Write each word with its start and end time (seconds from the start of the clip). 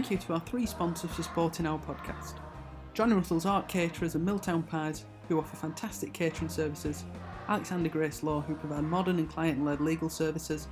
thank 0.00 0.10
you 0.10 0.16
to 0.16 0.32
our 0.32 0.40
three 0.40 0.64
sponsors 0.64 1.10
for 1.10 1.22
supporting 1.22 1.66
our 1.66 1.78
podcast. 1.78 2.36
Johnny 2.94 3.12
Russell's 3.12 3.44
Art 3.44 3.68
Caterers 3.68 4.14
and 4.14 4.24
Milltown 4.24 4.62
Pies, 4.62 5.04
who 5.28 5.38
offer 5.38 5.54
fantastic 5.56 6.14
catering 6.14 6.48
services, 6.48 7.04
Alexander 7.48 7.90
Grace 7.90 8.22
Law, 8.22 8.40
who 8.40 8.54
provide 8.54 8.84
modern 8.84 9.18
and 9.18 9.28
client 9.28 9.62
led 9.62 9.78
legal 9.82 10.08
services, 10.08 10.68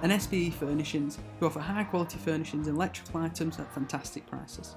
and 0.00 0.10
SBE 0.10 0.54
Furnishings, 0.54 1.18
who 1.38 1.44
offer 1.44 1.60
high 1.60 1.84
quality 1.84 2.16
furnishings 2.16 2.68
and 2.68 2.74
electrical 2.74 3.20
items 3.20 3.58
at 3.58 3.70
fantastic 3.74 4.26
prices. 4.26 4.76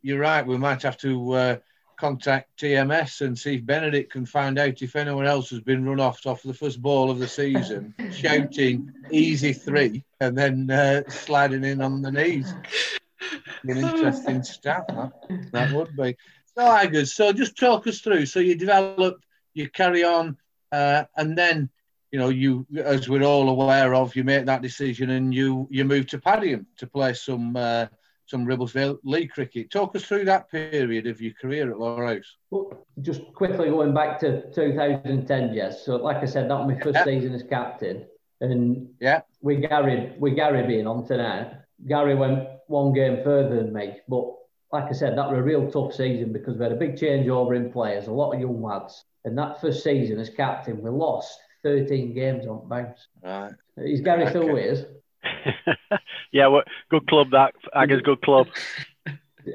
You're 0.00 0.20
right, 0.20 0.46
we 0.46 0.56
might 0.56 0.82
have 0.82 0.98
to 0.98 1.32
uh, 1.32 1.56
contact 1.98 2.60
TMS 2.60 3.20
and 3.20 3.38
see 3.38 3.56
if 3.56 3.66
Benedict 3.66 4.12
can 4.12 4.24
find 4.24 4.58
out 4.58 4.82
if 4.82 4.96
anyone 4.96 5.26
else 5.26 5.50
has 5.50 5.60
been 5.60 5.84
run 5.84 6.00
off 6.00 6.24
off 6.26 6.42
the 6.42 6.54
first 6.54 6.80
ball 6.80 7.10
of 7.10 7.18
the 7.18 7.28
season, 7.28 7.94
shouting 8.12 8.92
easy 9.10 9.52
three 9.52 10.04
and 10.20 10.36
then 10.36 10.70
uh, 10.70 11.02
sliding 11.08 11.64
in 11.64 11.80
on 11.80 12.02
the 12.02 12.12
knees. 12.12 12.54
An 13.64 13.76
interesting 13.76 14.42
stat, 14.42 14.86
that, 14.88 15.12
that 15.52 15.72
would 15.72 15.96
be. 15.96 16.16
So, 16.56 16.64
Igers, 16.64 17.08
so 17.08 17.32
just 17.32 17.58
talk 17.58 17.86
us 17.86 18.00
through. 18.00 18.26
So 18.26 18.40
you 18.40 18.54
develop, 18.54 19.20
you 19.54 19.68
carry 19.68 20.04
on, 20.04 20.36
uh, 20.72 21.04
and 21.16 21.36
then 21.36 21.68
you 22.10 22.18
know, 22.18 22.30
you 22.30 22.66
as 22.76 23.08
we're 23.08 23.22
all 23.22 23.48
aware 23.48 23.94
of, 23.94 24.16
you 24.16 24.24
make 24.24 24.46
that 24.46 24.62
decision 24.62 25.10
and 25.10 25.34
you 25.34 25.68
you 25.70 25.84
move 25.84 26.06
to 26.08 26.18
Padiham 26.18 26.64
to 26.78 26.86
play 26.86 27.12
some 27.12 27.54
uh, 27.54 27.86
some 28.28 28.46
Ribblesdale 28.46 28.98
League 29.04 29.30
cricket. 29.30 29.70
Talk 29.70 29.96
us 29.96 30.04
through 30.04 30.26
that 30.26 30.50
period 30.50 31.06
of 31.06 31.20
your 31.20 31.32
career 31.40 31.70
at 31.70 31.78
Lower 31.78 32.06
House. 32.06 32.36
Well, 32.50 32.86
just 33.00 33.22
quickly 33.34 33.70
going 33.70 33.94
back 33.94 34.20
to 34.20 34.52
2010, 34.52 35.54
yes. 35.54 35.84
So, 35.84 35.96
like 35.96 36.18
I 36.18 36.26
said, 36.26 36.50
that 36.50 36.58
was 36.58 36.68
my 36.68 36.80
first 36.80 36.96
yeah. 36.96 37.04
season 37.04 37.34
as 37.34 37.42
captain, 37.42 38.06
and 38.40 38.88
yeah, 39.00 39.22
we 39.40 39.56
Gary, 39.56 40.12
with 40.18 40.36
Gary 40.36 40.66
being 40.66 40.86
on 40.86 41.06
tonight, 41.06 41.52
Gary 41.86 42.14
went 42.14 42.46
one 42.66 42.92
game 42.92 43.22
further 43.24 43.56
than 43.56 43.72
me. 43.72 43.96
But 44.08 44.26
like 44.72 44.84
I 44.84 44.92
said, 44.92 45.16
that 45.16 45.30
was 45.30 45.38
a 45.38 45.42
real 45.42 45.70
tough 45.70 45.94
season 45.94 46.32
because 46.32 46.56
we 46.56 46.64
had 46.64 46.72
a 46.72 46.76
big 46.76 46.96
changeover 46.96 47.56
in 47.56 47.72
players, 47.72 48.06
a 48.06 48.12
lot 48.12 48.32
of 48.32 48.40
young 48.40 48.62
lads, 48.62 49.04
and 49.24 49.36
that 49.38 49.60
first 49.60 49.82
season 49.82 50.18
as 50.20 50.30
captain, 50.30 50.82
we 50.82 50.90
lost 50.90 51.38
13 51.62 52.14
games 52.14 52.46
on 52.46 52.68
bounce. 52.68 53.08
Right. 53.22 53.52
Is 53.78 54.00
Gary 54.00 54.22
okay. 54.22 54.30
still 54.30 54.52
with 54.52 54.78
us? 54.78 54.84
yeah, 56.32 56.46
well, 56.46 56.62
good 56.90 57.06
club 57.06 57.30
that. 57.32 57.54
Aga's 57.74 58.02
good 58.02 58.22
club. 58.22 58.48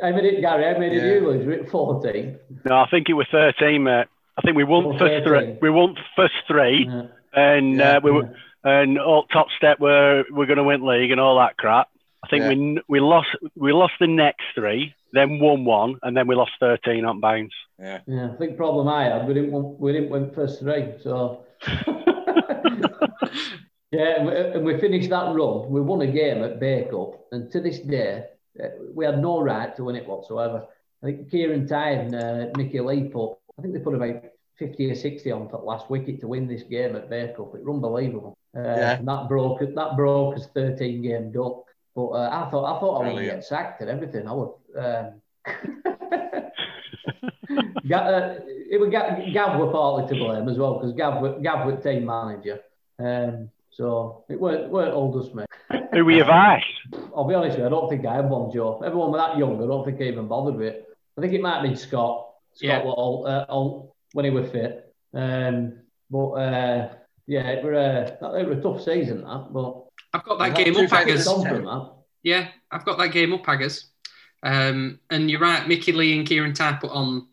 How 0.01 0.11
many, 0.11 0.41
Gary, 0.41 0.73
how 0.73 0.79
many 0.79 0.95
yeah. 0.95 1.01
did 1.01 1.23
you 1.23 1.29
lose? 1.29 1.45
Was 1.45 1.57
it 1.59 1.69
14? 1.69 2.39
No, 2.65 2.75
I 2.75 2.89
think 2.89 3.09
it 3.09 3.13
was 3.13 3.27
13, 3.31 3.83
mate. 3.83 4.07
I 4.37 4.41
think 4.41 4.57
we 4.57 4.63
won 4.63 4.97
first 4.97 5.25
three. 5.25 5.57
We 5.61 5.69
won 5.69 5.95
first 6.15 6.33
three, 6.47 6.87
yeah. 6.89 7.03
and 7.33 7.77
yeah, 7.77 7.97
uh, 7.97 7.99
we 8.03 8.11
were, 8.11 8.35
and 8.63 8.97
all 8.97 9.25
top 9.27 9.47
step 9.55 9.79
were 9.79 10.23
we're 10.31 10.47
going 10.47 10.57
to 10.57 10.63
win 10.63 10.85
league 10.85 11.11
and 11.11 11.19
all 11.19 11.37
that 11.37 11.57
crap. 11.57 11.89
I 12.23 12.27
think 12.29 12.45
we 12.45 12.81
we 12.87 12.99
lost 12.99 13.27
we 13.55 13.73
lost 13.73 13.93
the 13.99 14.07
next 14.07 14.43
three, 14.55 14.95
then 15.11 15.39
won 15.39 15.65
one, 15.65 15.99
and 16.01 16.17
then 16.17 16.25
we 16.27 16.35
lost 16.35 16.53
13 16.59 17.05
on 17.05 17.19
bounce. 17.19 17.53
Yeah. 17.79 17.99
Yeah, 18.07 18.31
I 18.31 18.35
think 18.37 18.57
problem 18.57 18.87
I 18.87 19.03
had 19.03 19.27
we 19.27 19.35
didn't 19.35 19.51
win, 19.51 19.75
we 19.77 19.91
didn't 19.93 20.09
win 20.09 20.31
first 20.31 20.59
three, 20.61 20.93
so 21.03 21.45
yeah, 23.93 24.15
and 24.17 24.25
we, 24.27 24.35
and 24.35 24.65
we, 24.65 24.79
finished 24.79 25.09
that 25.09 25.33
run. 25.33 25.69
We 25.69 25.81
won 25.81 26.01
a 26.01 26.07
game 26.07 26.43
at 26.43 26.59
Bacup, 26.59 27.19
and 27.31 27.51
to 27.51 27.61
this 27.61 27.79
day, 27.79 28.25
uh, 28.61 28.67
we 28.93 29.05
had 29.05 29.21
no 29.21 29.41
right 29.41 29.75
to 29.75 29.83
win 29.83 29.95
it 29.95 30.07
whatsoever. 30.07 30.65
I 31.01 31.05
think 31.05 31.29
Kieran 31.29 31.67
Ty 31.67 31.89
and 31.89 32.15
uh, 32.15 32.45
Mickey 32.57 32.79
Lee 32.79 33.09
put, 33.09 33.37
I 33.57 33.61
think 33.61 33.73
they 33.73 33.79
put 33.79 33.95
about 33.95 34.23
50 34.57 34.91
or 34.91 34.95
60 34.95 35.31
on 35.31 35.49
for 35.49 35.57
last 35.57 35.89
wicket 35.89 36.19
to 36.21 36.27
win 36.27 36.47
this 36.47 36.63
game 36.63 36.95
at 36.95 37.09
Bacup. 37.09 37.55
It 37.55 37.63
was 37.63 37.75
unbelievable. 37.75 38.37
Uh, 38.55 38.61
yeah. 38.61 38.97
And 38.97 39.07
that 39.07 39.27
broke 39.27 39.59
that 39.59 39.97
broke 39.97 40.35
his 40.35 40.47
13 40.53 41.01
game 41.01 41.31
duck. 41.31 41.65
But 41.95 42.07
uh, 42.07 42.29
I 42.31 42.49
thought 42.49 42.75
I 42.75 42.79
thought 42.79 43.05
I 43.05 43.13
would 43.13 43.25
get 43.25 43.43
sacked 43.43 43.81
and 43.81 43.89
everything. 43.89 44.27
I 44.27 44.33
would. 44.33 44.53
Um, 44.75 45.21
uh, 47.91 48.35
it 48.71 48.79
was 48.79 48.89
Gav, 48.89 49.33
Gav 49.33 49.59
were 49.59 49.71
partly 49.71 50.07
to 50.07 50.23
blame 50.23 50.49
as 50.49 50.57
well 50.57 50.79
because 50.79 50.93
Gav, 50.93 51.43
Gav 51.43 51.65
was 51.67 51.83
team 51.83 52.05
manager. 52.05 52.59
Um, 52.97 53.49
so 53.75 54.23
it 54.29 54.39
weren't, 54.39 54.69
weren't 54.69 54.93
all 54.93 55.19
just 55.19 55.35
me. 55.35 55.45
Who 55.91 56.05
were 56.05 56.11
your 56.11 56.25
vice? 56.25 56.63
I'll 57.15 57.27
be 57.27 57.35
honest 57.35 57.57
with 57.57 57.59
you, 57.59 57.65
I 57.65 57.69
don't 57.69 57.89
think 57.89 58.05
I 58.05 58.15
had 58.15 58.29
one, 58.29 58.51
Joe. 58.51 58.81
Everyone 58.85 59.11
was 59.11 59.19
that 59.19 59.37
young, 59.37 59.61
I 59.61 59.67
don't 59.67 59.85
think 59.85 59.99
I 60.01 60.05
even 60.05 60.27
bothered 60.27 60.55
with 60.55 60.67
it. 60.67 60.87
I 61.17 61.21
think 61.21 61.33
it 61.33 61.41
might 61.41 61.55
have 61.55 61.63
been 61.63 61.75
Scott. 61.75 62.29
Scott 62.53 62.67
yeah. 62.67 62.81
all, 62.81 63.25
uh, 63.27 63.45
all, 63.49 63.95
when 64.13 64.25
he 64.25 64.31
was 64.31 64.49
fit. 64.49 64.93
Um, 65.13 65.79
but 66.09 66.29
uh, 66.31 66.89
yeah, 67.27 67.49
it 67.49 67.63
was, 67.63 67.73
uh, 67.73 68.33
it 68.33 68.47
was 68.47 68.57
a 68.59 68.61
tough 68.61 68.83
season, 68.83 69.21
that. 69.21 69.47
But 69.51 69.83
I've 70.13 70.23
got 70.23 70.39
that 70.39 70.55
game 70.55 70.75
up, 70.75 70.89
Aggers. 70.91 71.95
Yeah, 72.21 72.47
I've 72.71 72.85
got 72.85 72.97
that 72.99 73.11
game 73.11 73.33
up, 73.33 73.43
Aggers. 73.47 73.85
Um, 74.43 74.99
and 75.09 75.31
you're 75.31 75.39
right, 75.39 75.67
Mickey 75.67 75.93
Lee 75.93 76.17
and 76.17 76.27
Kieran 76.27 76.53
Ty 76.53 76.73
put 76.73 76.91
on 76.91 77.27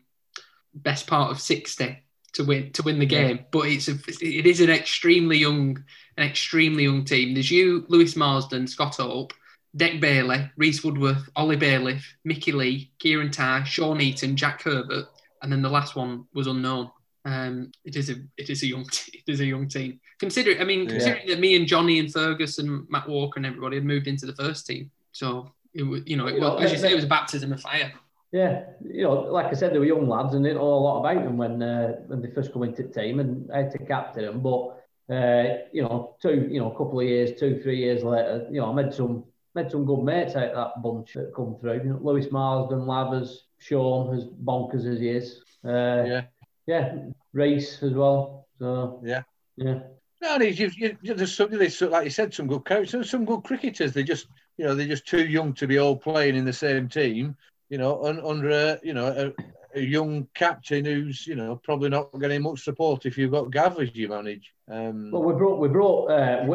best 0.73 1.07
part 1.07 1.31
of 1.31 1.41
60 1.41 2.01
to 2.33 2.43
win 2.43 2.71
to 2.71 2.83
win 2.83 2.99
the 2.99 3.05
game. 3.05 3.37
Yeah. 3.37 3.43
But 3.51 3.67
it's 3.67 3.87
a, 3.87 3.97
it 4.21 4.45
is 4.45 4.61
an 4.61 4.69
extremely 4.69 5.37
young 5.37 5.83
an 6.21 6.27
extremely 6.27 6.83
young 6.83 7.03
team. 7.03 7.33
There's 7.33 7.51
you, 7.51 7.85
Lewis 7.87 8.15
Marsden, 8.15 8.67
Scott 8.67 8.95
Hope, 8.97 9.33
Deck 9.75 9.99
Bailey, 9.99 10.49
Reese 10.57 10.83
Woodworth, 10.83 11.29
Ollie 11.35 11.55
Bailiff, 11.55 12.15
Mickey 12.23 12.51
Lee, 12.51 12.91
Kieran 12.99 13.31
Ty, 13.31 13.63
Sean 13.63 14.01
Eaton, 14.01 14.35
Jack 14.35 14.61
Herbert, 14.63 15.05
and 15.41 15.51
then 15.51 15.61
the 15.61 15.69
last 15.69 15.95
one 15.95 16.25
was 16.33 16.47
unknown. 16.47 16.91
Um, 17.23 17.71
it 17.85 17.95
is 17.95 18.09
a 18.09 18.15
it 18.37 18.49
is 18.49 18.63
a 18.63 18.67
young 18.67 18.85
team, 18.85 19.21
it 19.27 19.31
is 19.31 19.39
a 19.39 19.45
young 19.45 19.67
team. 19.67 19.99
Consider 20.19 20.59
I 20.59 20.63
mean 20.63 20.87
considering 20.87 21.27
yeah. 21.27 21.35
that 21.35 21.41
me 21.41 21.55
and 21.55 21.67
Johnny 21.67 21.99
and 21.99 22.11
Fergus 22.11 22.57
and 22.57 22.87
Matt 22.89 23.07
Walker 23.07 23.37
and 23.37 23.45
everybody 23.45 23.77
had 23.77 23.85
moved 23.85 24.07
into 24.07 24.25
the 24.25 24.35
first 24.35 24.65
team, 24.67 24.91
so 25.11 25.51
it 25.73 25.83
was 25.83 26.01
you 26.05 26.17
know 26.17 26.27
it, 26.27 26.39
well, 26.39 26.59
as 26.59 26.71
you 26.71 26.77
say 26.77 26.91
it 26.91 26.95
was 26.95 27.03
a 27.03 27.07
baptism 27.07 27.53
of 27.53 27.61
fire. 27.61 27.91
Yeah, 28.31 28.63
you 28.81 29.03
know, 29.03 29.13
like 29.13 29.47
I 29.47 29.53
said, 29.53 29.73
they 29.73 29.79
were 29.79 29.83
young 29.83 30.07
lads 30.07 30.33
and 30.33 30.45
didn't 30.45 30.57
know 30.57 30.63
a 30.63 30.85
lot 30.87 30.99
about 30.99 31.21
them 31.25 31.37
when 31.37 31.61
uh, 31.61 31.95
when 32.07 32.21
they 32.21 32.29
first 32.31 32.53
come 32.53 32.63
into 32.63 32.83
the 32.83 32.89
team, 32.89 33.19
and 33.19 33.51
I 33.51 33.63
had 33.63 33.71
to 33.71 33.77
captain 33.79 34.23
them. 34.23 34.41
But 34.41 34.81
uh, 35.11 35.57
you 35.71 35.83
know, 35.83 36.15
two, 36.21 36.47
you 36.49 36.59
know, 36.59 36.71
a 36.71 36.77
couple 36.77 36.99
of 36.99 37.05
years, 37.05 37.39
two, 37.39 37.59
three 37.61 37.77
years 37.77 38.03
later, 38.03 38.47
you 38.49 38.61
know, 38.61 38.71
I 38.71 38.73
made 38.73 38.93
some 38.93 39.25
made 39.53 39.69
some 39.69 39.85
good 39.85 40.03
mates 40.03 40.35
out 40.35 40.51
of 40.51 40.55
that 40.55 40.81
bunch 40.81 41.13
that 41.13 41.35
come 41.35 41.57
through. 41.59 41.73
You 41.73 41.83
know, 41.83 41.99
Lewis 42.01 42.31
Marsden, 42.31 42.85
Lavers, 42.85 43.47
Sean, 43.59 44.15
as 44.15 44.25
bonkers 44.25 44.85
as 44.85 44.99
he 44.99 45.09
is. 45.09 45.41
Uh, 45.65 46.03
yeah, 46.05 46.21
yeah, 46.67 46.95
Reese 47.33 47.83
as 47.83 47.93
well. 47.93 48.47
So 48.59 49.01
yeah, 49.03 49.23
yeah. 49.57 49.79
No, 50.21 50.37
you've, 50.37 50.77
you, 50.77 50.97
there's 51.01 51.35
some, 51.35 51.49
there's, 51.49 51.81
like 51.81 52.03
you 52.03 52.11
said, 52.11 52.31
some 52.31 52.45
good 52.45 52.63
coaches, 52.63 53.09
some 53.09 53.25
good 53.25 53.43
cricketers. 53.43 53.91
They 53.91 54.03
just, 54.03 54.27
you 54.55 54.65
know, 54.65 54.75
they're 54.75 54.87
just 54.87 55.07
too 55.07 55.25
young 55.25 55.53
to 55.55 55.65
be 55.65 55.79
all 55.79 55.95
playing 55.95 56.35
in 56.35 56.45
the 56.45 56.53
same 56.53 56.87
team 56.87 57.35
you 57.71 57.77
know, 57.77 58.03
un, 58.03 58.19
under 58.23 58.49
a, 58.51 58.79
you 58.83 58.93
know, 58.93 59.07
a, 59.07 59.43
a, 59.75 59.81
young 59.81 60.27
captain 60.33 60.85
who's, 60.85 61.25
you 61.27 61.35
know, 61.35 61.55
probably 61.63 61.89
not 61.89 62.17
getting 62.19 62.41
much 62.41 62.63
support 62.63 63.05
if 63.05 63.17
you've 63.17 63.31
got 63.31 63.51
Gav 63.51 63.79
as 63.79 63.95
you 63.95 64.09
manage. 64.09 64.53
Um, 64.69 65.11
well, 65.11 65.23
we 65.23 65.33
brought, 65.33 65.59
we 65.59 65.67
brought 65.67 66.07
uh, 66.07 66.45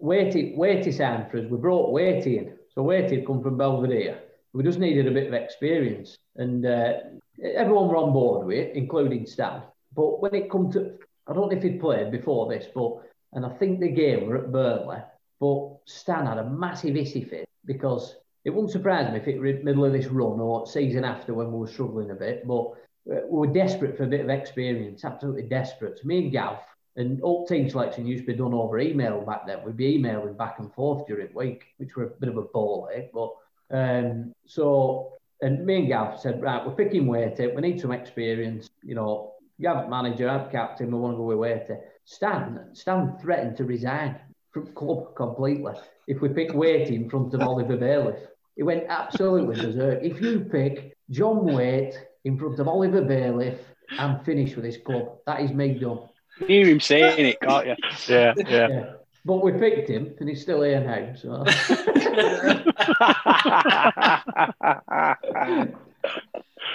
Weighty, 0.00 0.54
Weighty 0.56 0.92
sound 0.92 1.30
for 1.30 1.38
us. 1.38 1.46
We 1.50 1.56
brought 1.58 1.92
Weighty 1.92 2.38
in. 2.38 2.56
So 2.74 2.82
Weighty 2.82 3.16
had 3.16 3.26
come 3.26 3.42
from 3.42 3.56
Belvedere. 3.56 4.20
We 4.52 4.62
just 4.62 4.78
needed 4.78 5.06
a 5.06 5.10
bit 5.10 5.26
of 5.26 5.34
experience. 5.34 6.16
And 6.36 6.64
uh, 6.64 6.94
everyone 7.42 7.88
were 7.88 7.96
on 7.96 8.12
board 8.12 8.46
with 8.46 8.56
it, 8.56 8.76
including 8.76 9.26
Stan. 9.26 9.62
But 9.94 10.20
when 10.20 10.34
it 10.34 10.50
come 10.50 10.70
to, 10.72 10.92
I 11.26 11.32
don't 11.32 11.50
know 11.50 11.56
if 11.56 11.62
he'd 11.62 11.80
played 11.80 12.10
before 12.10 12.48
this, 12.48 12.66
but, 12.74 13.02
and 13.32 13.44
I 13.44 13.50
think 13.50 13.80
the 13.80 13.88
game 13.88 14.26
were 14.26 14.38
at 14.38 14.52
Burnley, 14.52 14.98
but 15.40 15.76
Stan 15.86 16.26
had 16.26 16.38
a 16.38 16.48
massive 16.48 16.96
issue 16.96 17.28
fit 17.28 17.48
because 17.64 18.16
it 18.46 18.54
wouldn't 18.54 18.70
surprise 18.70 19.10
me 19.10 19.18
if 19.18 19.26
it 19.26 19.40
were 19.40 19.52
middle 19.64 19.84
of 19.84 19.92
this 19.92 20.06
run 20.06 20.38
or 20.38 20.68
season 20.68 21.04
after 21.04 21.34
when 21.34 21.50
we 21.50 21.58
were 21.58 21.66
struggling 21.66 22.12
a 22.12 22.14
bit. 22.14 22.46
But 22.46 22.66
uh, 23.10 23.26
we 23.28 23.40
were 23.40 23.52
desperate 23.52 23.96
for 23.96 24.04
a 24.04 24.06
bit 24.06 24.20
of 24.20 24.30
experience, 24.30 25.04
absolutely 25.04 25.42
desperate. 25.42 25.98
Me 26.04 26.18
and 26.18 26.32
Gav 26.32 26.58
and 26.94 27.20
all 27.22 27.44
team 27.44 27.68
selection 27.68 28.06
used 28.06 28.22
to 28.22 28.32
be 28.32 28.38
done 28.38 28.54
over 28.54 28.78
email 28.78 29.20
back 29.22 29.48
then. 29.48 29.64
We'd 29.64 29.76
be 29.76 29.96
emailing 29.96 30.36
back 30.36 30.60
and 30.60 30.72
forth 30.72 31.08
during 31.08 31.26
the 31.26 31.34
week, 31.36 31.64
which 31.78 31.96
were 31.96 32.04
a 32.04 32.10
bit 32.20 32.28
of 32.28 32.36
a 32.36 32.42
ball, 32.42 32.88
eh? 32.94 33.06
But 33.12 33.30
um, 33.72 34.32
so, 34.46 35.14
and 35.42 35.66
me 35.66 35.78
and 35.78 35.88
Gav 35.88 36.20
said, 36.20 36.40
right, 36.40 36.64
we're 36.64 36.76
picking 36.76 37.08
Weighty. 37.08 37.48
We 37.48 37.60
need 37.62 37.80
some 37.80 37.90
experience. 37.90 38.70
You 38.84 38.94
know, 38.94 39.32
Gav 39.60 39.90
manager, 39.90 40.28
I'm 40.28 40.48
captain. 40.52 40.92
We 40.92 40.98
want 41.00 41.14
to 41.14 41.18
go 41.18 41.24
with 41.24 41.38
Weighty. 41.38 41.74
Stan, 42.04 42.68
Stan 42.74 43.18
threatened 43.20 43.56
to 43.56 43.64
resign 43.64 44.20
from 44.52 44.72
club 44.72 45.16
completely 45.16 45.72
if 46.06 46.20
we 46.20 46.28
pick 46.28 46.54
Weighty 46.54 46.94
in 46.94 47.10
front 47.10 47.34
of 47.34 47.40
Oliver 47.40 47.76
Bailiff. 47.76 48.20
He 48.56 48.62
went 48.62 48.84
absolutely 48.88 49.54
berserk. 49.54 50.02
If 50.02 50.20
you 50.20 50.40
pick 50.40 50.96
John 51.10 51.44
Waite 51.44 51.94
in 52.24 52.38
front 52.38 52.58
of 52.58 52.66
Oliver 52.68 53.02
Bailiff, 53.02 53.58
I'm 53.98 54.24
finished 54.24 54.56
with 54.56 54.64
this 54.64 54.78
club. 54.78 55.18
That 55.26 55.40
is 55.42 55.52
me 55.52 55.74
done. 55.74 56.00
You 56.40 56.46
hear 56.46 56.66
him 56.68 56.80
saying 56.80 57.26
it, 57.26 57.40
can't 57.40 57.66
you? 57.66 57.76
Yeah, 58.08 58.34
yeah. 58.36 58.68
yeah. 58.68 58.92
But 59.24 59.42
we 59.42 59.52
picked 59.52 59.90
him, 59.90 60.14
and 60.20 60.28
he's 60.28 60.42
still 60.42 60.62
here 60.62 60.80
now. 60.80 61.14
So. 61.16 61.44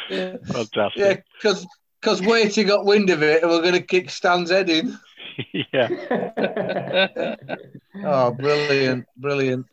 yeah. 0.10 0.38
Fantastic. 0.46 0.96
Yeah, 0.96 1.16
because 1.38 1.66
because 2.02 2.22
Waity 2.22 2.68
got 2.68 2.86
wind 2.86 3.10
of 3.10 3.24
it, 3.24 3.42
and 3.42 3.52
we're 3.52 3.62
going 3.62 3.74
to 3.74 3.82
kick 3.82 4.10
Stan's 4.10 4.50
head 4.50 4.70
in. 4.70 4.98
yeah. 5.74 7.36
oh, 8.04 8.32
brilliant, 8.32 9.06
brilliant. 9.18 9.66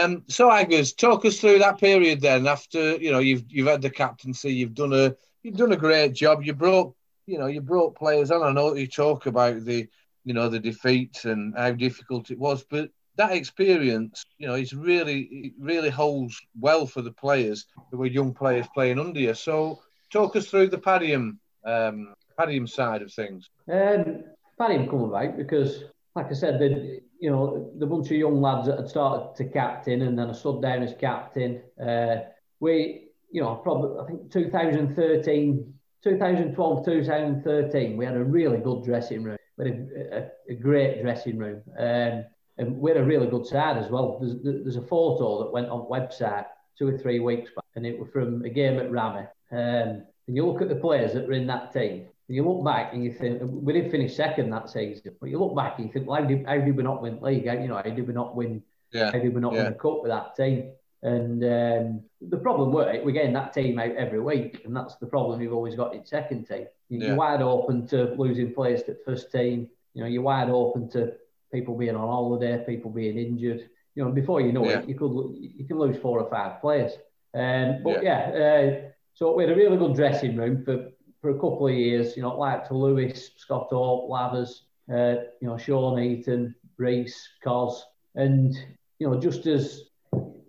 Um, 0.00 0.22
so 0.28 0.50
Aggers, 0.50 0.94
talk 0.94 1.24
us 1.24 1.38
through 1.38 1.58
that 1.58 1.78
period 1.78 2.20
then. 2.20 2.46
After 2.46 2.96
you 2.96 3.12
know 3.12 3.18
you've 3.18 3.44
you've 3.48 3.66
had 3.66 3.82
the 3.82 3.90
captaincy, 3.90 4.52
you've 4.52 4.74
done 4.74 4.92
a 4.92 5.14
you've 5.42 5.56
done 5.56 5.72
a 5.72 5.76
great 5.76 6.14
job. 6.14 6.42
You 6.42 6.54
brought 6.54 6.94
you 7.26 7.38
know 7.38 7.46
you 7.46 7.60
brought 7.60 7.94
players 7.94 8.30
on. 8.30 8.42
I 8.42 8.52
know 8.52 8.74
you 8.74 8.86
talk 8.86 9.26
about 9.26 9.64
the 9.64 9.86
you 10.24 10.34
know 10.34 10.48
the 10.48 10.60
defeats 10.60 11.24
and 11.24 11.54
how 11.56 11.72
difficult 11.72 12.30
it 12.30 12.38
was, 12.38 12.64
but 12.64 12.90
that 13.16 13.32
experience, 13.32 14.24
you 14.38 14.46
know, 14.46 14.54
is 14.54 14.72
really 14.72 15.22
it 15.30 15.52
really 15.58 15.90
holds 15.90 16.40
well 16.58 16.86
for 16.86 17.02
the 17.02 17.12
players 17.12 17.66
who 17.90 17.98
were 17.98 18.06
young 18.06 18.32
players 18.32 18.66
playing 18.74 18.98
under 18.98 19.20
you. 19.20 19.34
So 19.34 19.80
talk 20.10 20.36
us 20.36 20.48
through 20.48 20.68
the 20.68 20.78
Padiham 20.78 21.36
um, 21.64 22.14
Padiham 22.38 22.68
side 22.68 23.02
of 23.02 23.12
things. 23.12 23.50
Um, 23.70 24.24
Padiham 24.58 24.88
come 24.88 25.04
about 25.04 25.36
because, 25.36 25.84
like 26.14 26.26
I 26.30 26.34
said, 26.34 26.58
the 26.58 27.02
you 27.22 27.30
know 27.30 27.70
the 27.78 27.86
bunch 27.86 28.06
of 28.06 28.16
young 28.16 28.42
lads 28.42 28.66
that 28.66 28.78
had 28.78 28.88
started 28.88 29.36
to 29.36 29.44
captain, 29.44 30.02
and 30.02 30.18
then 30.18 30.28
I 30.28 30.32
stood 30.32 30.60
down 30.60 30.82
as 30.82 30.92
captain. 30.98 31.62
Uh, 31.80 32.16
we, 32.58 33.10
you 33.30 33.40
know, 33.40 33.54
probably 33.54 34.00
I 34.02 34.06
think 34.06 34.32
2013, 34.32 35.74
2012, 36.02 36.84
2013, 36.84 37.96
we 37.96 38.04
had 38.04 38.16
a 38.16 38.24
really 38.24 38.58
good 38.58 38.82
dressing 38.82 39.22
room. 39.22 39.36
We 39.56 39.68
had 39.68 39.74
a, 39.78 40.16
a, 40.16 40.52
a 40.52 40.54
great 40.56 41.00
dressing 41.00 41.38
room. 41.38 41.62
Um, 41.78 42.24
and 42.58 42.76
we 42.76 42.90
had 42.90 43.00
a 43.00 43.04
really 43.04 43.28
good 43.28 43.46
side 43.46 43.78
as 43.78 43.88
well. 43.88 44.18
There's, 44.20 44.34
there's 44.42 44.76
a 44.76 44.82
photo 44.82 45.44
that 45.44 45.52
went 45.52 45.68
on 45.68 45.88
website 45.88 46.46
two 46.76 46.88
or 46.88 46.98
three 46.98 47.20
weeks 47.20 47.52
back, 47.54 47.64
and 47.76 47.86
it 47.86 48.00
was 48.00 48.08
from 48.12 48.42
a 48.44 48.50
game 48.50 48.80
at 48.80 48.90
Rammy. 48.90 49.28
Um, 49.52 50.02
and 50.26 50.36
you 50.36 50.44
look 50.44 50.60
at 50.60 50.68
the 50.68 50.74
players 50.74 51.12
that 51.14 51.28
were 51.28 51.34
in 51.34 51.46
that 51.46 51.72
team, 51.72 52.08
you 52.32 52.48
look 52.48 52.64
back 52.64 52.94
and 52.94 53.04
you 53.04 53.12
think 53.12 53.40
we 53.42 53.72
didn't 53.72 53.90
finish 53.90 54.16
second 54.16 54.50
that 54.50 54.70
season, 54.70 55.14
but 55.20 55.28
you 55.28 55.38
look 55.38 55.54
back 55.54 55.78
and 55.78 55.86
you 55.86 55.92
think, 55.92 56.06
well, 56.06 56.20
how 56.20 56.26
did, 56.26 56.46
how 56.46 56.56
did 56.56 56.76
we 56.76 56.82
not 56.82 57.02
win 57.02 57.20
league? 57.20 57.46
How, 57.46 57.54
you 57.54 57.68
know, 57.68 57.76
how 57.76 57.82
did 57.82 58.06
we 58.06 58.14
not 58.14 58.34
win? 58.34 58.62
Yeah. 58.90 59.06
How 59.06 59.18
did 59.18 59.34
we 59.34 59.40
not 59.40 59.52
yeah. 59.52 59.64
win 59.64 59.72
a 59.72 59.76
cup 59.76 60.02
with 60.02 60.10
that 60.10 60.36
team? 60.36 60.72
And 61.02 61.42
um, 61.42 62.02
the 62.20 62.36
problem 62.36 62.72
was 62.72 63.00
we're 63.04 63.10
getting 63.10 63.32
that 63.32 63.52
team 63.52 63.78
out 63.78 63.96
every 63.96 64.20
week, 64.20 64.62
and 64.64 64.74
that's 64.74 64.96
the 64.96 65.06
problem 65.06 65.40
you've 65.40 65.52
always 65.52 65.74
got 65.74 65.94
in 65.94 66.06
second 66.06 66.46
team. 66.46 66.66
You're 66.88 67.02
yeah. 67.02 67.14
wide 67.14 67.42
open 67.42 67.86
to 67.88 68.14
losing 68.14 68.54
players 68.54 68.84
to 68.84 68.96
first 69.04 69.32
team. 69.32 69.68
You 69.94 70.02
know, 70.02 70.08
you're 70.08 70.22
wide 70.22 70.48
open 70.48 70.88
to 70.90 71.14
people 71.52 71.76
being 71.76 71.96
on 71.96 72.08
holiday, 72.08 72.64
people 72.64 72.90
being 72.90 73.18
injured. 73.18 73.68
You 73.94 74.04
know, 74.04 74.10
before 74.12 74.40
you 74.40 74.52
know 74.52 74.64
yeah. 74.64 74.78
it, 74.78 74.88
you 74.88 74.94
could 74.94 75.34
you 75.36 75.66
can 75.66 75.78
lose 75.78 75.96
four 75.98 76.20
or 76.20 76.30
five 76.30 76.60
players. 76.60 76.92
Um, 77.34 77.82
but 77.82 78.02
yeah, 78.02 78.32
yeah 78.32 78.44
uh, 78.44 78.90
so 79.14 79.34
we 79.34 79.44
had 79.44 79.52
a 79.52 79.56
really 79.56 79.76
good 79.76 79.94
dressing 79.94 80.36
room 80.36 80.64
for, 80.64 80.90
for 81.22 81.30
a 81.30 81.34
couple 81.34 81.68
of 81.68 81.74
years. 81.74 82.16
You 82.16 82.22
know, 82.22 82.36
like 82.36 82.68
to 82.68 82.74
Lewis, 82.74 83.30
Scott 83.36 83.68
Hope, 83.70 84.10
Lathers, 84.10 84.62
uh, 84.92 85.22
you 85.40 85.48
know, 85.48 85.56
Sean 85.56 85.98
Eaton, 85.98 86.54
Reese, 86.76 87.28
Cos, 87.42 87.84
and 88.14 88.54
you 88.98 89.08
know, 89.08 89.18
just 89.18 89.46
as 89.46 89.84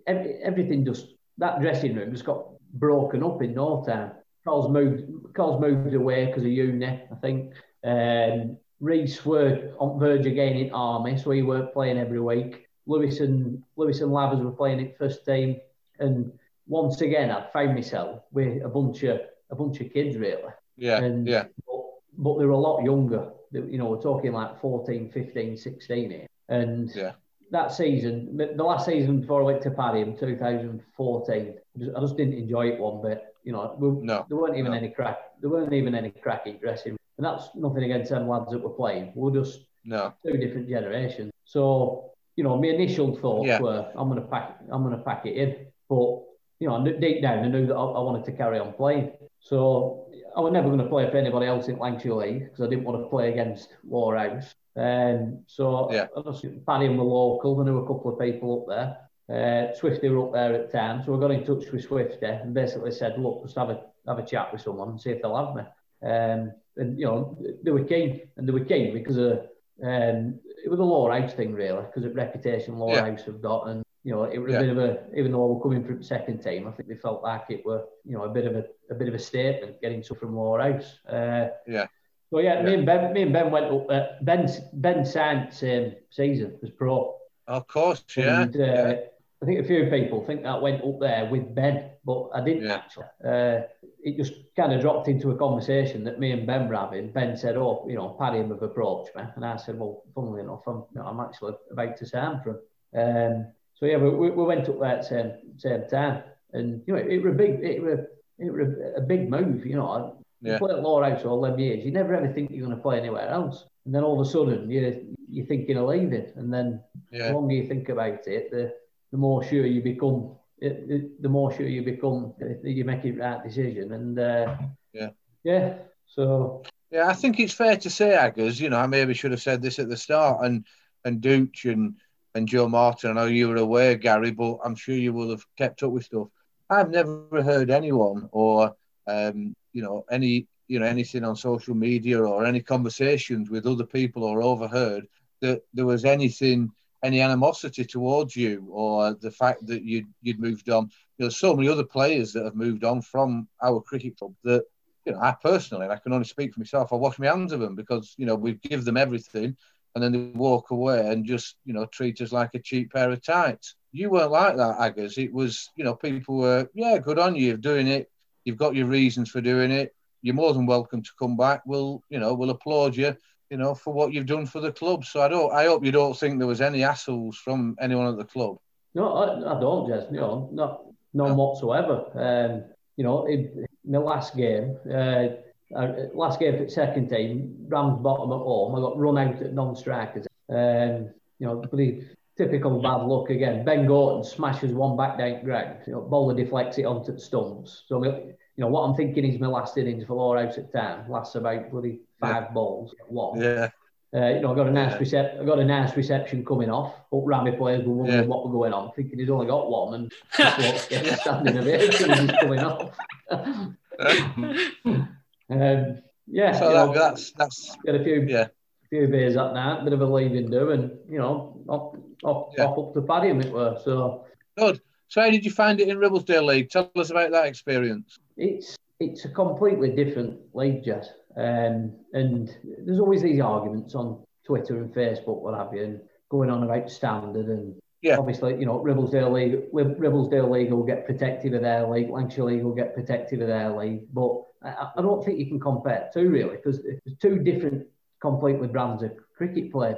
every, 0.06 0.34
everything 0.42 0.84
just 0.84 1.14
that 1.38 1.60
dressing 1.60 1.94
room 1.96 2.12
just 2.12 2.26
got 2.26 2.46
broken 2.74 3.22
up 3.22 3.42
in 3.42 3.54
no 3.54 3.82
time. 3.86 4.12
Carl's 4.44 4.70
moved, 4.70 5.34
Carl's 5.34 5.60
moved 5.60 5.94
away 5.94 6.26
because 6.26 6.42
of 6.42 6.50
uni, 6.50 6.86
I 6.86 7.14
think. 7.22 7.54
Um, 7.82 8.58
Reese 8.80 9.24
were 9.24 9.72
on 9.78 9.98
verge 9.98 10.26
again 10.26 10.56
in 10.56 10.70
army, 10.72 11.16
so 11.16 11.30
he 11.30 11.42
weren't 11.42 11.72
playing 11.72 11.98
every 11.98 12.20
week. 12.20 12.66
Lewis 12.86 13.20
and 13.20 13.62
Lewis 13.76 14.00
and 14.02 14.12
Lathers 14.12 14.44
were 14.44 14.50
playing 14.50 14.80
it 14.80 14.98
first 14.98 15.24
team, 15.24 15.56
and 15.98 16.30
once 16.66 17.00
again, 17.00 17.30
I 17.30 17.46
found 17.52 17.74
myself 17.74 18.22
with 18.32 18.62
a 18.62 18.68
bunch 18.68 19.02
of 19.04 19.20
a 19.50 19.54
bunch 19.54 19.80
of 19.80 19.92
kids 19.92 20.16
really. 20.16 20.42
Yeah, 20.76 20.98
and, 20.98 21.26
yeah. 21.26 21.44
But, 21.66 21.80
but 22.18 22.38
they 22.38 22.46
were 22.46 22.52
a 22.52 22.58
lot 22.58 22.82
younger. 22.82 23.30
You 23.52 23.78
know, 23.78 23.86
we're 23.86 24.02
talking 24.02 24.32
like 24.32 24.60
14, 24.60 25.10
15, 25.10 25.56
16 25.56 26.10
here. 26.10 26.26
And 26.48 26.90
yeah. 26.94 27.12
that 27.50 27.72
season, 27.72 28.36
the 28.36 28.62
last 28.62 28.86
season 28.86 29.20
before 29.20 29.42
I 29.42 29.44
went 29.44 29.62
to 29.62 29.70
Paddy 29.70 30.00
in 30.00 30.16
2014, 30.16 31.54
I 31.96 32.00
just 32.00 32.16
didn't 32.16 32.34
enjoy 32.34 32.68
it 32.68 32.80
one 32.80 33.00
bit. 33.00 33.24
You 33.44 33.52
know, 33.52 33.76
we, 33.78 34.04
no, 34.04 34.26
there 34.28 34.38
weren't 34.38 34.56
even 34.56 34.72
no. 34.72 34.78
any 34.78 34.88
crack. 34.88 35.18
There 35.40 35.50
weren't 35.50 35.72
even 35.72 35.94
any 35.94 36.10
cracking 36.10 36.58
dressing 36.58 36.96
and 37.16 37.24
that's 37.24 37.48
nothing 37.54 37.84
against 37.84 38.10
them 38.10 38.28
lads 38.28 38.50
that 38.50 38.58
were 38.58 38.70
playing. 38.70 39.12
We're 39.14 39.32
just 39.32 39.60
no. 39.84 40.14
two 40.26 40.36
different 40.36 40.68
generations. 40.68 41.32
So, 41.44 42.10
you 42.36 42.44
know, 42.44 42.56
my 42.60 42.68
initial 42.68 43.16
thoughts 43.16 43.46
yeah. 43.46 43.60
were 43.60 43.90
I'm 43.94 44.08
gonna 44.08 44.22
pack 44.22 44.58
I'm 44.70 44.82
gonna 44.82 44.98
pack 44.98 45.26
it 45.26 45.36
in. 45.36 45.66
But, 45.88 46.22
you 46.58 46.68
know, 46.68 46.82
deep 46.84 47.22
down 47.22 47.44
I 47.44 47.48
knew 47.48 47.66
that 47.66 47.74
I, 47.74 47.84
I 47.84 48.00
wanted 48.00 48.24
to 48.26 48.32
carry 48.32 48.58
on 48.58 48.72
playing. 48.72 49.12
So 49.40 50.03
I 50.36 50.40
was 50.40 50.52
never 50.52 50.68
going 50.68 50.80
to 50.80 50.88
play 50.88 51.08
for 51.10 51.16
anybody 51.16 51.46
else 51.46 51.68
in 51.68 51.78
Lancashire 51.78 52.14
League 52.14 52.44
because 52.44 52.60
I 52.60 52.68
didn't 52.68 52.84
want 52.84 53.02
to 53.02 53.08
play 53.08 53.30
against 53.30 53.68
Lowerhouse. 53.88 54.54
Um, 54.76 55.44
so 55.46 55.92
yeah. 55.92 56.06
I 56.16 56.22
just 56.22 56.44
Paddy 56.66 56.86
and 56.86 56.98
the 56.98 57.02
local. 57.02 57.60
I 57.60 57.64
knew 57.64 57.78
a 57.78 57.86
couple 57.86 58.12
of 58.12 58.18
people 58.18 58.62
up 58.62 58.68
there. 58.68 58.98
Uh, 59.26 59.74
Swifty 59.74 60.08
were 60.08 60.26
up 60.26 60.32
there 60.32 60.54
at 60.54 60.70
the 60.70 60.78
time, 60.78 61.02
so 61.04 61.16
I 61.16 61.20
got 61.20 61.30
in 61.30 61.44
touch 61.44 61.70
with 61.70 61.84
Swifty 61.84 62.26
and 62.26 62.52
basically 62.52 62.90
said, 62.90 63.18
"Look, 63.18 63.44
just 63.44 63.56
have 63.56 63.70
a 63.70 63.84
have 64.06 64.18
a 64.18 64.26
chat 64.26 64.52
with 64.52 64.62
someone 64.62 64.88
and 64.88 65.00
see 65.00 65.10
if 65.10 65.22
they'll 65.22 65.36
have 65.36 65.54
me." 65.54 65.62
Um, 66.02 66.52
and 66.76 66.98
you 66.98 67.06
know 67.06 67.38
they 67.62 67.70
were 67.70 67.84
keen, 67.84 68.22
and 68.36 68.48
they 68.48 68.52
were 68.52 68.64
keen 68.64 68.92
because 68.92 69.16
of 69.16 69.46
um, 69.82 70.40
it 70.64 70.68
was 70.68 70.80
a 70.80 70.84
Lowerhouse 70.84 71.34
thing 71.34 71.54
really, 71.54 71.82
because 71.82 72.04
of 72.04 72.16
reputation 72.16 72.78
Lower 72.78 72.94
yeah. 72.94 73.10
House 73.10 73.22
have 73.22 73.40
got, 73.40 73.68
and 73.68 73.83
you 74.04 74.12
know 74.12 74.24
it 74.24 74.38
was 74.38 74.52
yeah. 74.52 74.58
a 74.58 74.60
bit 74.60 74.70
of 74.70 74.78
a 74.78 74.98
even 75.16 75.32
though 75.32 75.46
we're 75.46 75.62
coming 75.62 75.84
from 75.84 76.02
second 76.02 76.42
team, 76.42 76.68
I 76.68 76.70
think 76.70 76.88
they 76.88 76.94
felt 76.96 77.22
like 77.22 77.44
it 77.48 77.64
were 77.64 77.84
you 78.04 78.16
know 78.16 78.24
a 78.24 78.28
bit 78.28 78.46
of 78.46 78.54
a, 78.54 78.64
a 78.90 78.94
bit 78.94 79.08
of 79.08 79.14
a 79.14 79.18
statement 79.18 79.80
getting 79.80 80.02
stuff 80.02 80.18
from 80.18 80.36
Lowerhouse. 80.36 80.98
Uh, 81.08 81.48
yeah. 81.66 81.86
So 82.30 82.40
yeah, 82.40 82.60
yeah, 82.60 82.62
me 82.62 82.74
and 82.74 82.86
Ben, 82.86 83.12
me 83.12 83.22
and 83.22 83.32
Ben 83.32 83.50
went 83.50 83.66
up. 83.66 83.90
Uh, 83.90 84.06
Ben 84.22 84.48
Ben 84.74 85.04
signed 85.04 85.52
same 85.52 85.94
season 86.10 86.58
as 86.62 86.70
pro. 86.70 87.16
Of 87.46 87.66
course, 87.66 88.04
yeah. 88.16 88.42
And, 88.42 88.56
uh, 88.56 88.64
yeah. 88.64 88.96
I 89.42 89.46
think 89.46 89.60
a 89.60 89.64
few 89.64 89.86
people 89.90 90.24
think 90.24 90.42
that 90.42 90.62
went 90.62 90.82
up 90.82 91.00
there 91.00 91.28
with 91.30 91.54
Ben, 91.54 91.90
but 92.04 92.30
I 92.34 92.42
didn't 92.42 92.64
yeah. 92.64 92.74
actually. 92.74 93.04
Uh, 93.24 93.60
it 94.02 94.16
just 94.16 94.32
kind 94.56 94.72
of 94.72 94.80
dropped 94.80 95.08
into 95.08 95.30
a 95.30 95.36
conversation 95.36 96.04
that 96.04 96.18
me 96.18 96.32
and 96.32 96.46
Ben 96.46 96.68
were 96.68 96.76
having. 96.76 97.10
Ben 97.10 97.36
said, 97.36 97.56
"Oh, 97.56 97.84
you 97.88 97.94
know, 97.94 98.16
Paddy 98.18 98.38
have 98.38 98.62
approached 98.62 99.14
me," 99.16 99.22
and 99.34 99.44
I 99.44 99.56
said, 99.56 99.78
"Well, 99.78 100.02
funnily 100.14 100.40
enough, 100.40 100.62
I'm, 100.66 100.84
you 100.94 101.00
know, 101.00 101.06
I'm 101.06 101.20
actually 101.20 101.54
about 101.70 101.96
to 101.98 102.06
sign 102.06 102.40
for 102.42 102.50
him." 102.50 103.36
Um, 103.36 103.46
so 103.74 103.86
yeah, 103.86 103.96
we, 103.96 104.30
we 104.30 104.44
went 104.44 104.68
up 104.68 104.78
there 104.78 104.88
at 104.88 105.02
the 105.02 105.08
same 105.08 105.32
same 105.58 105.88
time, 105.90 106.22
and 106.52 106.82
you 106.86 106.94
know, 106.94 107.00
it, 107.00 107.08
it 107.08 107.22
was 107.22 107.34
a 107.34 107.36
big, 107.36 107.60
it 107.62 107.82
was, 107.82 107.98
it 108.38 108.52
was 108.52 108.68
a 108.96 109.00
big 109.00 109.28
move. 109.28 109.66
You 109.66 109.76
know, 109.76 110.16
yeah. 110.40 110.52
you 110.52 110.58
play 110.58 110.74
at 110.74 110.82
Lowerhouse 110.82 111.24
all 111.24 111.40
them 111.40 111.58
years, 111.58 111.84
you 111.84 111.90
never 111.90 112.14
ever 112.14 112.32
think 112.32 112.50
you're 112.50 112.64
going 112.64 112.76
to 112.76 112.82
play 112.82 112.98
anywhere 112.98 113.28
else, 113.28 113.64
and 113.84 113.94
then 113.94 114.04
all 114.04 114.20
of 114.20 114.26
a 114.26 114.30
sudden 114.30 114.70
you 114.70 115.14
you're 115.28 115.46
thinking 115.46 115.76
of 115.76 115.88
leaving, 115.88 116.32
and 116.36 116.52
then 116.52 116.80
yeah. 117.10 117.28
the 117.28 117.34
longer 117.34 117.54
you 117.54 117.66
think 117.66 117.88
about 117.88 118.26
it, 118.26 118.50
the 118.50 118.72
the 119.10 119.18
more 119.18 119.44
sure 119.44 119.66
you 119.66 119.82
become 119.82 120.36
the 120.60 121.28
more 121.28 121.52
sure 121.52 121.66
you 121.66 121.82
become 121.82 122.34
that 122.38 122.60
you 122.64 122.84
make 122.84 123.02
the 123.02 123.12
right 123.12 123.42
decision. 123.42 123.92
And 123.92 124.18
uh, 124.18 124.56
yeah, 124.92 125.10
yeah. 125.42 125.74
So 126.06 126.62
yeah, 126.90 127.08
I 127.08 127.12
think 127.12 127.40
it's 127.40 127.52
fair 127.52 127.76
to 127.76 127.90
say, 127.90 128.16
Aggers. 128.16 128.60
You 128.60 128.70
know, 128.70 128.78
I 128.78 128.86
maybe 128.86 129.14
should 129.14 129.32
have 129.32 129.42
said 129.42 129.62
this 129.62 129.78
at 129.78 129.88
the 129.88 129.96
start, 129.96 130.44
and 130.44 130.64
and 131.04 131.20
Dooch 131.20 131.70
and 131.70 131.96
and 132.34 132.48
Joe 132.48 132.68
Martin. 132.68 133.10
I 133.10 133.14
know 133.14 133.26
you 133.26 133.48
were 133.48 133.56
aware, 133.56 133.94
Gary, 133.94 134.30
but 134.30 134.58
I'm 134.64 134.74
sure 134.74 134.94
you 134.94 135.12
will 135.12 135.30
have 135.30 135.44
kept 135.56 135.82
up 135.82 135.92
with 135.92 136.04
stuff. 136.04 136.28
I've 136.70 136.90
never 136.90 137.42
heard 137.42 137.70
anyone 137.70 138.28
or 138.32 138.74
um, 139.06 139.54
you 139.72 139.82
know 139.82 140.04
any 140.10 140.46
you 140.68 140.78
know 140.80 140.86
anything 140.86 141.24
on 141.24 141.36
social 141.36 141.74
media 141.74 142.22
or 142.22 142.44
any 142.44 142.60
conversations 142.60 143.50
with 143.50 143.66
other 143.66 143.84
people 143.86 144.24
or 144.24 144.42
overheard 144.42 145.06
that 145.40 145.62
there 145.74 145.86
was 145.86 146.04
anything 146.04 146.70
any 147.04 147.20
animosity 147.20 147.84
towards 147.84 148.34
you 148.34 148.66
or 148.70 149.12
the 149.14 149.30
fact 149.30 149.66
that 149.66 149.84
you'd, 149.84 150.06
you'd 150.22 150.40
moved 150.40 150.70
on. 150.70 150.88
You 151.18 151.26
know, 151.26 151.28
so 151.28 151.54
many 151.54 151.68
other 151.68 151.84
players 151.84 152.32
that 152.32 152.44
have 152.44 152.56
moved 152.56 152.82
on 152.82 153.02
from 153.02 153.46
our 153.62 153.80
cricket 153.82 154.16
club 154.18 154.34
that, 154.44 154.64
you 155.04 155.12
know, 155.12 155.20
I 155.20 155.36
personally, 155.42 155.84
and 155.84 155.92
I 155.92 155.98
can 155.98 156.14
only 156.14 156.24
speak 156.24 156.54
for 156.54 156.60
myself, 156.60 156.92
I 156.92 156.96
wash 156.96 157.18
my 157.18 157.26
hands 157.26 157.52
of 157.52 157.60
them 157.60 157.74
because, 157.74 158.14
you 158.16 158.24
know, 158.24 158.34
we 158.34 158.54
give 158.54 158.86
them 158.86 158.96
everything 158.96 159.54
and 159.94 160.02
then 160.02 160.12
they 160.12 160.38
walk 160.38 160.70
away 160.70 161.08
and 161.08 161.24
just, 161.24 161.56
you 161.64 161.72
know, 161.72 161.86
treat 161.86 162.20
us 162.20 162.32
like 162.32 162.50
a 162.54 162.58
cheap 162.58 162.92
pair 162.92 163.10
of 163.10 163.22
tights. 163.22 163.76
You 163.92 164.10
weren't 164.10 164.32
like 164.32 164.56
that, 164.56 164.78
Aggers. 164.78 165.18
It 165.18 165.32
was, 165.32 165.70
you 165.76 165.84
know, 165.84 165.94
people 165.94 166.38
were, 166.38 166.68
yeah, 166.74 166.98
good 166.98 167.18
on 167.18 167.36
you, 167.36 167.46
you're 167.46 167.56
doing 167.56 167.86
it. 167.86 168.10
You've 168.44 168.56
got 168.56 168.74
your 168.74 168.86
reasons 168.86 169.30
for 169.30 169.40
doing 169.40 169.70
it. 169.70 169.94
You're 170.22 170.34
more 170.34 170.52
than 170.52 170.66
welcome 170.66 171.02
to 171.02 171.10
come 171.18 171.36
back. 171.36 171.62
We'll, 171.64 172.02
you 172.08 172.18
know, 172.18 172.34
we'll 172.34 172.50
applaud 172.50 172.96
you 172.96 173.16
you 173.50 173.58
know, 173.58 173.74
for 173.74 173.92
what 173.92 174.12
you've 174.12 174.26
done 174.26 174.46
for 174.46 174.60
the 174.60 174.72
club. 174.72 175.04
So 175.04 175.22
I 175.22 175.28
don't, 175.28 175.52
I 175.52 175.66
hope 175.66 175.84
you 175.84 175.92
don't 175.92 176.16
think 176.18 176.38
there 176.38 176.46
was 176.48 176.60
any 176.60 176.82
assholes 176.82 177.36
from 177.36 177.76
anyone 177.80 178.08
at 178.08 178.16
the 178.16 178.24
club. 178.24 178.56
No, 178.94 179.14
I, 179.14 179.56
I 179.56 179.60
don't, 179.60 179.88
Jez. 179.88 180.10
You 180.10 180.20
know, 180.20 180.48
not 180.52 180.82
none 181.12 181.28
no. 181.28 181.34
whatsoever. 181.34 182.04
Um, 182.14 182.64
you 182.96 183.04
know, 183.04 183.26
in 183.26 183.66
my 183.84 183.98
last 183.98 184.36
game, 184.36 184.76
uh, 184.92 185.26
uh, 185.74 185.92
last 186.14 186.40
game 186.40 186.56
for 186.56 186.64
the 186.64 186.70
second 186.70 187.08
team, 187.08 187.56
Ramsbottom 187.68 188.32
at 188.32 188.38
home. 188.38 188.74
I 188.74 188.80
got 188.80 188.98
run 188.98 189.18
out 189.18 189.42
at 189.42 189.54
non-strikers. 189.54 190.26
Um, 190.48 191.10
you 191.38 191.46
know, 191.46 191.60
pretty 191.68 192.06
typical 192.36 192.80
bad 192.80 193.02
luck 193.02 193.30
again. 193.30 193.64
Ben 193.64 193.86
Gorton 193.86 194.24
smashes 194.24 194.72
one 194.72 194.96
back 194.96 195.18
down 195.18 195.44
ground. 195.44 195.78
You 195.86 195.94
know, 195.94 196.00
bowler 196.00 196.34
deflects 196.34 196.78
it 196.78 196.84
onto 196.84 197.12
the 197.12 197.20
stumps. 197.20 197.84
So, 197.86 198.04
you 198.04 198.34
know, 198.56 198.68
what 198.68 198.82
I'm 198.82 198.94
thinking 198.94 199.24
is 199.24 199.40
my 199.40 199.46
last 199.46 199.76
innings 199.76 200.04
for 200.04 200.14
Lowerhouse 200.14 200.58
at 200.58 200.72
time 200.72 201.10
lasts 201.10 201.34
about 201.34 201.70
bloody 201.70 202.00
five 202.20 202.44
yeah. 202.44 202.52
balls, 202.52 202.94
one. 203.08 203.40
Yeah. 203.40 203.70
Uh, 204.14 204.28
you 204.28 204.40
know, 204.42 204.52
I 204.52 204.54
got 204.54 204.68
a 204.68 204.70
nice 204.70 204.92
yeah. 204.92 204.98
recep- 204.98 205.40
I 205.40 205.44
got 205.44 205.58
a 205.58 205.64
nice 205.64 205.96
reception 205.96 206.44
coming 206.44 206.70
off. 206.70 206.94
But 207.10 207.22
Rami 207.22 207.50
players 207.56 207.84
were 207.84 207.94
wondering 207.94 208.20
yeah. 208.20 208.26
what 208.26 208.44
was 208.44 208.52
going 208.52 208.72
on, 208.72 208.92
thinking 208.92 209.18
he's 209.18 209.28
only 209.28 209.46
got 209.46 209.68
one, 209.68 209.94
and 209.94 210.12
standing 211.18 211.56
as 211.56 211.66
he's 211.96 212.30
coming 212.38 212.60
off. 212.60 212.96
um, 215.50 216.02
yeah, 216.26 216.52
so 216.52 216.72
that, 216.72 216.86
know, 216.86 216.94
that's 216.94 217.32
that's 217.32 217.76
got 217.84 217.94
a 217.94 218.04
few 218.04 218.22
yeah. 218.22 218.46
A 218.46 218.88
few 218.88 219.08
beers 219.08 219.34
that 219.34 219.54
night, 219.54 219.84
bit 219.84 219.92
of 219.92 220.00
a 220.00 220.06
leaving 220.06 220.50
do, 220.50 220.70
and 220.70 220.90
you 221.08 221.18
know, 221.18 221.60
off 221.68 221.96
off, 222.22 222.54
yeah. 222.56 222.64
off 222.64 222.78
up 222.78 222.94
to 222.94 223.02
Paddy, 223.02 223.28
it 223.28 223.52
were. 223.52 223.78
So 223.84 224.24
good. 224.56 224.80
So 225.08 225.20
how 225.20 225.30
did 225.30 225.44
you 225.44 225.50
find 225.50 225.80
it 225.80 225.88
in 225.88 225.98
Ribblesdale 225.98 226.46
League? 226.46 226.70
Tell 226.70 226.90
us 226.96 227.10
about 227.10 227.30
that 227.32 227.46
experience. 227.46 228.18
It's 228.36 228.76
it's 229.00 229.24
a 229.24 229.28
completely 229.28 229.90
different 229.90 230.38
league, 230.54 230.84
Jess. 230.84 231.08
Um, 231.36 231.92
and 232.12 232.56
there's 232.78 233.00
always 233.00 233.22
these 233.22 233.40
arguments 233.40 233.94
on 233.94 234.24
Twitter 234.46 234.76
and 234.76 234.94
Facebook, 234.94 235.40
what 235.40 235.54
have 235.54 235.74
you, 235.74 235.84
and 235.84 236.00
going 236.30 236.50
on 236.50 236.62
about 236.62 236.90
standard 236.90 237.46
and 237.46 237.74
yeah. 238.02 238.16
obviously, 238.18 238.56
you 238.58 238.66
know, 238.66 238.78
Ribblesdale 238.78 239.32
League, 239.32 239.72
Ribblesdale 239.72 240.50
League 240.50 240.70
will 240.70 240.84
get 240.84 241.06
protective 241.06 241.54
of 241.54 241.62
their 241.62 241.86
league, 241.88 242.10
Lancashire 242.10 242.44
League 242.44 242.62
will 242.62 242.74
get 242.74 242.94
protective 242.94 243.40
of 243.40 243.48
their 243.48 243.70
league, 243.76 244.02
but 244.12 244.42
I, 244.64 244.90
I 244.96 245.02
don't 245.02 245.24
think 245.24 245.38
you 245.38 245.46
can 245.46 245.60
compare 245.60 246.10
two 246.12 246.28
really 246.30 246.56
because 246.56 246.80
it's 246.84 247.18
two 247.20 247.38
different 247.38 247.86
completely 248.20 248.68
brands 248.68 249.02
of 249.02 249.12
cricket 249.36 249.70
played 249.70 249.96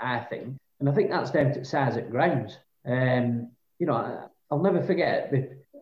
I 0.00 0.20
think, 0.20 0.56
and 0.80 0.88
I 0.88 0.92
think 0.92 1.10
that's 1.10 1.30
down 1.30 1.52
to 1.52 1.64
size 1.64 1.96
at 1.96 2.10
grounds. 2.10 2.58
Um, 2.86 3.50
you 3.78 3.86
know, 3.86 3.94
I, 3.94 4.26
I'll 4.50 4.62
never 4.62 4.82
forget. 4.82 5.32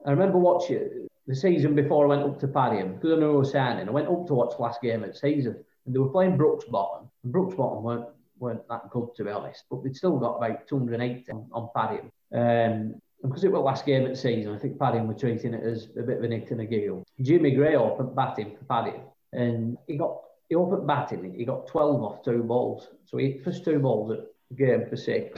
I 0.06 0.10
remember 0.10 0.38
watching 0.38 1.08
the 1.26 1.34
season 1.34 1.74
before 1.74 2.04
I 2.04 2.08
went 2.08 2.22
up 2.22 2.38
to 2.40 2.48
Padiham, 2.48 2.94
because 2.94 3.16
I 3.16 3.20
knew 3.20 3.34
I 3.34 3.38
was 3.38 3.52
signing, 3.52 3.88
I 3.88 3.92
went 3.92 4.08
up 4.08 4.26
to 4.26 4.34
watch 4.34 4.58
last 4.58 4.80
game 4.80 5.02
of 5.02 5.12
the 5.12 5.18
season 5.18 5.56
and 5.84 5.94
they 5.94 5.98
were 5.98 6.08
playing 6.08 6.36
Brooks 6.36 6.64
Bottom. 6.64 7.08
And 7.24 7.32
Brooks 7.32 7.54
Bottom 7.54 7.82
weren't, 7.82 8.06
weren't 8.38 8.68
that 8.68 8.90
good, 8.90 9.08
to 9.16 9.24
be 9.24 9.30
honest, 9.30 9.64
but 9.70 9.82
they'd 9.82 9.96
still 9.96 10.18
got 10.18 10.36
about 10.36 10.66
280 10.68 11.32
on, 11.32 11.48
on 11.52 11.68
Padiham. 11.74 12.10
Um, 12.32 13.00
and 13.26 13.32
because 13.32 13.42
it 13.42 13.50
was 13.50 13.60
last 13.60 13.84
game 13.84 14.04
of 14.04 14.10
the 14.10 14.16
season, 14.16 14.54
I 14.54 14.58
think 14.58 14.78
Padiham 14.78 15.08
were 15.08 15.14
treating 15.14 15.52
it 15.52 15.64
as 15.64 15.88
a 15.98 16.02
bit 16.02 16.18
of 16.18 16.22
a 16.22 16.28
nick 16.28 16.52
and 16.52 16.60
a 16.60 16.64
giggle. 16.64 17.04
Jimmy 17.20 17.50
Gray 17.50 17.74
opened 17.74 18.14
batting 18.14 18.56
for 18.56 18.64
Padiham 18.66 19.02
and 19.32 19.76
he 19.88 19.96
got 19.96 20.20
he 20.48 20.54
opened 20.54 20.86
batting, 20.86 21.34
he 21.34 21.44
got 21.44 21.66
12 21.66 22.02
off 22.04 22.24
two 22.24 22.44
balls. 22.44 22.88
So 23.04 23.16
he 23.16 23.40
first 23.44 23.64
two 23.64 23.80
balls 23.80 24.12
at 24.12 24.56
game 24.56 24.86
for 24.88 24.94
six 24.94 25.36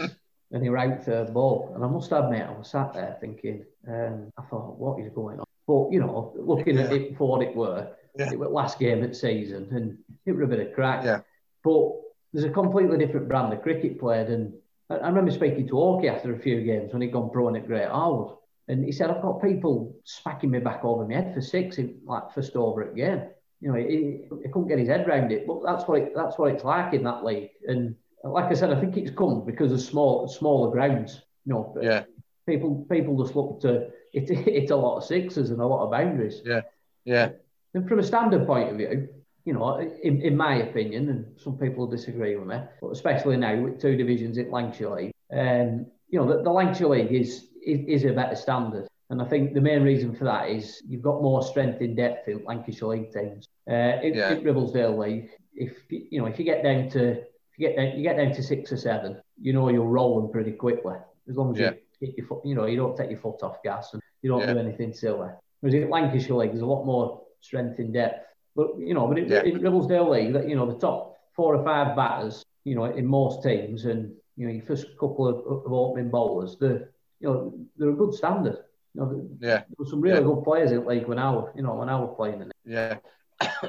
and 0.50 0.62
he 0.62 0.68
ranked 0.68 1.04
third 1.04 1.32
ball. 1.32 1.72
And 1.74 1.82
I 1.82 1.88
must 1.88 2.12
admit, 2.12 2.46
I 2.46 2.50
was 2.50 2.68
sat 2.68 2.92
there 2.92 3.16
thinking, 3.22 3.64
um, 3.88 4.30
I 4.36 4.42
thought, 4.42 4.78
what 4.78 5.00
is 5.00 5.10
going 5.14 5.38
on? 5.38 5.46
But 5.66 5.90
you 5.90 6.00
know, 6.00 6.34
looking 6.36 6.76
yeah. 6.76 6.84
at 6.84 6.92
it 6.92 7.16
for 7.16 7.26
what 7.26 7.42
it 7.42 7.56
were, 7.56 7.88
yeah. 8.18 8.30
it 8.30 8.38
was 8.38 8.50
last 8.50 8.78
game 8.78 9.02
of 9.02 9.08
the 9.08 9.14
season, 9.14 9.68
and 9.70 9.96
it 10.26 10.32
was 10.32 10.44
a 10.44 10.46
bit 10.46 10.66
of 10.66 10.74
crack. 10.74 11.04
Yeah. 11.04 11.20
But 11.64 11.92
there's 12.34 12.44
a 12.44 12.50
completely 12.50 12.98
different 12.98 13.28
brand 13.28 13.50
of 13.54 13.62
cricket 13.62 13.98
played, 13.98 14.28
and 14.28 14.52
I, 14.90 14.96
I 14.96 15.08
remember 15.08 15.30
speaking 15.30 15.66
to 15.68 15.74
Orky 15.74 16.10
after 16.10 16.34
a 16.34 16.38
few 16.38 16.62
games 16.62 16.92
when 16.92 17.02
he'd 17.02 17.12
gone 17.12 17.30
pro 17.30 17.54
at 17.54 17.66
Great 17.66 17.88
Harwood, 17.88 18.36
and 18.68 18.84
he 18.84 18.92
said, 18.92 19.10
"I've 19.10 19.22
got 19.22 19.42
people 19.42 19.96
smacking 20.04 20.50
me 20.50 20.58
back 20.58 20.84
over 20.84 21.06
my 21.06 21.14
head 21.14 21.34
for 21.34 21.40
six 21.40 21.78
in 21.78 22.00
like 22.04 22.32
first 22.34 22.56
over 22.56 22.82
at 22.82 22.94
game." 22.94 23.22
You 23.60 23.72
know, 23.72 23.78
he, 23.78 24.20
he 24.42 24.48
couldn't 24.50 24.68
get 24.68 24.78
his 24.78 24.88
head 24.88 25.08
around 25.08 25.32
it, 25.32 25.46
but 25.46 25.62
that's 25.64 25.88
what 25.88 26.00
it, 26.00 26.12
that's 26.14 26.38
what 26.38 26.52
it's 26.52 26.64
like 26.64 26.94
in 26.94 27.02
that 27.04 27.24
league. 27.24 27.50
And 27.66 27.96
like 28.22 28.46
I 28.46 28.54
said, 28.54 28.72
I 28.72 28.80
think 28.80 28.96
it's 28.96 29.10
come 29.10 29.44
because 29.44 29.72
of 29.72 29.80
small 29.80 30.28
smaller 30.28 30.70
grounds. 30.70 31.22
You 31.44 31.54
know, 31.54 31.78
yeah. 31.80 32.04
people 32.46 32.86
people 32.90 33.20
just 33.22 33.34
look 33.34 33.60
to 33.62 33.90
it, 34.12 34.30
it's 34.46 34.70
a 34.70 34.76
lot 34.76 34.98
of 34.98 35.04
sixes 35.04 35.50
and 35.50 35.60
a 35.60 35.66
lot 35.66 35.84
of 35.84 35.90
boundaries. 35.90 36.42
Yeah, 36.44 36.62
yeah. 37.04 37.30
And 37.74 37.88
from 37.88 37.98
a 37.98 38.02
standard 38.02 38.46
point 38.46 38.70
of 38.70 38.76
view, 38.76 39.08
you 39.48 39.54
know, 39.54 39.78
in, 39.78 40.20
in 40.20 40.36
my 40.36 40.56
opinion, 40.56 41.08
and 41.08 41.24
some 41.38 41.56
people 41.56 41.86
disagree 41.86 42.36
with 42.36 42.46
me, 42.46 42.58
but 42.82 42.90
especially 42.90 43.38
now 43.38 43.56
with 43.56 43.80
two 43.80 43.96
divisions 43.96 44.36
in 44.36 44.50
Lancashire 44.50 44.90
League, 44.90 45.12
um, 45.32 45.86
you 46.10 46.18
know, 46.18 46.26
the, 46.28 46.42
the 46.42 46.50
Lancashire 46.50 46.88
League 46.88 47.12
is, 47.12 47.46
is, 47.64 48.02
is 48.02 48.04
a 48.04 48.12
better 48.12 48.36
standard. 48.36 48.86
And 49.08 49.22
I 49.22 49.24
think 49.24 49.54
the 49.54 49.62
main 49.62 49.84
reason 49.84 50.14
for 50.14 50.24
that 50.24 50.50
is 50.50 50.82
you've 50.86 51.00
got 51.00 51.22
more 51.22 51.42
strength 51.42 51.80
in 51.80 51.94
depth 51.94 52.28
in 52.28 52.44
Lancashire 52.44 52.88
League 52.88 53.10
teams. 53.10 53.48
Uh, 53.66 53.96
in, 54.02 54.16
yeah. 54.16 54.34
Ribblesdale 54.34 54.98
League, 54.98 55.30
if 55.54 55.78
you 55.88 56.20
know 56.20 56.26
if 56.26 56.38
you 56.38 56.44
get 56.44 56.62
down 56.62 56.90
to 56.90 57.12
if 57.12 57.26
you 57.56 57.68
get 57.68 57.76
down, 57.76 57.96
you 57.96 58.02
get 58.02 58.18
down 58.18 58.34
to 58.34 58.42
six 58.42 58.70
or 58.70 58.76
seven, 58.76 59.18
you 59.40 59.54
know 59.54 59.70
you're 59.70 59.82
rolling 59.82 60.30
pretty 60.30 60.52
quickly 60.52 60.96
as 61.26 61.36
long 61.36 61.54
as 61.54 61.58
yeah. 61.58 61.70
you 62.00 62.12
your 62.18 62.26
foot, 62.26 62.42
you 62.44 62.54
know, 62.54 62.66
you 62.66 62.76
don't 62.76 62.96
take 62.96 63.10
your 63.10 63.18
foot 63.18 63.42
off 63.42 63.62
gas 63.62 63.94
and 63.94 64.02
you 64.20 64.30
don't 64.30 64.40
yeah. 64.40 64.52
do 64.52 64.58
anything 64.58 64.92
silly. 64.92 65.30
Whereas 65.60 65.74
in 65.74 65.88
Lancashire 65.88 66.36
League, 66.36 66.50
there's 66.50 66.62
a 66.62 66.66
lot 66.66 66.84
more 66.84 67.22
strength 67.40 67.78
in 67.80 67.92
depth. 67.92 68.27
But 68.58 68.76
you 68.76 68.92
know, 68.92 69.06
but 69.06 69.18
in, 69.18 69.28
yeah. 69.28 69.44
in 69.44 69.60
Ribblesdale 69.60 70.10
League, 70.10 70.32
that 70.32 70.48
you 70.48 70.56
know, 70.56 70.66
the 70.66 70.80
top 70.80 71.16
four 71.36 71.54
or 71.54 71.64
five 71.64 71.94
batters, 71.94 72.44
you 72.64 72.74
know, 72.74 72.86
in 72.86 73.06
most 73.06 73.44
teams, 73.44 73.84
and 73.84 74.12
you 74.36 74.48
know, 74.48 74.52
your 74.52 74.64
first 74.64 74.86
couple 74.98 75.28
of, 75.28 75.36
of 75.46 75.72
opening 75.72 76.10
bowlers, 76.10 76.56
they're 76.60 76.90
you 77.20 77.28
know, 77.28 77.54
they're 77.76 77.90
a 77.90 77.94
good 77.94 78.14
standard. 78.14 78.58
You 78.94 79.00
know, 79.00 79.28
yeah, 79.38 79.58
there 79.58 79.64
were 79.78 79.86
some 79.86 80.00
really 80.00 80.18
yeah. 80.18 80.24
good 80.24 80.42
players 80.42 80.72
in 80.72 80.80
the 80.80 80.88
league 80.88 81.06
when 81.06 81.20
I 81.20 81.30
was, 81.30 81.52
you 81.54 81.62
know, 81.62 81.74
when 81.74 81.88
I 81.88 82.00
was 82.00 82.12
playing 82.16 82.42
in 82.42 82.48
it. 82.48 82.56
Yeah. 82.64 82.96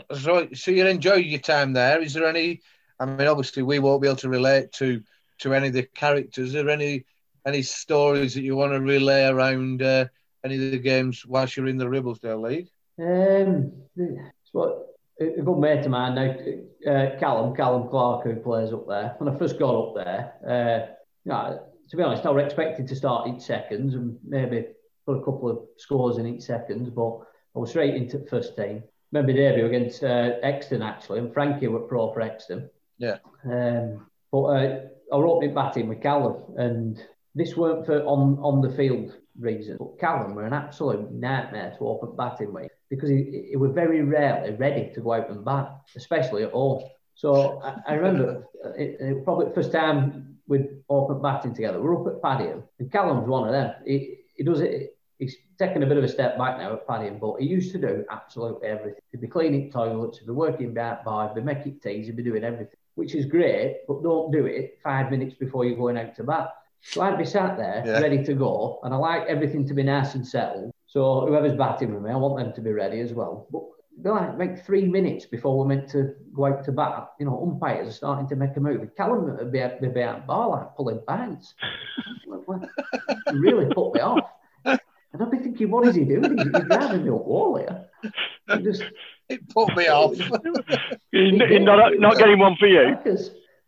so, 0.17 0.47
so 0.55 0.71
you 0.71 0.87
enjoy 0.87 1.17
your 1.17 1.39
time 1.39 1.73
there. 1.73 2.01
Is 2.01 2.15
there 2.15 2.25
any? 2.25 2.61
I 2.99 3.05
mean, 3.05 3.27
obviously, 3.27 3.61
we 3.61 3.77
won't 3.77 4.01
be 4.01 4.07
able 4.07 4.17
to 4.17 4.29
relate 4.29 4.71
to 4.73 5.03
to 5.41 5.53
any 5.53 5.67
of 5.67 5.73
the 5.73 5.83
characters. 5.83 6.47
Is 6.47 6.53
there 6.53 6.69
any 6.71 7.05
any 7.45 7.61
stories 7.61 8.33
that 8.33 8.41
you 8.41 8.55
want 8.55 8.73
to 8.73 8.81
relay 8.81 9.27
around 9.27 9.83
uh, 9.83 10.05
any 10.43 10.55
of 10.55 10.71
the 10.71 10.79
games 10.79 11.27
whilst 11.27 11.57
you're 11.57 11.67
in 11.67 11.77
the 11.77 11.85
Ribblesdale 11.85 12.41
League? 12.41 12.69
Um, 12.97 13.71
what 14.53 14.89
a 15.19 15.41
good 15.41 15.57
mate 15.57 15.85
of 15.85 15.91
mine 15.91 16.15
now, 16.15 16.91
uh, 16.91 17.19
Callum, 17.19 17.55
Callum 17.55 17.89
Clark, 17.89 18.23
who 18.23 18.35
plays 18.35 18.71
up 18.71 18.87
there. 18.87 19.15
When 19.17 19.33
I 19.33 19.37
first 19.37 19.59
got 19.59 19.75
up 19.75 19.95
there, 19.95 20.33
uh, 20.47 20.93
you 21.25 21.31
know, 21.31 21.63
to 21.89 21.97
be 21.97 22.03
honest, 22.03 22.25
I 22.25 22.29
was 22.29 22.45
expected 22.45 22.87
to 22.87 22.95
start 22.95 23.27
each 23.27 23.41
seconds 23.41 23.95
and 23.95 24.17
maybe 24.25 24.67
put 25.05 25.17
a 25.17 25.23
couple 25.23 25.49
of 25.49 25.59
scores 25.77 26.17
in 26.17 26.27
each 26.27 26.43
seconds, 26.43 26.89
but 26.89 27.19
I 27.55 27.59
was 27.59 27.71
straight 27.71 27.95
into 27.95 28.19
the 28.19 28.27
first 28.27 28.55
team. 28.55 28.83
Remember 29.11 29.33
debut 29.33 29.65
against 29.65 30.03
uh, 30.03 30.33
Exton 30.43 30.83
actually, 30.83 31.19
and 31.19 31.33
Frankie 31.33 31.67
were 31.67 31.79
pro 31.79 32.13
for 32.13 32.21
Exton. 32.21 32.69
Yeah. 32.99 33.17
Um, 33.43 34.05
but 34.31 34.43
uh, 34.43 34.79
I 35.11 35.15
was 35.15 35.31
opening 35.31 35.55
batting 35.55 35.89
with 35.89 36.01
Callum, 36.01 36.43
and 36.57 37.03
this 37.33 37.57
weren't 37.57 37.85
for 37.85 38.03
on, 38.03 38.37
on 38.41 38.61
the 38.61 38.75
field 38.75 39.17
reasons, 39.39 39.77
but 39.79 39.99
Callum 39.99 40.35
were 40.35 40.45
an 40.45 40.53
absolute 40.53 41.11
nightmare 41.11 41.73
to 41.77 41.87
open 41.87 42.15
batting 42.15 42.53
with 42.53 42.71
because 42.89 43.09
he, 43.09 43.47
he 43.49 43.55
was 43.55 43.71
very 43.71 44.01
rarely 44.01 44.51
ready 44.51 44.91
to 44.93 45.01
go 45.01 45.13
out 45.13 45.29
and 45.29 45.45
bat, 45.45 45.71
especially 45.95 46.43
at 46.43 46.51
home. 46.51 46.83
So 47.15 47.61
I, 47.63 47.75
I 47.87 47.93
remember 47.95 48.47
uh, 48.65 48.69
it, 48.71 48.97
it, 48.99 49.23
probably 49.23 49.47
the 49.47 49.53
first 49.53 49.71
time 49.71 50.37
we'd 50.47 50.67
open 50.89 51.21
batting 51.21 51.53
together. 51.53 51.81
We're 51.81 51.99
up 51.99 52.07
at 52.07 52.21
Padiham, 52.21 52.63
and 52.79 52.91
Callum's 52.91 53.27
one 53.27 53.47
of 53.47 53.53
them. 53.53 53.73
He, 53.85 54.19
he 54.35 54.43
does 54.43 54.61
it. 54.61 54.95
He's 55.17 55.35
taken 55.57 55.83
a 55.83 55.85
bit 55.85 55.97
of 55.97 56.03
a 56.05 56.07
step 56.07 56.37
back 56.37 56.57
now 56.57 56.73
at 56.73 56.87
Padiham, 56.87 57.19
but 57.19 57.41
he 57.41 57.47
used 57.47 57.73
to 57.73 57.77
do 57.77 58.05
absolutely 58.09 58.69
everything. 58.69 59.01
He'd 59.11 59.21
be 59.21 59.27
cleaning 59.27 59.69
toilets, 59.69 60.19
he'd 60.19 60.27
be 60.27 60.31
working 60.31 60.73
back 60.73 61.03
by, 61.03 61.27
he'd 61.27 61.35
be 61.35 61.41
making 61.41 61.79
teas, 61.81 62.05
he'd 62.05 62.15
be 62.15 62.23
doing 62.23 62.45
everything, 62.45 62.77
which 62.95 63.15
is 63.15 63.25
great. 63.25 63.81
But 63.85 64.01
don't 64.01 64.31
do 64.31 64.45
it 64.45 64.79
five 64.81 65.11
minutes 65.11 65.35
before 65.35 65.65
you're 65.65 65.77
going 65.77 65.97
out 65.97 66.15
to 66.15 66.23
bat 66.23 66.53
so 66.81 67.01
I'd 67.01 67.17
be 67.17 67.25
sat 67.25 67.57
there 67.57 67.83
yeah. 67.85 67.99
ready 67.99 68.23
to 68.23 68.33
go, 68.33 68.79
and 68.83 68.93
I 68.93 68.97
like 68.97 69.27
everything 69.27 69.67
to 69.67 69.73
be 69.73 69.83
nice 69.83 70.15
and 70.15 70.25
settled. 70.25 70.71
So 70.87 71.25
whoever's 71.27 71.55
batting 71.55 71.93
with 71.93 72.03
me, 72.03 72.11
I 72.11 72.15
want 72.15 72.37
them 72.37 72.53
to 72.53 72.61
be 72.61 72.71
ready 72.71 72.99
as 72.99 73.13
well. 73.13 73.47
But 73.51 73.63
they're 74.01 74.13
like, 74.13 74.37
like 74.37 74.65
three 74.65 74.85
minutes 74.85 75.25
before 75.25 75.57
we're 75.57 75.65
meant 75.65 75.89
to 75.89 76.13
go 76.33 76.45
out 76.45 76.63
to 76.65 76.71
bat. 76.71 77.11
You 77.19 77.25
know, 77.25 77.41
umpires 77.41 77.87
are 77.87 77.91
starting 77.91 78.27
to 78.29 78.35
make 78.35 78.55
a 78.55 78.59
move. 78.59 78.89
Callum 78.95 79.37
would 79.37 79.51
be, 79.51 79.63
be 79.81 79.87
behind 79.87 80.25
bar 80.25 80.49
like 80.49 80.75
pulling 80.75 81.01
bands. 81.05 81.53
really 83.33 83.73
put 83.73 83.93
me 83.93 84.01
off. 84.01 84.29
And 84.65 85.23
I'd 85.23 85.31
be 85.31 85.39
thinking, 85.39 85.71
what 85.71 85.87
is 85.87 85.95
he 85.95 86.05
doing? 86.05 86.37
He's, 86.37 86.47
he's 86.47 86.65
driving 86.65 87.03
me 87.03 87.09
up 87.09 87.25
wall 87.25 87.57
here. 87.57 87.85
He 88.55 88.63
just 88.63 88.83
it 89.27 89.49
put 89.49 89.75
me 89.75 89.87
off. 89.87 90.17
You're 91.11 91.59
not, 91.59 91.99
not 91.99 92.17
getting 92.17 92.39
one 92.39 92.55
for 92.57 92.67
you. 92.67 92.97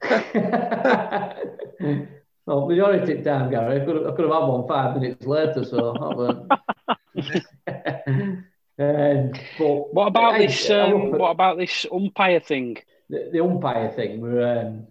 Well, 2.46 2.68
majority 2.68 3.22
time, 3.22 3.52
Gary, 3.52 3.82
I 3.82 3.86
could, 3.86 3.96
have, 3.98 4.08
I 4.08 4.16
could 4.16 4.26
have 4.26 4.34
had 4.34 4.48
one 4.48 4.68
five 4.68 4.96
minutes 5.00 5.26
later, 5.28 5.64
so 5.64 5.96
um, 8.80 9.32
but 9.60 9.94
what 9.94 10.08
about 10.08 10.34
I, 10.34 10.48
this? 10.48 10.70
Um, 10.70 11.12
what 11.12 11.32
about 11.32 11.58
this 11.60 11.86
umpire 11.92 12.40
thing? 12.40 12.78
The, 13.10 13.30
the 13.32 13.44
umpire 13.44 13.92
thing. 13.92 14.24
Um, 14.42 14.88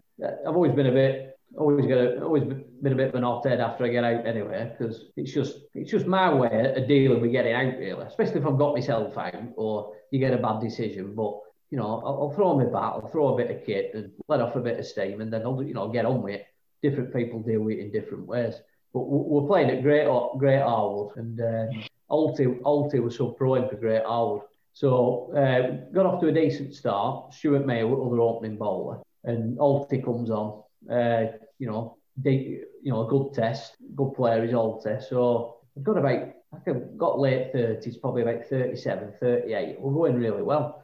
I've 0.47 0.55
always 0.55 0.73
been 0.73 0.87
a 0.87 0.93
bit, 0.93 1.39
always 1.59 1.87
got, 1.87 1.99
a, 1.99 2.23
always 2.23 2.45
been 2.45 2.93
a 2.93 2.97
bit 2.97 3.09
of 3.09 3.15
an 3.17 3.25
hot 3.25 3.45
head 3.45 3.59
after 3.59 3.85
I 3.85 3.89
get 3.89 4.05
out 4.05 4.27
anyway, 4.27 4.73
because 4.79 5.07
it's 5.17 5.33
just, 5.33 5.57
it's 5.75 5.91
just 5.91 6.07
my 6.07 6.33
way 6.33 6.73
of 6.77 6.87
dealing 6.87 7.21
with 7.21 7.33
getting 7.33 7.55
out, 7.55 7.79
really. 7.79 8.05
Especially 8.05 8.41
if 8.41 8.47
I've 8.47 8.59
got 8.59 8.75
myself 8.75 9.19
out 9.19 9.35
or 9.57 9.95
you 10.13 10.21
get 10.21 10.35
a 10.35 10.39
bad 10.39 10.61
decision, 10.61 11.17
but 11.17 11.37
you 11.71 11.79
know, 11.79 12.01
I'll, 12.05 12.23
I'll 12.23 12.33
throw 12.33 12.57
my 12.57 12.65
bat, 12.65 12.95
I'll 12.95 13.09
throw 13.11 13.35
a 13.35 13.37
bit 13.37 13.51
of 13.51 13.67
kit 13.67 13.91
and 13.95 14.13
let 14.29 14.41
off 14.41 14.55
a 14.55 14.61
bit 14.61 14.79
of 14.79 14.87
steam, 14.87 15.21
and 15.21 15.33
then 15.33 15.43
I'll, 15.43 15.61
you 15.63 15.75
know, 15.75 15.89
get 15.89 16.07
on 16.07 16.23
with 16.23 16.35
it 16.35 16.47
different 16.83 17.13
people 17.13 17.41
deal 17.41 17.61
with 17.61 17.79
it 17.79 17.81
in 17.81 17.91
different 17.91 18.27
ways. 18.27 18.55
But 18.93 19.01
we're 19.03 19.47
playing 19.47 19.71
at 19.71 19.83
Great 19.83 20.09
Great 20.39 20.63
Harwood, 20.63 21.17
and 21.17 21.41
uh, 21.41 21.67
Alty 22.11 22.61
Alty 22.63 23.03
was 23.03 23.17
so 23.17 23.31
pro 23.31 23.69
for 23.69 23.77
Great 23.77 24.05
Harwood. 24.05 24.43
So 24.73 25.33
uh, 25.37 25.93
got 25.93 26.07
off 26.07 26.21
to 26.21 26.29
a 26.29 26.33
decent 26.33 26.75
start. 26.75 27.35
Stuart 27.35 27.67
Mayo, 27.67 28.07
other 28.07 28.21
opening 28.21 28.57
bowler, 28.57 29.01
and 29.25 29.59
Alty 29.59 30.05
comes 30.05 30.31
on. 30.31 30.63
Uh, 30.91 31.33
you 31.59 31.67
know, 31.69 31.99
deep, 32.21 32.63
you 32.83 32.91
know, 32.93 33.07
a 33.07 33.09
good 33.09 33.33
test, 33.33 33.77
good 33.95 34.13
player 34.15 34.45
is 34.45 34.53
Alty. 34.53 35.03
So 35.09 35.59
I've 35.77 35.85
got 35.85 35.99
about, 35.99 36.31
I 36.53 36.59
think 36.65 36.97
got 36.97 37.19
late 37.19 37.53
30s, 37.55 38.01
probably 38.01 38.23
about 38.23 38.47
37, 38.47 39.15
38. 39.21 39.81
We're 39.81 39.93
going 39.93 40.17
really 40.17 40.43
well. 40.43 40.83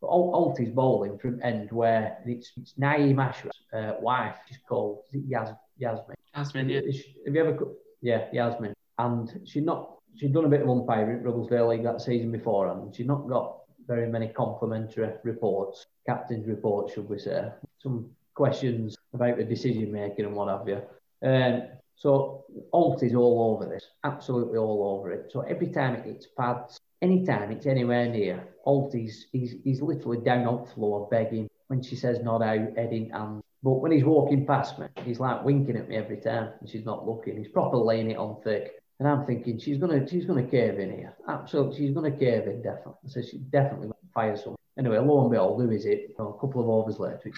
But 0.00 0.08
Alty's 0.08 0.70
bowling 0.70 1.18
from 1.18 1.40
end 1.42 1.72
where 1.72 2.18
it's, 2.24 2.52
it's 2.56 2.74
Naeem 2.78 3.18
Ashraf's 3.18 3.58
uh, 3.72 3.94
wife, 4.00 4.36
she's 4.46 4.58
called, 4.68 5.02
is 5.12 5.24
Yas, 5.26 5.50
Yasmin? 5.78 6.16
Yasmin, 6.34 6.68
yeah. 6.68 6.80
Have 7.26 7.34
you 7.34 7.40
ever, 7.40 7.58
yeah, 8.00 8.26
Yasmin. 8.32 8.74
And 8.98 9.40
she's 9.44 9.64
not, 9.64 9.96
she'd 10.16 10.32
done 10.32 10.44
a 10.44 10.48
bit 10.48 10.62
of 10.62 10.68
umpiring 10.68 11.18
at 11.18 11.24
Ribblesdale 11.24 11.70
League 11.70 11.84
that 11.84 12.00
season 12.00 12.30
before, 12.30 12.68
and 12.68 12.94
she'd 12.94 13.06
not 13.06 13.28
got 13.28 13.58
very 13.86 14.08
many 14.08 14.28
complimentary 14.28 15.10
reports, 15.24 15.86
captain's 16.06 16.46
reports, 16.46 16.94
should 16.94 17.08
we 17.08 17.18
say. 17.18 17.48
Some 17.78 18.10
questions 18.34 18.96
about 19.14 19.36
the 19.36 19.44
decision 19.44 19.90
making 19.90 20.26
and 20.26 20.34
what 20.34 20.48
have 20.48 20.68
you. 20.68 20.80
Um, 21.26 21.62
so 21.96 22.44
Alt 22.72 23.02
is 23.02 23.14
all 23.14 23.56
over 23.56 23.68
this, 23.68 23.84
absolutely 24.04 24.58
all 24.58 24.96
over 24.96 25.10
it. 25.10 25.30
So 25.32 25.40
every 25.40 25.68
time 25.68 25.96
it 25.96 26.04
hits 26.04 26.28
pads, 26.38 26.78
anytime 27.02 27.50
it's 27.52 27.66
anywhere 27.66 28.08
near, 28.08 28.48
Alt 28.64 28.94
is 28.94 29.26
he's, 29.32 29.54
he's 29.64 29.80
literally 29.80 30.18
down 30.18 30.46
on 30.46 30.64
the 30.64 30.70
floor 30.70 31.08
begging. 31.10 31.48
When 31.68 31.82
she 31.82 31.96
says 31.96 32.20
not 32.22 32.42
out, 32.42 32.76
heading 32.76 33.10
and 33.12 33.42
but 33.62 33.72
when 33.72 33.92
he's 33.92 34.04
walking 34.04 34.46
past 34.46 34.78
me, 34.78 34.86
he's 35.04 35.20
like 35.20 35.44
winking 35.44 35.76
at 35.76 35.88
me 35.88 35.96
every 35.96 36.18
time, 36.18 36.52
and 36.60 36.68
she's 36.68 36.84
not 36.84 37.06
looking. 37.06 37.36
He's 37.36 37.48
proper 37.48 37.76
laying 37.76 38.10
it 38.10 38.16
on 38.16 38.40
thick. 38.42 38.80
And 39.00 39.08
I'm 39.08 39.26
thinking 39.26 39.58
she's 39.58 39.78
gonna 39.78 40.06
she's 40.08 40.24
gonna 40.24 40.46
cave 40.46 40.78
in 40.78 40.90
here. 40.90 41.16
Absolutely, 41.28 41.76
she's 41.76 41.94
gonna 41.94 42.10
cave 42.10 42.46
in 42.46 42.62
definitely. 42.62 43.08
So 43.08 43.20
she 43.22 43.38
definitely 43.38 43.90
fire 44.14 44.36
some. 44.36 44.56
Anyway, 44.78 44.98
lo 44.98 45.22
and 45.22 45.30
behold, 45.30 45.60
who 45.60 45.70
is 45.70 45.84
it? 45.84 46.06
You 46.08 46.14
know, 46.18 46.28
a 46.28 46.40
couple 46.40 46.62
of 46.62 46.68
overs 46.68 46.98
later. 46.98 47.30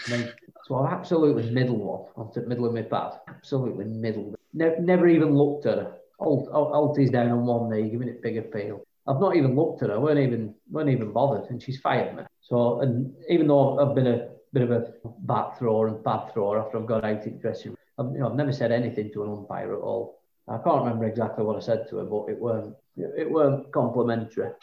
So 0.67 0.76
I've 0.76 0.93
absolutely 0.93 1.50
middle 1.50 1.79
one 2.14 2.49
middle 2.49 2.67
of 2.67 2.75
my 2.75 2.83
pad. 2.83 3.12
Absolutely 3.29 3.87
middle. 3.87 4.35
Ne- 4.52 4.76
never 4.81 5.09
even 5.09 5.35
looked 5.35 5.67
at 5.67 5.79
her. 5.79 5.97
Alt, 6.19 6.50
Alty's 6.52 7.11
down 7.11 7.31
on 7.31 7.47
one 7.47 7.71
knee, 7.71 7.88
giving 7.90 8.09
it 8.09 8.23
bigger 8.23 8.43
feel. 8.52 8.85
I've 9.07 9.21
not 9.21 9.37
even 9.37 9.57
looked 9.57 9.83
at 9.83 9.90
her. 9.90 9.99
weren't 9.99 10.21
even 10.21 10.54
weren't 10.71 10.90
even 10.90 11.12
bothered, 11.12 11.50
and 11.50 11.62
she's 11.62 11.80
fired 11.80 12.16
me. 12.16 12.23
So, 12.40 12.80
and 12.80 13.12
even 13.28 13.47
though 13.49 13.78
I've 13.78 13.95
been 13.95 14.07
a 14.07 14.28
bit 14.52 14.62
of 14.62 14.71
a 14.71 14.92
back 15.21 15.59
thrower 15.59 15.88
and 15.88 16.02
bad 16.04 16.33
thrower 16.33 16.61
after 16.61 16.78
I've 16.78 16.87
got 16.87 17.04
out 17.04 17.26
in 17.26 17.38
dressing 17.38 17.73
room, 17.73 17.78
I've, 17.99 18.12
you 18.14 18.21
know, 18.21 18.28
I've 18.28 18.37
never 18.37 18.52
said 18.52 18.73
anything 18.73 19.11
to 19.12 19.25
an 19.25 19.30
umpire 19.30 19.75
at 19.75 19.80
all. 19.80 20.21
I 20.49 20.59
can't 20.59 20.85
remember 20.85 21.07
exactly 21.07 21.45
what 21.45 21.57
I 21.57 21.61
said 21.61 21.88
to 21.90 21.99
her, 21.99 22.04
but 22.04 22.26
it 22.28 22.38
weren't 22.38 22.75
it 22.97 23.30
weren't 23.30 23.73
complimentary. 23.73 24.50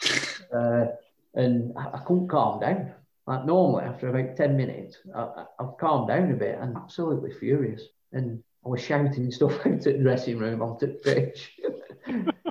Uh, 0.50 0.86
and 1.34 1.76
I, 1.76 1.88
I, 1.92 1.98
couldn't 2.06 2.28
calm 2.28 2.58
down. 2.58 2.90
Like 3.26 3.44
normally, 3.44 3.84
after 3.84 4.08
about 4.08 4.34
ten 4.34 4.56
minutes, 4.56 4.96
I, 5.14 5.44
have 5.60 5.76
calmed 5.78 6.08
down 6.08 6.32
a 6.32 6.36
bit 6.36 6.56
and 6.58 6.74
absolutely 6.74 7.34
furious. 7.34 7.82
And 8.12 8.42
I 8.64 8.70
was 8.70 8.82
shouting 8.82 9.30
stuff 9.30 9.52
out 9.66 9.72
at 9.72 9.84
the 9.84 9.98
dressing 9.98 10.38
room 10.38 10.62
onto 10.62 10.86
the 10.86 10.94
pitch. 10.94 11.60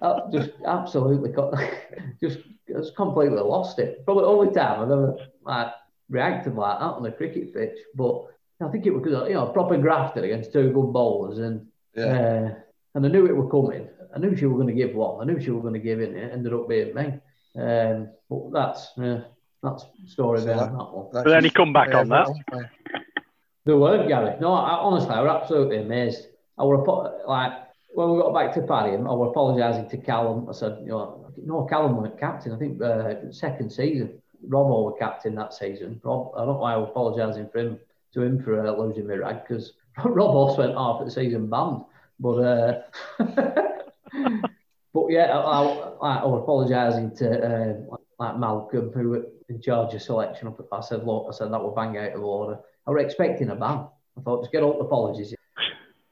I 0.01 0.21
just 0.31 0.51
absolutely 0.65 1.29
got 1.29 1.53
just 2.21 2.39
just 2.67 2.95
completely 2.95 3.39
lost 3.39 3.79
it. 3.79 4.03
Probably 4.05 4.23
the 4.23 4.29
only 4.29 4.53
time 4.53 4.81
I've 4.81 4.91
ever 4.91 5.17
like 5.43 5.73
reacted 6.09 6.55
like 6.55 6.79
that 6.79 6.85
on 6.85 7.03
the 7.03 7.11
cricket 7.11 7.53
pitch. 7.53 7.77
But 7.95 8.25
I 8.61 8.69
think 8.69 8.85
it 8.85 8.91
was 8.91 9.05
you 9.29 9.35
know 9.35 9.47
proper 9.47 9.77
grafted 9.77 10.23
against 10.23 10.53
two 10.53 10.71
good 10.71 10.93
bowlers 10.93 11.39
and. 11.39 11.67
Yeah. 11.95 12.05
Uh, 12.05 12.55
and 12.97 13.05
I 13.05 13.09
knew 13.09 13.27
it 13.27 13.35
were 13.35 13.49
coming. 13.49 13.87
I 14.15 14.17
knew 14.17 14.35
she 14.35 14.47
were 14.47 14.55
going 14.55 14.67
to 14.67 14.73
give 14.73 14.95
one. 14.95 15.21
I 15.21 15.31
knew 15.31 15.39
she 15.39 15.51
were 15.51 15.61
going 15.61 15.75
to 15.75 15.79
give 15.79 16.01
in. 16.01 16.15
It 16.15 16.33
ended 16.33 16.51
up 16.51 16.67
being 16.67 16.95
me. 16.95 17.13
Um, 17.55 18.09
but 18.27 18.51
that's 18.51 18.97
uh, 18.97 19.21
that's 19.61 19.85
the 20.03 20.09
story 20.09 20.39
so 20.39 20.45
behind 20.47 20.71
that, 20.71 20.77
that 20.77 20.93
one. 20.93 21.07
But 21.11 21.25
then 21.25 21.43
he 21.43 21.51
come 21.51 21.73
back 21.73 21.93
on 21.93 22.09
that. 22.09 22.27
There 23.65 23.77
weren't 23.77 24.07
Gary. 24.07 24.35
No, 24.39 24.53
I, 24.53 24.71
honestly, 24.71 25.09
I 25.09 25.21
was 25.21 25.41
absolutely 25.41 25.77
amazed. 25.77 26.25
I 26.57 26.63
were 26.63 26.83
put 26.83 27.27
like 27.27 27.51
when 27.89 28.11
we 28.11 28.21
got 28.21 28.33
back 28.33 28.53
to 28.53 28.61
Paddy, 28.61 28.91
I 28.91 28.99
was 28.99 29.29
apologising 29.31 29.89
to 29.89 29.97
Callum. 29.97 30.47
I 30.49 30.53
said, 30.53 30.79
you 30.81 30.89
know, 30.89 31.31
no, 31.43 31.65
Callum 31.65 31.97
wasn't 31.97 32.19
captain. 32.19 32.53
I 32.53 32.57
think 32.57 32.81
uh, 32.81 33.31
second 33.31 33.71
season. 33.71 34.21
Robbo 34.47 34.85
was 34.85 34.95
captain 34.99 35.35
that 35.35 35.53
season. 35.53 35.99
Rob, 36.03 36.31
I 36.35 36.39
don't 36.39 36.47
know 36.47 36.59
why 36.59 36.73
I 36.73 36.77
was 36.77 36.89
apologising 36.89 37.49
for 37.49 37.59
him 37.59 37.79
to 38.13 38.21
him 38.21 38.43
for 38.43 38.65
uh, 38.65 38.71
losing 38.71 39.07
my 39.07 39.15
rag 39.15 39.47
because 39.47 39.73
Rob 40.05 40.35
also 40.35 40.59
went 40.59 40.77
half 40.77 41.03
the 41.03 41.09
season 41.09 41.49
banned. 41.49 41.83
But 42.19 42.37
uh, 42.37 42.81
but 44.93 45.05
yeah, 45.09 45.37
I, 45.37 45.63
I, 46.01 46.17
I 46.17 46.25
was 46.25 46.41
apologising 46.43 47.15
to 47.17 47.89
uh, 47.89 47.97
like 48.19 48.37
Malcolm, 48.37 48.91
who 48.93 49.09
was 49.09 49.23
in 49.49 49.61
charge 49.61 49.93
of 49.93 50.01
selection. 50.01 50.53
I 50.71 50.81
said, 50.81 51.05
look, 51.05 51.27
I 51.29 51.35
said 51.35 51.51
that 51.51 51.63
would 51.63 51.75
bang 51.75 51.97
out 51.97 52.13
of 52.13 52.23
order. 52.23 52.59
I 52.85 52.91
was 52.91 53.03
expecting 53.03 53.49
a 53.49 53.55
ban. 53.55 53.87
I 54.17 54.21
thought 54.21 54.41
just 54.41 54.51
get 54.51 54.63
all 54.63 54.73
the 54.73 54.85
apologies. 54.85 55.33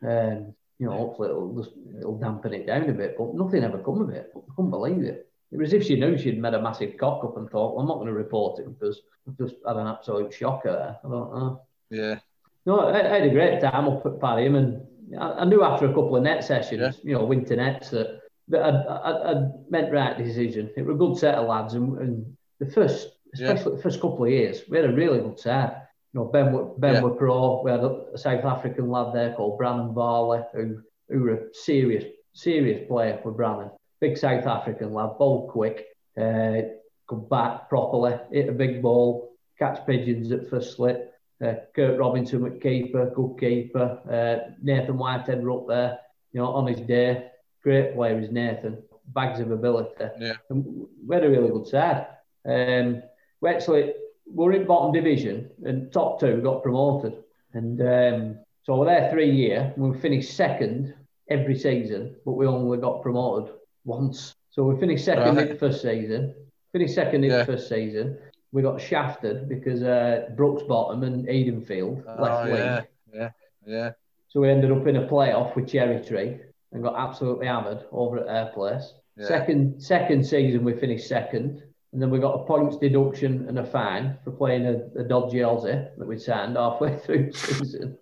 Um, 0.03 0.53
you 0.79 0.87
know, 0.87 0.93
hopefully 0.93 1.29
it'll 1.29 1.55
just 1.55 1.75
it'll 1.97 2.19
dampen 2.19 2.53
it 2.53 2.67
down 2.67 2.89
a 2.89 2.93
bit. 2.93 3.15
But 3.17 3.33
nothing 3.33 3.63
ever 3.63 3.79
come 3.79 4.01
of 4.01 4.09
it. 4.09 4.31
I 4.35 4.39
couldn't 4.55 4.71
believe 4.71 5.03
it. 5.03 5.29
It 5.51 5.57
was 5.57 5.69
as 5.69 5.81
if 5.81 5.87
she 5.87 5.95
knew 5.95 6.17
she'd 6.17 6.41
made 6.41 6.53
a 6.53 6.61
massive 6.61 6.97
cock 6.97 7.23
up 7.23 7.37
and 7.37 7.49
thought, 7.49 7.75
well, 7.75 7.81
I'm 7.81 7.87
not 7.87 7.95
going 7.95 8.07
to 8.07 8.13
report 8.13 8.59
it 8.59 8.67
because 8.67 9.01
I've 9.27 9.37
just 9.37 9.55
had 9.65 9.77
an 9.77 9.87
absolute 9.87 10.33
shocker 10.33 10.71
there. 10.71 10.97
I 11.03 11.07
don't 11.07 11.33
know. 11.33 11.61
Yeah. 11.89 12.19
No, 12.65 12.79
I, 12.79 12.99
I 12.99 13.19
had 13.19 13.27
a 13.27 13.29
great 13.29 13.61
time 13.61 13.87
up 13.87 14.05
at 14.05 14.19
Padiham 14.19 14.57
and 14.57 14.87
I, 15.19 15.45
knew 15.45 15.63
after 15.63 15.85
a 15.85 15.93
couple 15.93 16.15
of 16.15 16.23
net 16.23 16.43
sessions, 16.43 16.81
yeah. 16.81 17.09
you 17.09 17.13
know, 17.13 17.25
winter 17.25 17.55
nets, 17.55 17.89
that, 17.91 18.21
that 18.47 18.63
I'd, 18.63 18.75
I'd, 18.75 19.37
I'd 19.37 19.71
meant 19.71 19.93
right 19.93 20.17
decision. 20.17 20.69
It 20.75 20.85
was 20.85 20.95
a 20.95 20.97
good 20.97 21.17
set 21.17 21.35
of 21.35 21.47
lads, 21.47 21.73
and, 21.73 21.97
and 21.99 22.37
the 22.59 22.65
first, 22.65 23.09
especially 23.33 23.71
yeah. 23.71 23.77
the 23.77 23.83
first 23.83 24.01
couple 24.01 24.25
of 24.25 24.31
years, 24.31 24.61
we 24.69 24.77
had 24.77 24.89
a 24.89 24.93
really 24.93 25.19
good 25.19 25.39
set. 25.39 25.84
You 26.15 26.21
know, 26.21 26.27
Ben, 26.27 26.71
Ben 26.77 26.93
yeah. 26.93 27.01
were 27.01 27.09
pro. 27.09 27.61
We 27.61 27.71
had 27.71 27.83
a, 27.83 28.17
South 28.17 28.45
African 28.45 28.89
lad 28.89 29.13
there 29.13 29.33
called 29.33 29.57
Brannan 29.57 29.93
Barley, 29.93 30.43
who 30.53 30.81
who 31.09 31.23
were 31.23 31.33
a 31.33 31.53
serious, 31.53 32.05
serious 32.31 32.87
player 32.87 33.19
for 33.21 33.33
Brannan. 33.33 33.69
Big 33.99 34.17
South 34.17 34.47
African 34.47 34.93
lad, 34.93 35.17
bowl 35.17 35.49
quick, 35.49 35.87
uh, 36.17 36.61
could 37.05 37.29
bat 37.29 37.67
properly, 37.67 38.17
hit 38.31 38.47
a 38.47 38.53
big 38.53 38.81
ball, 38.81 39.35
catch 39.59 39.85
pigeons 39.85 40.31
at 40.31 40.49
first 40.49 40.77
slip. 40.77 41.13
Uh, 41.43 41.55
Kurt 41.75 41.99
Robinson 41.99 42.45
at 42.45 42.61
keeper, 42.61 43.11
good 43.13 43.37
keeper. 43.37 43.99
Uh, 44.09 44.53
Nathan 44.61 44.97
Whitehead 44.97 45.43
were 45.43 45.51
up 45.51 45.67
there, 45.67 45.99
you 46.31 46.39
know, 46.39 46.47
on 46.47 46.67
his 46.67 46.79
day. 46.79 47.29
Great 47.61 47.93
player 47.93 48.17
is 48.21 48.31
Nathan. 48.31 48.81
Bags 49.07 49.41
of 49.41 49.51
ability. 49.51 50.05
Yeah. 50.17 50.35
And 50.49 50.87
we 51.05 51.13
had 51.13 51.25
a 51.25 51.29
really 51.29 51.49
good 51.49 51.67
side. 51.67 52.07
Um, 52.45 53.03
we 53.41 53.49
actually 53.49 53.93
we're 54.27 54.53
in 54.53 54.65
bottom 54.65 54.91
division 54.91 55.49
and 55.63 55.91
top 55.91 56.19
two 56.19 56.41
got 56.41 56.63
promoted. 56.63 57.23
And 57.53 57.81
um, 57.81 58.39
so 58.63 58.75
we're 58.75 58.87
there 58.87 59.09
three 59.11 59.31
year. 59.31 59.73
We 59.77 59.97
finished 59.99 60.35
second 60.35 60.93
every 61.29 61.57
season, 61.57 62.15
but 62.25 62.33
we 62.33 62.45
only 62.47 62.77
got 62.77 63.01
promoted 63.01 63.53
once. 63.83 64.35
So 64.49 64.63
we 64.63 64.79
finished 64.79 65.05
second 65.05 65.35
right. 65.35 65.47
in 65.47 65.49
the 65.49 65.55
first 65.55 65.81
season. 65.81 66.33
Finished 66.71 66.95
second 66.95 67.23
in 67.23 67.31
yeah. 67.31 67.37
the 67.39 67.45
first 67.45 67.69
season 67.69 68.17
we 68.55 68.61
got 68.61 68.79
shafted 68.79 69.49
because 69.49 69.83
uh, 69.83 70.29
Brooks 70.37 70.63
Bottom 70.63 71.03
and 71.03 71.27
Edenfield 71.27 72.05
oh, 72.07 72.23
left 72.23 72.45
wing. 72.45 72.55
Yeah, 72.55 72.81
yeah, 73.13 73.29
yeah. 73.65 73.91
So 74.29 74.39
we 74.39 74.49
ended 74.49 74.71
up 74.71 74.87
in 74.87 74.95
a 74.95 75.05
playoff 75.05 75.57
with 75.57 75.67
Cherry 75.67 76.01
Tree 76.01 76.37
and 76.71 76.81
got 76.81 76.95
absolutely 76.97 77.47
hammered 77.47 77.83
over 77.91 78.17
at 78.17 78.27
their 78.27 78.45
place. 78.53 78.93
Yeah. 79.17 79.27
Second 79.27 79.83
second 79.83 80.25
season 80.25 80.63
we 80.63 80.71
finished 80.71 81.05
second, 81.05 81.63
and 81.95 82.01
then 82.01 82.09
we 82.09 82.19
got 82.19 82.41
a 82.41 82.43
points 82.43 82.75
deduction 82.75 83.45
and 83.47 83.57
a 83.57 83.65
fine 83.65 84.17
for 84.25 84.31
playing 84.31 84.65
a, 84.65 84.99
a 84.99 85.03
dodgy 85.05 85.37
Aussie 85.37 85.97
that 85.97 86.05
we 86.05 86.19
signed 86.19 86.57
halfway 86.57 86.97
through 87.05 87.31
the 87.31 87.37
season. 87.37 87.97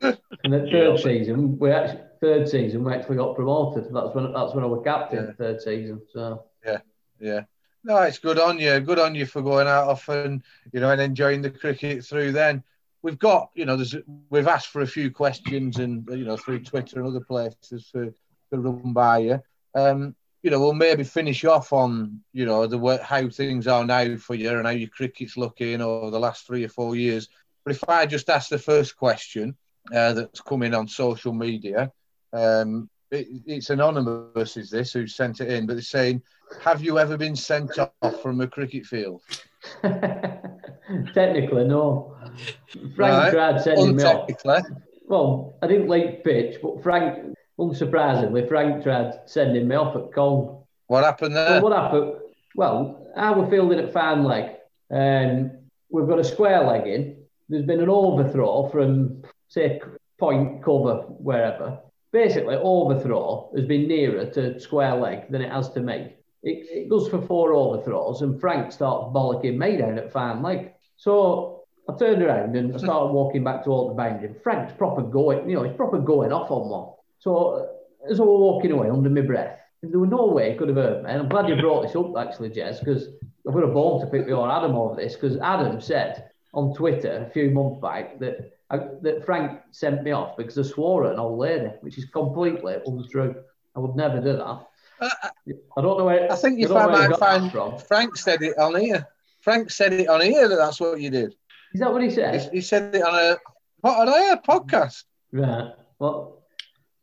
and 0.00 0.52
the 0.54 0.66
third 0.72 0.98
season 0.98 1.58
we 1.58 1.70
actually 1.70 2.00
third 2.22 2.48
season 2.48 2.82
we 2.82 2.94
actually 2.94 3.16
got 3.16 3.36
promoted. 3.36 3.84
That's 3.92 4.14
when 4.14 4.32
that's 4.32 4.54
when 4.54 4.64
I 4.64 4.68
was 4.68 4.80
captain 4.84 5.26
yeah. 5.26 5.32
third 5.34 5.60
season. 5.60 6.00
So 6.14 6.44
yeah, 6.64 6.78
yeah. 7.20 7.42
No, 7.84 7.98
it's 7.98 8.18
good 8.18 8.38
on 8.38 8.58
you. 8.58 8.80
Good 8.80 8.98
on 8.98 9.14
you 9.14 9.26
for 9.26 9.42
going 9.42 9.68
out 9.68 9.88
often, 9.88 10.42
you 10.72 10.80
know, 10.80 10.92
and 10.92 11.00
enjoying 11.02 11.42
the 11.42 11.50
cricket 11.50 12.02
through 12.02 12.32
then. 12.32 12.64
We've 13.02 13.18
got, 13.18 13.50
you 13.54 13.66
know, 13.66 13.76
there's 13.76 13.96
we've 14.30 14.48
asked 14.48 14.68
for 14.68 14.80
a 14.80 14.86
few 14.86 15.10
questions 15.10 15.78
and 15.78 16.08
you 16.08 16.24
know 16.24 16.38
through 16.38 16.60
Twitter 16.60 17.00
and 17.00 17.08
other 17.08 17.20
places 17.20 17.86
for 17.92 18.06
to 18.06 18.58
run 18.58 18.94
by 18.94 19.18
you. 19.18 19.42
Um, 19.74 20.14
you 20.42 20.50
know, 20.50 20.58
we'll 20.58 20.74
maybe 20.74 21.04
finish 21.04 21.44
off 21.44 21.72
on, 21.72 22.20
you 22.32 22.44
know, 22.44 22.66
the 22.66 22.78
work 22.78 23.00
how 23.00 23.28
things 23.28 23.66
are 23.68 23.84
now 23.84 24.16
for 24.16 24.34
you 24.34 24.50
and 24.50 24.66
how 24.66 24.72
your 24.72 24.88
cricket's 24.88 25.36
looking 25.36 25.80
over 25.80 26.10
the 26.10 26.18
last 26.18 26.46
three 26.46 26.64
or 26.64 26.68
four 26.68 26.96
years. 26.96 27.28
But 27.64 27.74
if 27.74 27.88
I 27.88 28.06
just 28.06 28.28
ask 28.28 28.48
the 28.48 28.58
first 28.58 28.96
question 28.96 29.56
uh, 29.94 30.14
that's 30.14 30.40
coming 30.40 30.74
on 30.74 30.88
social 30.88 31.32
media, 31.32 31.92
um, 32.32 32.90
it, 33.12 33.28
it's 33.46 33.70
anonymous, 33.70 34.56
is 34.56 34.70
this, 34.70 34.92
who 34.92 35.06
sent 35.06 35.40
it 35.40 35.48
in, 35.48 35.66
but 35.66 35.74
they're 35.74 35.82
saying, 35.82 36.22
Have 36.60 36.82
you 36.82 36.98
ever 36.98 37.16
been 37.16 37.36
sent 37.36 37.78
off 37.78 38.20
from 38.20 38.40
a 38.40 38.48
cricket 38.48 38.84
field? 38.84 39.22
Technically, 39.82 41.64
no. 41.64 42.16
Frank 42.96 42.98
right. 42.98 43.32
tried 43.32 43.60
sending 43.60 43.94
me 43.94 44.02
off. 44.02 44.28
Well, 45.06 45.54
I 45.62 45.66
didn't 45.68 45.88
like 45.88 46.24
pitch, 46.24 46.58
but 46.62 46.82
Frank, 46.82 47.36
unsurprisingly, 47.70 48.48
Frank 48.48 48.82
tried 48.82 49.12
sending 49.26 49.68
me 49.68 49.76
off 49.76 49.96
at 49.96 50.12
Colne. 50.12 50.62
What 50.86 51.04
happened 51.04 51.36
there? 51.36 51.62
Well, 51.62 51.62
what 51.62 51.72
happened? 51.72 52.12
Well, 52.54 53.06
I 53.16 53.30
was 53.30 53.48
fielding 53.48 53.78
at 53.78 53.92
fine 53.92 54.24
leg, 54.24 54.56
and 54.90 55.52
we've 55.90 56.06
got 56.06 56.18
a 56.18 56.24
square 56.24 56.64
leg 56.64 56.86
in. 56.86 57.16
there's 57.48 57.64
been 57.64 57.80
an 57.80 57.88
overthrow 57.88 58.68
from, 58.68 59.22
say, 59.48 59.80
point 60.18 60.62
cover, 60.62 61.04
wherever. 61.18 61.78
Basically, 62.12 62.56
overthrow 62.56 63.50
has 63.56 63.64
been 63.64 63.88
nearer 63.88 64.26
to 64.26 64.60
square 64.60 64.94
leg 64.94 65.30
than 65.30 65.40
it 65.42 65.50
has 65.50 65.70
to 65.70 65.80
me. 65.80 66.14
It, 66.42 66.66
it 66.70 66.88
goes 66.90 67.08
for 67.08 67.22
four 67.22 67.54
overthrows, 67.54 68.22
and 68.22 68.40
Frank 68.40 68.72
starts 68.72 69.14
bollocking 69.14 69.56
me 69.56 69.76
down 69.76 69.98
at 69.98 70.12
fine 70.12 70.42
leg. 70.42 70.72
So 70.96 71.62
I 71.88 71.96
turned 71.96 72.22
around 72.22 72.54
and 72.54 72.74
I 72.74 72.78
started 72.78 73.12
walking 73.12 73.42
back 73.42 73.64
towards 73.64 73.90
the 73.90 73.94
boundary. 73.94 74.34
Frank's 74.42 74.72
proper 74.72 75.02
going, 75.02 75.48
you 75.48 75.56
know, 75.56 75.64
he's 75.64 75.76
proper 75.76 75.98
going 75.98 76.32
off 76.32 76.50
on 76.50 76.68
one. 76.68 76.90
So 77.22 77.68
as 78.10 78.18
I 78.18 78.24
was 78.24 78.40
walking 78.40 78.72
away 78.72 78.90
under 78.90 79.08
my 79.08 79.20
breath, 79.20 79.60
there 79.80 80.00
was 80.00 80.10
no 80.10 80.26
way 80.26 80.50
it 80.50 80.58
could 80.58 80.68
have 80.68 80.76
heard 80.76 81.04
me. 81.04 81.10
And 81.10 81.22
I'm 81.22 81.28
glad 81.28 81.48
you 81.48 81.54
brought 81.54 81.82
this 81.82 81.94
up, 81.94 82.16
actually, 82.18 82.50
Jez, 82.50 82.80
because 82.80 83.06
I've 83.46 83.54
got 83.54 83.62
a 83.62 83.68
bone 83.68 84.00
to 84.00 84.06
pick 84.08 84.26
with 84.26 84.34
Adam 84.34 84.74
over 84.74 84.96
this, 84.96 85.14
because 85.14 85.38
Adam 85.38 85.80
said 85.80 86.30
on 86.52 86.74
Twitter 86.74 87.24
a 87.24 87.30
few 87.30 87.50
months 87.52 87.80
back 87.80 88.18
that 88.18 88.52
I, 88.70 88.78
that 89.02 89.24
Frank 89.24 89.60
sent 89.70 90.02
me 90.02 90.10
off 90.10 90.36
because 90.36 90.58
I 90.58 90.62
swore 90.62 91.06
at 91.06 91.12
an 91.12 91.20
old 91.20 91.38
lady, 91.38 91.70
which 91.80 91.96
is 91.96 92.06
completely 92.06 92.76
untrue. 92.84 93.36
I 93.76 93.78
would 93.78 93.94
never 93.94 94.20
do 94.20 94.32
that. 94.32 94.66
Uh, 95.00 95.08
I 95.76 95.80
don't 95.80 95.98
know 95.98 96.04
where. 96.06 96.30
I 96.30 96.34
think 96.34 96.58
you 96.58 96.74
I 96.76 96.86
might 96.86 97.16
find 97.18 97.52
from. 97.52 97.78
Frank 97.78 98.16
said 98.16 98.42
it 98.42 98.58
on 98.58 98.74
here. 98.80 99.06
Frank 99.40 99.70
said 99.70 99.92
it 99.92 100.08
on 100.08 100.22
here 100.22 100.48
that 100.48 100.56
that's 100.56 100.80
what 100.80 101.00
you 101.00 101.10
did. 101.10 101.34
Is 101.72 101.80
that 101.80 101.92
what 101.92 102.02
he 102.02 102.10
said? 102.10 102.40
He, 102.40 102.56
he 102.56 102.60
said 102.60 102.94
it 102.94 103.02
on 103.02 103.14
a 103.14 103.38
what 103.80 104.08
on 104.08 104.08
a 104.08 104.40
podcast. 104.40 105.04
Right. 105.32 105.72
Well, 105.98 106.41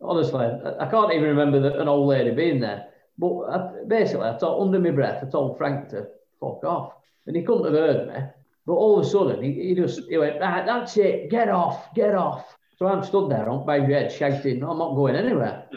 honestly, 0.01 0.45
I, 0.45 0.85
I 0.85 0.89
can't 0.89 1.13
even 1.13 1.29
remember 1.29 1.59
the, 1.59 1.79
an 1.79 1.87
old 1.87 2.07
lady 2.07 2.31
being 2.31 2.59
there. 2.59 2.87
But 3.17 3.39
I, 3.43 3.71
basically, 3.87 4.27
I 4.27 4.37
told 4.37 4.65
under 4.65 4.79
my 4.79 4.91
breath, 4.91 5.23
I 5.23 5.29
told 5.29 5.57
Frank 5.57 5.89
to 5.89 6.07
fuck 6.39 6.63
off, 6.63 6.93
and 7.27 7.35
he 7.35 7.43
couldn't 7.43 7.65
have 7.65 7.73
heard 7.73 8.07
me. 8.07 8.21
But 8.65 8.73
all 8.73 8.99
of 8.99 9.05
a 9.05 9.09
sudden, 9.09 9.43
he, 9.43 9.53
he 9.53 9.75
just 9.75 10.01
he 10.09 10.17
went, 10.17 10.39
right, 10.39 10.65
that's 10.65 10.95
it, 10.97 11.29
get 11.29 11.49
off, 11.49 11.93
get 11.93 12.15
off. 12.15 12.55
So 12.77 12.87
I'm 12.87 13.03
stood 13.03 13.29
there 13.29 13.49
on 13.49 13.65
my 13.65 13.79
head 13.79 14.11
shouting, 14.11 14.63
I'm 14.63 14.77
not 14.77 14.95
going 14.95 15.15
anywhere. 15.15 15.65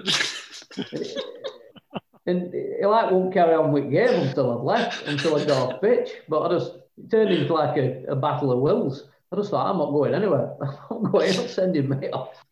and 2.27 2.53
he 2.53 2.87
like 2.87 3.11
won't 3.11 3.35
carry 3.35 3.55
on 3.55 3.73
with 3.73 3.91
game 3.91 4.29
until 4.29 4.57
I've 4.57 4.65
left, 4.65 5.09
until 5.09 5.37
I 5.37 5.45
go 5.45 5.55
off 5.55 5.81
pitch. 5.81 6.11
But 6.29 6.43
I 6.43 6.59
just 6.59 6.75
it 6.99 7.11
turned 7.11 7.31
into 7.31 7.53
like 7.55 7.77
a, 7.77 8.05
a 8.09 8.17
battle 8.17 8.53
of 8.53 8.61
wills. 8.61 9.09
I 9.33 9.37
just 9.37 9.51
thought, 9.51 9.69
I'm 9.71 9.79
not 9.79 9.91
going 9.91 10.15
anywhere. 10.15 10.55
I'm 10.91 11.03
not 11.03 11.13
going, 11.13 11.39
I'm 11.39 11.49
sending 11.49 11.89
me 11.89 12.09
off. 12.11 12.45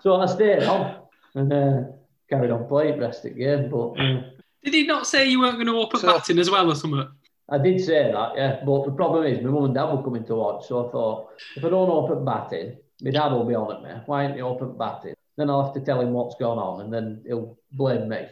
So 0.00 0.16
I 0.16 0.26
stayed 0.26 0.62
on 0.62 1.02
and 1.34 1.52
uh, 1.52 1.82
carried 2.28 2.50
on 2.50 2.66
playing 2.66 3.00
rest 3.00 3.24
of 3.24 3.34
the 3.34 3.38
game. 3.38 3.70
But 3.70 3.90
uh, 3.92 4.22
did 4.64 4.74
he 4.74 4.86
not 4.86 5.06
say 5.06 5.28
you 5.28 5.40
weren't 5.40 5.56
going 5.56 5.66
to 5.66 5.76
open 5.76 6.00
so, 6.00 6.08
batting 6.08 6.38
as 6.38 6.50
well 6.50 6.70
or 6.70 6.74
something? 6.74 7.08
I 7.48 7.58
did 7.58 7.80
say 7.80 8.10
that, 8.10 8.32
yeah. 8.36 8.60
But 8.64 8.86
the 8.86 8.92
problem 8.92 9.24
is, 9.24 9.42
my 9.42 9.50
mum 9.50 9.64
and 9.64 9.74
dad 9.74 9.84
were 9.84 10.02
coming 10.02 10.24
to 10.24 10.34
watch, 10.34 10.66
so 10.66 10.86
I 10.86 10.90
thought, 10.90 11.28
if 11.54 11.64
I 11.64 11.68
don't 11.68 11.90
open 11.90 12.24
batting, 12.24 12.76
my 13.02 13.10
dad 13.10 13.32
will 13.32 13.44
be 13.44 13.54
on 13.54 13.76
at 13.76 13.82
me. 13.82 14.02
Why 14.06 14.24
aren't 14.24 14.36
you 14.36 14.46
open 14.46 14.76
batting? 14.76 15.14
Then 15.36 15.50
I'll 15.50 15.64
have 15.64 15.74
to 15.74 15.80
tell 15.80 16.00
him 16.00 16.12
what's 16.12 16.34
going 16.36 16.58
on, 16.58 16.80
and 16.80 16.92
then 16.92 17.22
he'll 17.26 17.56
blame 17.72 18.08
me. 18.08 18.26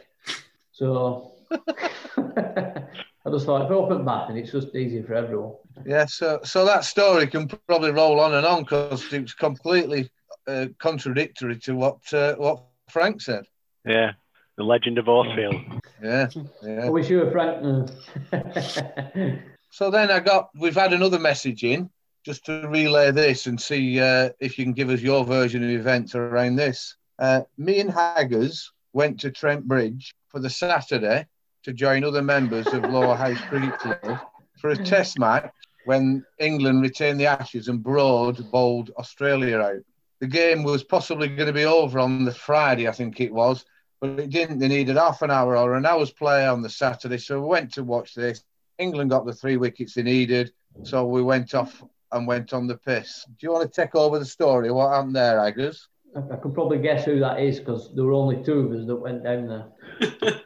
So 0.71 1.31
I 1.51 3.29
just 3.31 3.45
thought 3.45 3.65
if 3.65 3.71
I 3.71 3.73
open 3.73 4.03
batting, 4.03 4.37
it's 4.37 4.51
just 4.51 4.75
easier 4.75 5.03
for 5.03 5.13
everyone. 5.13 5.53
Yeah, 5.85 6.05
so 6.05 6.39
so 6.43 6.65
that 6.65 6.83
story 6.83 7.27
can 7.27 7.47
probably 7.67 7.91
roll 7.91 8.19
on 8.19 8.33
and 8.33 8.45
on 8.45 8.63
because 8.63 9.13
it's 9.13 9.33
completely 9.33 10.09
uh, 10.47 10.67
contradictory 10.79 11.57
to 11.59 11.75
what 11.75 12.13
uh, 12.13 12.35
what 12.35 12.63
Frank 12.89 13.21
said. 13.21 13.45
Yeah, 13.85 14.13
the 14.57 14.63
legend 14.63 14.97
of 14.97 15.05
Horsfield. 15.05 15.81
Yeah, 16.01 16.27
yeah. 16.63 16.85
I 16.85 16.89
wish 16.89 17.09
you 17.09 17.19
were 17.19 17.31
Frank. 17.31 17.89
so 19.69 19.91
then 19.91 20.11
I 20.11 20.19
got, 20.19 20.49
we've 20.57 20.75
had 20.75 20.93
another 20.93 21.19
message 21.19 21.63
in 21.63 21.89
just 22.23 22.45
to 22.45 22.67
relay 22.67 23.11
this 23.11 23.45
and 23.45 23.59
see 23.59 23.99
uh, 23.99 24.29
if 24.39 24.57
you 24.57 24.65
can 24.65 24.73
give 24.73 24.89
us 24.89 25.01
your 25.01 25.23
version 25.25 25.63
of 25.63 25.69
events 25.69 26.15
around 26.15 26.55
this. 26.55 26.95
Uh, 27.19 27.41
me 27.57 27.79
and 27.79 27.91
Haggers 27.91 28.71
went 28.93 29.19
to 29.19 29.31
Trent 29.31 29.67
Bridge 29.67 30.15
for 30.29 30.39
the 30.39 30.49
Saturday 30.49 31.27
to 31.63 31.73
join 31.73 32.03
other 32.03 32.21
members 32.21 32.67
of 32.67 32.83
Lower 32.83 33.15
House 33.15 33.39
Cricket 33.49 33.77
Club 33.79 34.19
for 34.59 34.71
a 34.71 34.83
test 34.83 35.19
match 35.19 35.51
when 35.85 36.25
England 36.39 36.81
retained 36.81 37.19
the 37.19 37.27
Ashes 37.27 37.67
and 37.67 37.83
Broad 37.83 38.51
bowled 38.51 38.91
Australia 38.97 39.59
out. 39.59 39.83
The 40.19 40.27
game 40.27 40.63
was 40.63 40.83
possibly 40.83 41.27
going 41.27 41.47
to 41.47 41.53
be 41.53 41.65
over 41.65 41.99
on 41.99 42.25
the 42.25 42.33
Friday, 42.33 42.87
I 42.87 42.91
think 42.91 43.19
it 43.19 43.33
was, 43.33 43.65
but 43.99 44.19
it 44.19 44.29
didn't. 44.29 44.59
They 44.59 44.67
needed 44.67 44.95
half 44.95 45.21
an 45.21 45.31
hour 45.31 45.57
or 45.57 45.75
an 45.75 45.85
hour's 45.85 46.11
play 46.11 46.47
on 46.47 46.61
the 46.61 46.69
Saturday, 46.69 47.17
so 47.17 47.41
we 47.41 47.47
went 47.47 47.73
to 47.73 47.83
watch 47.83 48.15
this. 48.15 48.43
England 48.77 49.09
got 49.09 49.25
the 49.25 49.33
three 49.33 49.57
wickets 49.57 49.93
they 49.93 50.03
needed, 50.03 50.53
so 50.83 51.05
we 51.05 51.21
went 51.21 51.53
off 51.53 51.83
and 52.11 52.27
went 52.27 52.53
on 52.53 52.67
the 52.67 52.77
piss. 52.77 53.25
Do 53.25 53.47
you 53.47 53.51
want 53.51 53.71
to 53.71 53.81
take 53.81 53.95
over 53.95 54.19
the 54.19 54.25
story? 54.25 54.71
What 54.71 54.93
happened 54.93 55.15
there, 55.15 55.39
Aggers? 55.39 55.87
I 56.15 56.37
could 56.37 56.53
probably 56.53 56.77
guess 56.77 57.03
who 57.03 57.19
that 57.19 57.41
is 57.41 57.59
because 57.59 57.93
there 57.93 58.05
were 58.05 58.13
only 58.13 58.41
two 58.41 58.59
of 58.59 58.71
us 58.71 58.87
that 58.87 58.95
went 58.95 59.23
down 59.23 59.47
there. 59.47 59.65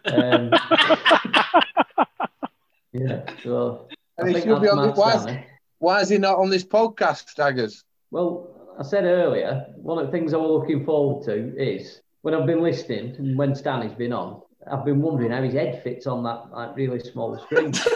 um, 0.05 0.51
yeah, 2.91 3.21
so. 3.43 3.87
And 4.17 4.29
he 4.29 4.41
should 4.41 4.61
be 4.61 4.67
on 4.67 4.87
the, 4.87 4.93
why, 4.93 5.13
is, 5.13 5.27
why 5.77 6.01
is 6.01 6.09
he 6.09 6.17
not 6.17 6.39
on 6.39 6.49
this 6.49 6.63
podcast, 6.63 7.35
Daggers? 7.35 7.83
Well, 8.09 8.58
I 8.79 8.83
said 8.83 9.03
earlier, 9.03 9.65
one 9.75 9.99
of 9.99 10.05
the 10.05 10.11
things 10.11 10.33
I 10.33 10.37
was 10.37 10.49
looking 10.49 10.85
forward 10.85 11.25
to 11.25 11.53
is 11.61 11.99
when 12.21 12.33
I've 12.33 12.45
been 12.45 12.61
listening 12.61 13.13
and 13.17 13.37
when 13.37 13.53
Stanley's 13.53 13.91
been 13.91 14.13
on, 14.13 14.41
I've 14.71 14.85
been 14.85 15.01
wondering 15.01 15.31
how 15.31 15.43
his 15.43 15.53
head 15.53 15.83
fits 15.83 16.07
on 16.07 16.23
that 16.23 16.49
like 16.53 16.77
really 16.77 16.99
small 17.01 17.37
screen. 17.39 17.73
so 17.73 17.89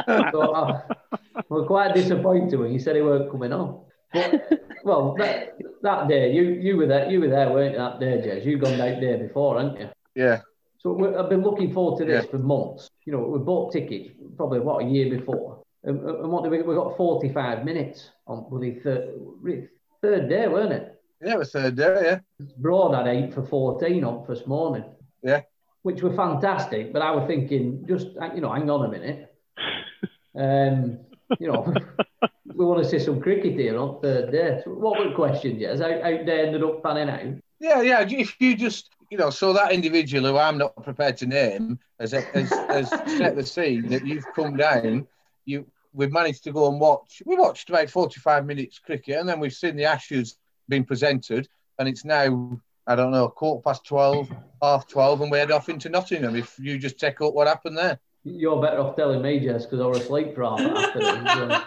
uh, 0.00 0.80
I, 1.12 1.42
was 1.50 1.66
quite 1.66 1.94
disappointed 1.94 2.58
when 2.58 2.70
he 2.70 2.78
said 2.78 2.96
he 2.96 3.02
weren't 3.02 3.30
coming 3.30 3.52
on. 3.52 3.82
But, 4.14 4.50
well, 4.84 5.14
that, 5.18 5.58
that 5.82 6.08
day 6.08 6.32
you 6.32 6.42
you 6.42 6.78
were 6.78 6.86
there, 6.86 7.10
you 7.10 7.20
were 7.20 7.28
there, 7.28 7.50
weren't 7.50 7.72
you? 7.72 7.78
That 7.78 8.00
day, 8.00 8.22
Jez, 8.24 8.46
you'd 8.46 8.62
gone 8.62 8.78
that 8.78 9.00
day 9.00 9.16
before, 9.16 9.58
hadn't 9.58 9.78
you? 9.80 9.88
Yeah. 10.14 10.40
So 10.78 11.18
I've 11.18 11.28
been 11.28 11.42
looking 11.42 11.72
forward 11.72 11.98
to 11.98 12.06
this 12.06 12.24
yeah. 12.24 12.30
for 12.30 12.38
months. 12.38 12.88
You 13.04 13.12
know, 13.12 13.20
we 13.20 13.38
bought 13.40 13.72
tickets 13.72 14.10
probably 14.36 14.60
what 14.60 14.84
a 14.84 14.86
year 14.86 15.10
before, 15.10 15.63
and, 15.84 16.00
and 16.00 16.30
what 16.30 16.42
did 16.42 16.50
we? 16.50 16.62
We 16.62 16.74
got 16.74 16.96
forty 16.96 17.32
five 17.32 17.64
minutes 17.64 18.10
on 18.26 18.46
the 18.60 18.80
third 18.80 19.68
third 20.02 20.28
day, 20.28 20.48
weren't 20.48 20.72
it? 20.72 20.94
Yeah, 21.24 21.34
it 21.34 21.38
was 21.38 21.52
third 21.52 21.76
day, 21.76 22.00
yeah. 22.04 22.46
Broad 22.58 22.94
had 22.94 23.06
eight 23.06 23.32
for 23.32 23.42
14 23.46 24.04
on 24.04 24.26
first 24.26 24.46
morning. 24.46 24.84
Yeah. 25.22 25.40
Which 25.82 26.02
were 26.02 26.14
fantastic, 26.14 26.92
but 26.92 27.00
I 27.00 27.12
was 27.12 27.26
thinking, 27.26 27.86
just, 27.88 28.08
you 28.34 28.40
know, 28.42 28.52
hang 28.52 28.68
on 28.68 28.84
a 28.84 28.88
minute. 28.88 29.34
Um, 30.36 30.98
you 31.38 31.50
know, 31.50 31.72
we 32.54 32.64
want 32.64 32.82
to 32.82 32.88
see 32.88 32.98
some 32.98 33.20
cricket 33.20 33.54
here 33.54 33.78
on 33.78 34.00
third 34.02 34.32
day. 34.32 34.60
So 34.64 34.72
what 34.72 34.98
were 34.98 35.08
the 35.08 35.14
questions, 35.14 35.60
yes? 35.60 35.80
How, 35.80 35.92
how 36.02 36.24
they 36.24 36.46
ended 36.46 36.62
up 36.62 36.82
panning 36.82 37.08
out? 37.08 37.40
Yeah, 37.58 37.80
yeah. 37.80 38.06
If 38.06 38.38
you 38.40 38.56
just, 38.56 38.90
you 39.10 39.16
know, 39.16 39.30
so 39.30 39.52
that 39.54 39.72
individual 39.72 40.30
who 40.30 40.36
I'm 40.36 40.58
not 40.58 40.82
prepared 40.82 41.16
to 41.18 41.26
name 41.26 41.78
has, 42.00 42.12
has, 42.12 42.50
has 42.50 42.90
set 42.90 43.36
the 43.36 43.46
scene 43.46 43.88
that 43.88 44.06
you've 44.06 44.26
come 44.34 44.56
down, 44.56 45.06
you 45.46 45.66
we've 45.94 46.12
managed 46.12 46.44
to 46.44 46.52
go 46.52 46.68
and 46.68 46.78
watch. 46.78 47.22
We 47.24 47.36
watched 47.36 47.70
about 47.70 47.88
45 47.88 48.44
minutes 48.44 48.78
cricket, 48.78 49.18
and 49.18 49.28
then 49.28 49.40
we've 49.40 49.52
seen 49.52 49.76
the 49.76 49.84
Ashes 49.84 50.36
being 50.68 50.84
presented, 50.84 51.48
and 51.78 51.88
it's 51.88 52.04
now 52.04 52.60
I 52.86 52.96
don't 52.96 53.12
know 53.12 53.28
quarter 53.28 53.62
past 53.62 53.84
twelve, 53.84 54.30
half 54.60 54.86
twelve, 54.86 55.20
and 55.22 55.30
we 55.30 55.38
head 55.38 55.50
off 55.50 55.68
into 55.68 55.88
Nottingham. 55.88 56.36
If 56.36 56.58
you 56.58 56.78
just 56.78 56.98
check 56.98 57.20
up 57.20 57.32
what 57.34 57.46
happened 57.46 57.78
there, 57.78 57.98
you're 58.24 58.60
better 58.60 58.80
off 58.80 58.96
telling 58.96 59.22
me, 59.22 59.40
Jess, 59.40 59.64
because 59.64 59.80
I 59.80 59.86
was 59.86 60.00
asleep 60.00 60.34
for 60.34 60.44
half 60.44 60.60
an 60.60 60.76
afternoon. 60.76 61.62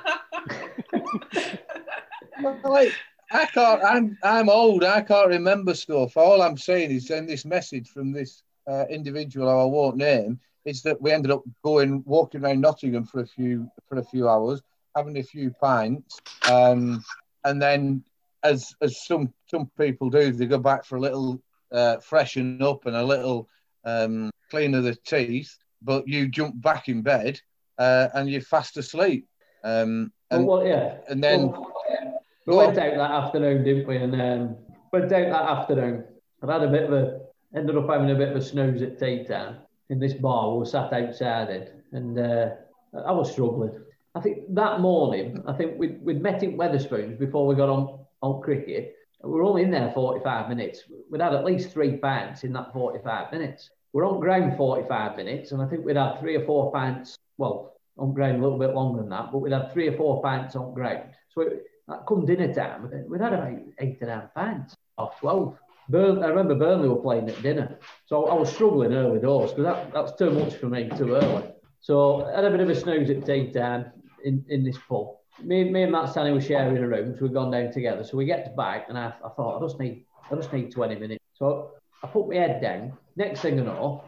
I 3.32 3.46
can't. 3.48 3.84
I'm 3.84 4.18
I'm 4.24 4.50
old. 4.50 4.84
I 4.84 5.02
can't 5.02 5.30
remember 5.30 5.74
stuff. 5.74 6.16
All 6.18 6.42
I'm 6.42 6.58
saying 6.58 6.92
is 6.92 7.08
send 7.08 7.28
this 7.28 7.46
message 7.46 7.90
from 7.90 8.12
this 8.12 8.44
uh, 8.70 8.86
individual 8.90 9.50
I 9.50 9.64
won't 9.66 9.98
name. 9.98 10.40
Is 10.68 10.82
that 10.82 11.02
we 11.02 11.14
ended 11.14 11.32
up 11.32 11.44
going 11.64 12.04
walking 12.06 12.44
around 12.44 12.60
Nottingham 12.60 13.06
for 13.06 13.22
a 13.22 13.26
few 13.26 13.72
for 13.88 14.00
a 14.00 14.04
few 14.04 14.28
hours, 14.28 14.62
having 14.98 15.18
a 15.18 15.24
few 15.24 15.50
pints, 15.52 16.20
um, 16.52 17.02
and 17.46 17.62
then 17.62 18.04
as 18.44 18.76
as 18.82 19.06
some 19.06 19.34
some 19.50 19.72
people 19.78 20.10
do, 20.10 20.34
they 20.34 20.46
go 20.46 20.58
back 20.58 20.84
for 20.84 20.98
a 20.98 21.00
little 21.00 21.42
uh, 21.72 21.98
freshen 22.00 22.62
up 22.62 22.86
and 22.86 22.98
a 22.98 23.06
little 23.06 23.48
um, 23.86 24.30
clean 24.52 24.76
of 24.76 24.84
the 24.84 24.96
teeth. 24.96 25.58
But 25.82 26.06
you 26.06 26.28
jump 26.28 26.62
back 26.62 26.90
in 26.90 27.02
bed 27.02 27.40
uh, 27.78 28.10
and 28.14 28.30
you're 28.30 28.42
fast 28.42 28.76
asleep. 28.76 29.26
Um, 29.64 30.12
and, 30.32 30.46
well, 30.46 30.68
yeah. 30.68 30.98
And 31.08 31.24
then 31.24 31.48
well, 31.48 31.72
we 32.46 32.58
went 32.58 32.78
out 32.78 32.98
that 32.98 33.12
afternoon, 33.12 33.64
didn't 33.64 33.88
we? 33.88 33.96
And 33.96 34.22
um, 34.22 34.58
went 34.92 35.06
out 35.06 35.30
that 35.30 35.50
afternoon. 35.50 36.04
I 36.44 36.52
had 36.52 36.64
a 36.64 36.68
bit 36.68 36.84
of 36.84 36.92
a 36.92 37.22
ended 37.56 37.78
up 37.78 37.90
having 37.90 38.12
a 38.12 38.16
bit 38.16 38.30
of 38.32 38.36
a 38.36 38.42
snooze 38.42 38.82
at 38.82 39.00
tea 39.00 39.24
time 39.24 39.60
in 39.90 40.00
this 40.00 40.14
bar. 40.14 40.52
We 40.52 40.60
were 40.60 40.66
sat 40.66 40.94
outside 40.94 41.50
it, 41.50 41.84
and 41.92 42.18
uh, 42.20 42.50
I 43.06 43.12
was 43.12 43.32
struggling. 43.32 43.80
I 44.16 44.20
think 44.20 44.54
that 44.56 44.80
morning, 44.80 45.44
I 45.48 45.54
think 45.54 45.78
we'd, 45.78 46.04
we'd 46.04 46.22
met 46.22 46.44
in 46.44 46.58
Wetherspoons 46.58 47.20
before 47.20 47.46
we 47.46 47.56
got 47.56 47.70
on 47.70 48.00
on 48.22 48.42
cricket. 48.42 48.96
We 49.24 49.32
were 49.32 49.44
only 49.44 49.64
in 49.64 49.72
there 49.72 49.92
45 49.94 50.50
minutes. 50.50 50.84
We'd 51.10 51.22
had 51.22 51.34
at 51.34 51.46
least 51.46 51.72
three 51.72 51.98
pints 51.98 52.44
in 52.44 52.54
that 52.54 52.74
45 52.74 53.32
minutes. 53.32 53.70
We're 53.94 54.08
on 54.08 54.20
ground 54.20 54.58
45 54.58 55.18
minutes, 55.18 55.52
and 55.52 55.62
I 55.62 55.68
think 55.68 55.86
we'd 55.86 55.98
had 55.98 56.20
three 56.20 56.36
or 56.36 56.46
four 56.46 56.72
pints. 56.72 57.18
Well, 57.38 57.74
on 57.98 58.14
ground 58.14 58.40
a 58.40 58.44
little 58.44 58.60
bit 58.60 58.76
longer 58.76 59.02
than 59.02 59.10
that, 59.10 59.32
but 59.32 59.40
we'd 59.40 59.54
had 59.54 59.72
three 59.74 59.88
or 59.88 59.98
four 59.98 60.22
pints 60.22 60.56
on 60.56 60.74
ground. 60.74 61.10
So 61.30 61.42
it, 61.42 61.66
come 62.08 62.26
dinner 62.26 62.54
time, 62.54 62.90
we'd 63.08 63.22
had 63.22 63.34
about 63.34 63.58
eight 63.80 63.98
and 64.02 64.10
a 64.10 64.16
half 64.16 64.34
pints 64.34 64.76
off 64.98 65.20
12. 65.20 65.58
Burn, 65.90 66.24
I 66.24 66.28
remember 66.28 66.56
Burnley 66.56 66.90
were 66.90 67.02
playing 67.02 67.30
at 67.30 67.42
dinner. 67.42 67.80
So 68.06 68.26
I 68.26 68.34
was 68.34 68.52
struggling 68.52 68.94
early 68.94 69.20
doors 69.20 69.52
because 69.52 69.66
that, 69.66 69.94
that's 69.94 70.18
too 70.18 70.32
much 70.32 70.56
for 70.56 70.68
me 70.68 70.90
too 70.98 71.16
early. 71.16 71.52
So 71.80 72.26
I 72.26 72.36
had 72.36 72.46
a 72.46 72.52
bit 72.52 72.60
of 72.60 72.70
a 72.70 72.76
snooze 72.76 73.10
at 73.10 73.26
tea 73.26 73.52
time 73.52 73.92
in, 74.24 74.44
in 74.50 74.64
this 74.64 74.78
pub. 74.90 75.08
Me, 75.44 75.70
me 75.70 75.84
and 75.84 75.92
Matt 75.92 76.10
Stanley 76.10 76.34
were 76.34 76.42
sharing 76.42 76.78
a 76.78 76.88
room, 76.88 77.16
so 77.16 77.24
we'd 77.24 77.34
gone 77.34 77.52
down 77.52 77.72
together. 77.72 78.04
So 78.04 78.18
we 78.18 78.26
get 78.26 78.56
back, 78.58 78.88
and 78.90 78.98
I, 78.98 79.14
I 79.24 79.30
thought, 79.30 79.62
I 79.62 79.66
just 79.66 79.80
need 79.80 80.06
I 80.30 80.36
just 80.36 80.52
need 80.52 80.72
20 80.72 80.96
minutes. 80.96 81.24
So 81.34 81.72
I 82.04 82.08
put 82.08 82.28
my 82.28 82.36
head 82.36 82.62
down. 82.62 82.94
Next 83.16 83.42
thing 83.42 83.60
I 83.60 83.64
know, 83.64 84.04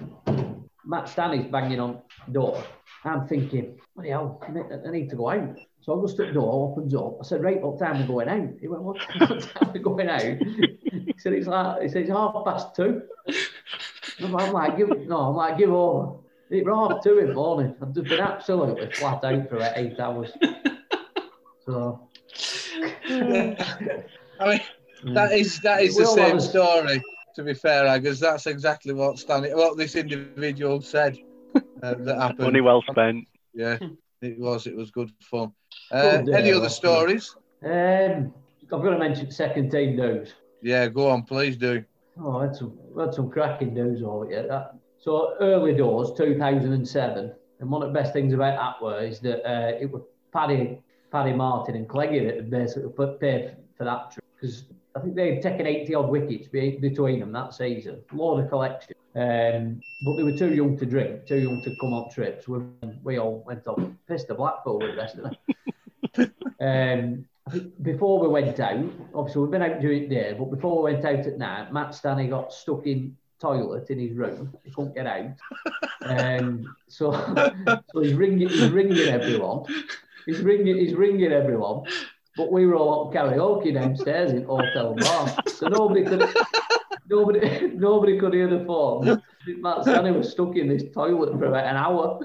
Matt 0.86 1.08
Stanley's 1.08 1.50
banging 1.52 1.80
on 1.80 2.02
door. 2.32 2.64
I'm 3.06 3.28
thinking, 3.28 3.80
what 3.94 4.04
the 4.04 4.10
hell, 4.10 4.42
I 4.86 4.92
need 4.92 5.10
to 5.12 5.16
go 5.16 5.30
out. 5.30 5.58
So 5.82 5.98
I 5.98 6.06
just 6.06 6.20
at 6.20 6.28
the 6.28 6.34
door, 6.34 6.72
opens 6.72 6.94
up. 6.94 7.18
I 7.22 7.24
said, 7.24 7.44
right, 7.44 7.62
what 7.62 7.80
time 7.80 7.96
are 7.96 8.02
we 8.02 8.08
going 8.08 8.28
out? 8.28 8.50
He 8.60 8.68
went, 8.68 8.84
what 8.84 9.00
time 9.20 9.70
are 9.70 9.72
we 9.72 9.80
going 9.80 10.10
out? 10.10 10.38
he 11.06 11.16
said, 11.18 11.34
it's 11.34 11.48
like, 11.48 11.82
he 11.82 11.90
said, 11.90 12.02
it's 12.04 12.12
half 12.12 12.36
past 12.46 12.76
two. 12.76 13.04
I'm 14.22 14.32
like, 14.32 14.78
give, 14.78 14.90
no, 15.08 15.30
I'm 15.30 15.36
like, 15.36 15.58
give 15.58 15.72
over. 15.72 16.18
It 16.50 16.66
was 16.66 16.92
half 16.92 17.04
two 17.04 17.20
in 17.20 17.28
the 17.28 17.34
morning. 17.34 17.76
I've 17.82 17.94
just 17.94 18.08
been 18.08 18.20
absolutely 18.20 18.92
flat 18.92 19.24
out 19.24 19.50
for 19.50 19.58
about 19.58 19.78
eight 19.78 20.00
hours. 20.00 20.32
So. 21.66 22.08
I 23.10 24.48
mean, 24.48 24.62
that 25.14 25.32
is 25.34 25.60
that 25.60 25.82
is 25.82 25.96
the 25.96 26.06
same 26.06 26.40
story. 26.40 27.02
To 27.36 27.44
be 27.44 27.54
fair, 27.54 27.88
I 27.88 28.00
because 28.00 28.20
that's 28.20 28.48
exactly 28.48 28.94
what 28.94 29.20
Stanley, 29.20 29.54
what 29.54 29.78
this 29.78 29.96
individual 29.96 30.82
said 30.82 31.18
uh, 31.56 31.94
that 32.00 32.18
happened. 32.18 32.40
Money 32.40 32.62
well 32.62 32.84
spent. 32.90 33.28
Yeah, 33.54 33.78
it 34.22 34.40
was. 34.40 34.66
It 34.66 34.76
was 34.76 34.90
good 34.90 35.12
fun. 35.22 35.54
Uh, 35.92 36.24
any 36.34 36.52
other 36.52 36.70
stories? 36.70 37.36
Um, 37.64 38.34
I've 38.64 38.70
got 38.70 38.90
to 38.90 38.98
mention 38.98 39.32
second 39.32 39.72
team 39.72 39.96
news. 39.96 40.34
Yeah, 40.62 40.88
go 40.88 41.10
on, 41.10 41.24
please 41.24 41.58
do. 41.58 41.84
Oh, 42.22 42.42
that's 42.42 42.60
some 42.60 42.78
that's 42.96 43.16
some 43.16 43.30
cracking 43.30 43.74
news 43.74 44.04
over 44.04 44.28
here. 44.28 44.48
That, 44.48 44.76
so 45.00 45.36
early 45.40 45.74
doors, 45.74 46.12
2007, 46.18 47.34
and 47.60 47.70
one 47.70 47.82
of 47.82 47.94
the 47.94 47.94
best 47.94 48.12
things 48.12 48.34
about 48.34 48.58
that 48.58 48.84
was 48.84 49.14
is 49.14 49.20
that 49.22 49.50
uh, 49.50 49.78
it 49.80 49.90
was 49.90 50.02
Paddy 50.34 50.82
Paddy 51.12 51.34
Martin 51.34 51.76
and 51.76 51.88
Cleggy 51.88 52.26
that 52.26 52.50
basically 52.50 52.92
paid 53.20 53.56
for 53.78 53.86
that 53.86 54.12
trip 54.12 54.26
because 54.36 54.66
I 54.96 55.00
think 55.02 55.16
they'd 55.16 55.42
taken 55.42 55.66
80 55.66 55.96
odd 55.96 56.10
wickets 56.10 56.48
between 56.48 57.20
them 57.20 57.32
that 57.32 57.54
season. 57.54 58.02
Load 58.12 58.44
of 58.44 58.50
collection. 58.50 58.96
Um, 59.16 59.82
but 60.04 60.16
they 60.16 60.24
were 60.24 60.36
too 60.36 60.54
young 60.54 60.78
to 60.78 60.86
drink, 60.86 61.26
too 61.26 61.40
young 61.40 61.62
to 61.64 61.76
come 61.80 61.94
on 61.94 62.10
trips. 62.12 62.48
We, 62.48 62.60
we 63.04 63.18
all 63.18 63.44
went 63.46 63.66
off, 63.68 63.82
pissed 64.08 64.28
the 64.28 64.36
Blackpool 64.36 64.80
with 64.80 64.92
the 64.92 64.98
rest 64.98 65.18
of 65.18 65.34
them. 66.16 66.34
um, 66.62 67.26
before 67.82 68.20
we 68.20 68.28
went 68.28 68.60
out, 68.60 68.86
obviously 69.14 69.42
we've 69.42 69.52
been 69.52 69.62
out 69.62 69.80
during 69.80 70.10
the 70.10 70.16
day, 70.16 70.36
but 70.38 70.46
before 70.46 70.84
we 70.84 70.94
went 70.94 71.06
out 71.06 71.26
at 71.26 71.38
night, 71.38 71.74
Matt 71.74 71.96
Stanley 71.96 72.28
got 72.28 72.54
stuck 72.54 72.86
in 72.86 73.16
toilet 73.40 73.90
in 73.90 74.00
his 74.00 74.12
room. 74.12 74.56
He 74.64 74.72
couldn't 74.72 74.96
get 74.96 75.08
out. 75.08 75.32
Um, 76.02 76.76
so, 76.88 77.12
so 77.94 78.02
he's 78.02 78.14
ringing, 78.14 78.50
he's 78.50 78.70
ringing 78.70 78.98
everyone. 79.08 79.66
He's 80.26 80.42
ringing, 80.42 80.78
he's 80.78 80.94
ringing 80.94 81.32
everyone. 81.32 81.84
But 82.38 82.52
we 82.52 82.66
were 82.66 82.76
all 82.76 83.08
up 83.08 83.14
karaoke 83.14 83.74
downstairs 83.74 84.32
in 84.32 84.44
Hotel 84.44 84.94
Bar, 84.96 85.36
so 85.48 85.68
nobody 85.68 86.06
could 86.06 86.30
nobody 87.10 87.72
nobody 87.74 88.18
could 88.20 88.34
hear 88.34 88.48
the 88.48 88.64
phone. 88.66 89.22
Matt 89.46 89.82
Stanley 89.82 90.12
was 90.12 90.32
stuck 90.32 90.56
in 90.56 90.70
this 90.70 90.84
toilet 90.94 91.38
for 91.38 91.46
about 91.46 91.66
an 91.66 91.76
hour. 91.76 92.20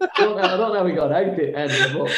I, 0.16 0.20
don't 0.20 0.36
know, 0.36 0.42
I 0.42 0.56
don't 0.56 0.72
know 0.72 0.78
how 0.78 0.84
we 0.84 0.92
got 0.92 1.12
out 1.12 1.38
it 1.38 1.54
end, 1.54 1.98
but 1.98 2.10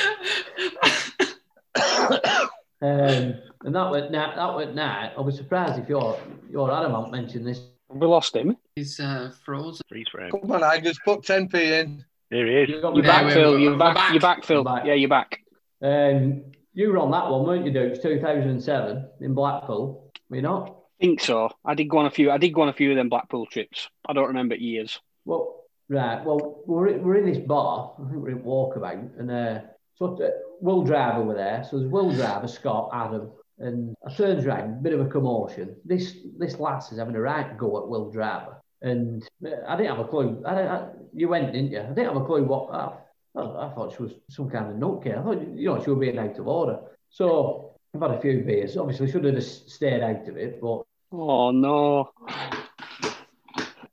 um, 2.83 3.35
and 3.65 3.75
that 3.75 3.91
went 3.91 4.11
now. 4.11 4.35
That 4.37 4.55
went 4.55 4.75
now. 4.75 5.13
I 5.17 5.21
was 5.21 5.37
surprised 5.37 5.79
if 5.79 5.89
your 5.89 6.19
your 6.51 6.71
Adamant 6.71 7.11
mentioned 7.11 7.47
this. 7.47 7.61
We 7.89 8.07
lost 8.07 8.37
him. 8.37 8.57
He's 8.75 9.01
uh, 9.01 9.33
frozen. 9.45 9.83
Freeze 9.89 10.09
frame. 10.11 10.31
Come 10.31 10.51
on, 10.51 10.63
I 10.63 10.81
just 10.81 11.01
put 11.05 11.23
10p 11.23 11.55
in. 11.55 12.05
Here 12.31 12.47
he 12.47 12.55
is. 12.55 12.69
You 12.69 12.87
are 12.87 13.03
back, 13.03 13.33
Phil. 13.33 13.59
You're 13.59 13.77
back. 13.77 14.13
You're 14.13 14.21
back, 14.21 14.45
Phil. 14.45 14.65
Back. 14.65 14.85
Yeah, 14.85 14.95
you're 14.95 15.09
back. 15.09 15.41
Um, 15.81 16.43
you 16.75 16.91
were 16.91 16.99
on 16.99 17.11
that 17.13 17.31
one, 17.31 17.47
weren't 17.47 17.65
you, 17.65 17.73
Dukes? 17.73 18.01
2007 18.01 19.09
in 19.21 19.35
Blackpool. 19.35 20.13
Were 20.29 20.37
you 20.37 20.43
not? 20.43 20.77
I 21.01 21.05
think 21.05 21.21
so. 21.21 21.51
I 21.65 21.75
did 21.75 21.89
go 21.89 21.99
on 21.99 22.07
a 22.07 22.11
few. 22.11 22.31
I 22.31 22.39
did 22.39 22.51
go 22.51 22.63
on 22.63 22.69
a 22.69 22.73
few 22.73 22.91
of 22.91 22.97
them 22.97 23.09
Blackpool 23.09 23.47
trips. 23.47 23.89
I 24.09 24.13
don't 24.13 24.29
remember 24.29 24.57
years. 24.57 25.01
Well, 25.25 25.66
right. 25.89 26.25
Well, 26.25 26.63
we're 26.67 26.99
we're 26.99 27.17
in 27.17 27.27
this 27.27 27.39
bar. 27.39 27.95
I 27.99 28.11
think 28.11 28.23
we're 28.23 28.31
in 28.31 28.43
Walkabout, 28.43 29.19
and 29.19 29.31
uh, 29.31 29.61
so 29.95 30.17
uh, 30.23 30.29
Will 30.61 30.83
Driver 30.83 31.23
were 31.23 31.35
there. 31.35 31.65
So 31.69 31.79
there's 31.79 31.91
Will 31.91 32.13
Driver, 32.13 32.49
Scott, 32.49 32.91
Adam, 32.93 33.31
and 33.59 33.95
I 34.07 34.13
turns 34.13 34.45
round, 34.45 34.83
bit 34.83 34.93
of 34.93 35.01
a 35.01 35.09
commotion. 35.09 35.77
This 35.85 36.17
this 36.39 36.59
lass 36.59 36.93
is 36.93 36.99
having 36.99 37.17
a 37.17 37.21
right 37.21 37.57
go 37.57 37.79
at 37.79 37.89
Will 37.89 38.11
Driver. 38.11 38.63
And 38.83 39.27
I 39.67 39.77
didn't 39.77 39.97
have 39.97 40.05
a 40.05 40.09
clue. 40.09 40.43
I, 40.47 40.61
I, 40.61 40.89
you 41.15 41.29
went, 41.29 41.53
didn't 41.53 41.73
you? 41.73 41.81
I 41.81 41.89
didn't 41.89 42.13
have 42.13 42.17
a 42.17 42.25
clue 42.25 42.45
what. 42.45 42.71
I, 42.71 42.93
I 43.41 43.73
thought 43.75 43.95
she 43.97 44.03
was 44.03 44.13
some 44.31 44.51
kind 44.51 44.71
of 44.71 44.77
nutcase. 44.77 45.19
I 45.19 45.23
thought, 45.23 45.43
you 45.55 45.69
know, 45.69 45.83
she 45.83 45.91
was 45.91 45.99
being 45.99 46.19
out 46.19 46.39
of 46.39 46.47
order. 46.47 46.79
So 47.11 47.75
I've 47.95 48.03
had 48.03 48.13
a 48.13 48.21
few 48.21 48.43
beers. 48.45 48.77
Obviously, 48.77 49.11
should 49.11 49.25
have 49.25 49.35
just 49.35 49.71
stayed 49.71 50.03
out 50.03 50.29
of 50.29 50.37
it, 50.37 50.61
but. 50.61 50.83
Oh, 51.13 51.51
no. 51.51 52.11
I 52.29 53.15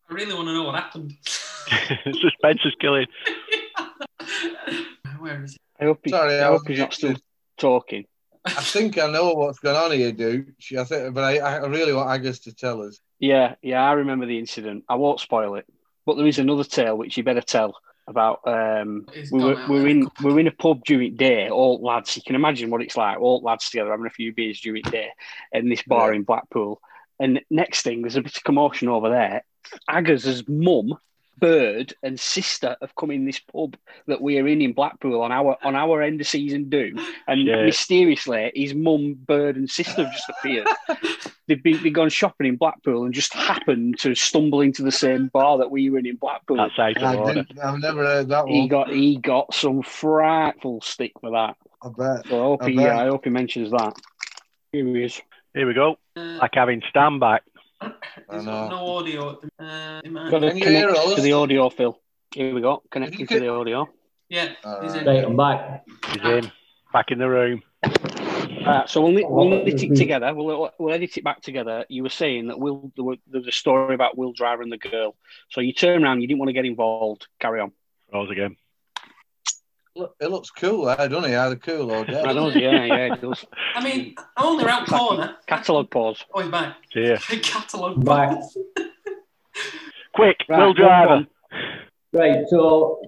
really 0.09 0.33
want 0.33 0.47
to 0.47 0.53
know 0.53 0.63
what 0.63 0.75
happened. 0.75 1.13
Suspense 2.21 2.61
is 2.65 2.75
killing. 2.79 3.07
Where 5.19 5.43
is 5.43 5.55
it? 5.55 5.61
I 5.79 5.85
hope, 5.85 6.01
he, 6.03 6.11
Sorry, 6.11 6.39
I, 6.39 6.47
I 6.47 6.51
hope 6.51 6.67
he's 6.67 6.79
not 6.79 6.93
still 6.93 7.15
talking. 7.57 8.05
I 8.45 8.51
think 8.51 8.97
I 8.97 9.07
know 9.07 9.33
what's 9.33 9.59
going 9.59 9.77
on 9.77 9.91
here, 9.91 10.11
dude. 10.11 10.53
I 10.77 10.83
think, 10.83 11.13
but 11.13 11.23
I, 11.23 11.37
I 11.37 11.65
really 11.67 11.93
want 11.93 12.09
Agus 12.09 12.39
to 12.39 12.53
tell 12.53 12.81
us. 12.81 12.99
Yeah, 13.19 13.55
yeah, 13.61 13.81
I 13.81 13.93
remember 13.93 14.25
the 14.25 14.37
incident. 14.37 14.83
I 14.89 14.95
won't 14.95 15.21
spoil 15.21 15.55
it, 15.55 15.65
but 16.05 16.17
there 16.17 16.27
is 16.27 16.39
another 16.39 16.65
tale 16.65 16.97
which 16.97 17.15
you 17.15 17.23
better 17.23 17.41
tell 17.41 17.77
about. 18.07 18.41
Um, 18.45 19.07
we 19.31 19.43
were 19.43 19.65
we 19.69 19.81
were 19.81 19.87
in 19.87 20.09
we 20.21 20.33
were 20.33 20.39
in 20.39 20.47
a 20.47 20.51
pub 20.51 20.83
during 20.83 21.15
day, 21.15 21.49
all 21.49 21.81
lads. 21.81 22.17
You 22.17 22.23
can 22.25 22.35
imagine 22.35 22.69
what 22.69 22.81
it's 22.81 22.97
like, 22.97 23.19
all 23.19 23.41
lads 23.41 23.69
together 23.69 23.91
having 23.91 24.05
a 24.05 24.09
few 24.09 24.33
beers 24.33 24.59
during 24.59 24.83
day, 24.83 25.09
in 25.53 25.69
this 25.69 25.83
bar 25.83 26.11
yeah. 26.11 26.17
in 26.17 26.23
Blackpool. 26.23 26.81
And 27.19 27.41
next 27.49 27.83
thing, 27.83 28.01
there's 28.01 28.17
a 28.17 28.21
bit 28.21 28.35
of 28.35 28.43
commotion 28.43 28.89
over 28.89 29.09
there. 29.09 29.45
Agaz's 29.89 30.47
mum 30.47 30.97
Bird 31.37 31.93
and 32.03 32.19
sister 32.19 32.77
have 32.81 32.95
come 32.95 33.11
in 33.11 33.25
this 33.25 33.39
pub 33.39 33.75
that 34.07 34.21
we're 34.21 34.47
in 34.47 34.61
in 34.61 34.73
Blackpool 34.73 35.21
on 35.21 35.31
our 35.31 35.57
on 35.63 35.75
our 35.75 36.01
end 36.01 36.21
of 36.21 36.27
season 36.27 36.69
do, 36.69 36.95
and 37.27 37.45
yeah. 37.45 37.65
mysteriously 37.65 38.51
his 38.55 38.73
mum, 38.73 39.15
Bird, 39.25 39.55
and 39.55 39.69
sister 39.69 40.05
have 40.05 40.13
just 40.13 40.29
appeared. 40.29 40.67
they've 41.47 41.61
been 41.61 41.81
they've 41.83 41.93
gone 41.93 42.09
shopping 42.09 42.47
in 42.47 42.55
Blackpool 42.55 43.05
and 43.05 43.13
just 43.13 43.33
happened 43.33 43.99
to 43.99 44.15
stumble 44.15 44.61
into 44.61 44.83
the 44.83 44.91
same 44.91 45.27
bar 45.27 45.57
that 45.57 45.71
we 45.71 45.89
were 45.89 45.99
in 45.99 46.05
in 46.05 46.15
Blackpool. 46.15 46.57
That's 46.57 46.79
out 46.79 46.97
of 46.97 47.19
order. 47.19 47.45
I've 47.61 47.79
never 47.79 48.03
heard 48.03 48.29
that 48.29 48.45
one. 48.45 48.53
He 48.53 48.67
got 48.67 48.89
he 48.89 49.17
got 49.17 49.53
some 49.53 49.81
frightful 49.81 50.81
stick 50.81 51.13
for 51.19 51.31
that. 51.31 51.55
I 51.81 51.89
bet. 51.89 52.27
So 52.27 52.35
I 52.35 52.43
hope, 52.43 52.63
I, 52.63 52.69
he, 52.69 52.79
I 52.79 53.07
hope 53.07 53.25
he 53.25 53.29
mentions 53.29 53.71
that. 53.71 53.93
Here 54.71 54.85
he 54.85 55.03
is. 55.03 55.21
Here 55.53 55.67
we 55.67 55.73
go. 55.73 55.97
Like 56.15 56.51
having 56.53 56.81
stand 56.89 57.19
back. 57.19 57.43
There's 58.29 58.45
no 58.45 58.97
audio. 58.97 59.39
Uh, 59.59 60.01
Got 60.29 60.39
to 60.39 60.51
connect 60.51 61.15
to 61.15 61.21
the 61.21 61.33
audio, 61.33 61.69
Phil. 61.69 61.99
Here 62.33 62.53
we 62.53 62.61
go. 62.61 62.81
Connecting 62.89 63.27
to 63.27 63.39
the 63.39 63.49
audio. 63.49 63.89
Yeah, 64.29 64.53
he's 64.81 64.95
in. 64.95 65.05
Right, 65.05 65.23
I'm 65.23 65.37
back. 65.37 65.83
He's 66.11 66.23
in. 66.23 66.51
Back 66.91 67.11
in 67.11 67.19
the 67.19 67.29
room. 67.29 67.63
Uh, 67.83 68.85
so 68.85 69.01
we'll, 69.01 69.29
we'll 69.29 69.53
edit 69.53 69.83
it 69.83 69.95
together. 69.95 70.33
We'll, 70.33 70.71
we'll 70.79 70.93
edit 70.93 71.17
it 71.17 71.23
back 71.23 71.41
together. 71.41 71.85
You 71.89 72.03
were 72.03 72.09
saying 72.09 72.47
that 72.47 72.59
Will, 72.59 72.91
there 72.95 73.15
there's 73.27 73.47
a 73.47 73.51
story 73.51 73.93
about 73.93 74.17
Will 74.17 74.31
Driver 74.31 74.61
and 74.61 74.71
the 74.71 74.77
girl. 74.77 75.15
So 75.49 75.59
you 75.61 75.73
turn 75.73 76.03
around, 76.03 76.21
you 76.21 76.27
didn't 76.27 76.39
want 76.39 76.49
to 76.49 76.53
get 76.53 76.65
involved. 76.65 77.27
Carry 77.39 77.59
on. 77.59 77.71
Rose 78.13 78.29
again. 78.31 78.55
Look, 79.95 80.15
it 80.19 80.31
looks 80.31 80.49
cool, 80.49 80.89
I 80.89 81.07
don't 81.07 81.21
know. 81.21 81.39
Either 81.39 81.55
cool 81.55 81.91
or 81.91 82.03
dead. 82.03 82.25
I 82.25 82.33
does, 82.33 82.55
yeah, 82.55 82.83
yeah, 82.83 83.13
it 83.13 83.21
does. 83.21 83.45
I 83.75 83.83
mean, 83.83 84.15
I'm 84.35 84.45
on 84.47 84.57
the 84.57 84.65
right 84.65 84.87
corner. 84.87 85.35
Catalogue 85.45 85.91
pause. 85.91 86.25
Oh, 86.33 86.41
he's 86.41 86.49
back. 86.49 86.77
Yeah. 86.95 87.17
Catalogue 87.43 88.03
back. 88.03 88.39
Quick, 90.15 90.37
right, 90.49 90.59
Will 90.59 90.73
Driver. 90.73 91.27
Right, 92.11 92.45
so 92.47 93.01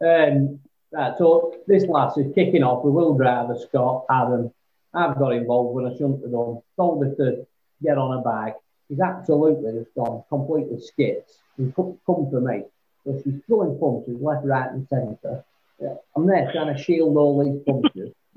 um, 0.00 0.60
right, 0.92 1.14
so 1.18 1.56
this 1.66 1.84
lass 1.86 2.16
is 2.16 2.32
kicking 2.34 2.62
off 2.62 2.84
with 2.84 2.94
Will 2.94 3.14
Driver, 3.14 3.56
Scott, 3.58 4.04
Adam. 4.08 4.52
I've 4.94 5.18
got 5.18 5.32
involved 5.32 5.74
when 5.74 5.86
I 5.86 5.92
shouldn't 5.92 6.22
have 6.22 6.30
done. 6.30 6.62
Told 6.76 7.04
her 7.04 7.14
to 7.16 7.46
get 7.82 7.98
on 7.98 8.18
her 8.18 8.22
bag. 8.22 8.54
He's 8.88 9.00
absolutely 9.00 9.72
just 9.72 9.94
gone 9.94 10.22
completely 10.28 10.80
skits. 10.80 11.38
He's 11.56 11.72
come, 11.74 11.98
come 12.06 12.28
for 12.30 12.40
me. 12.40 12.64
So 13.04 13.20
she's 13.22 13.40
throwing 13.46 13.78
punches 13.78 14.20
left, 14.20 14.44
right, 14.44 14.70
and 14.70 14.86
centre. 14.88 15.44
I'm 16.16 16.26
there 16.26 16.50
trying 16.52 16.74
to 16.74 16.82
shield 16.82 17.16
all 17.16 17.42
these 17.42 17.62
punches. 17.66 18.12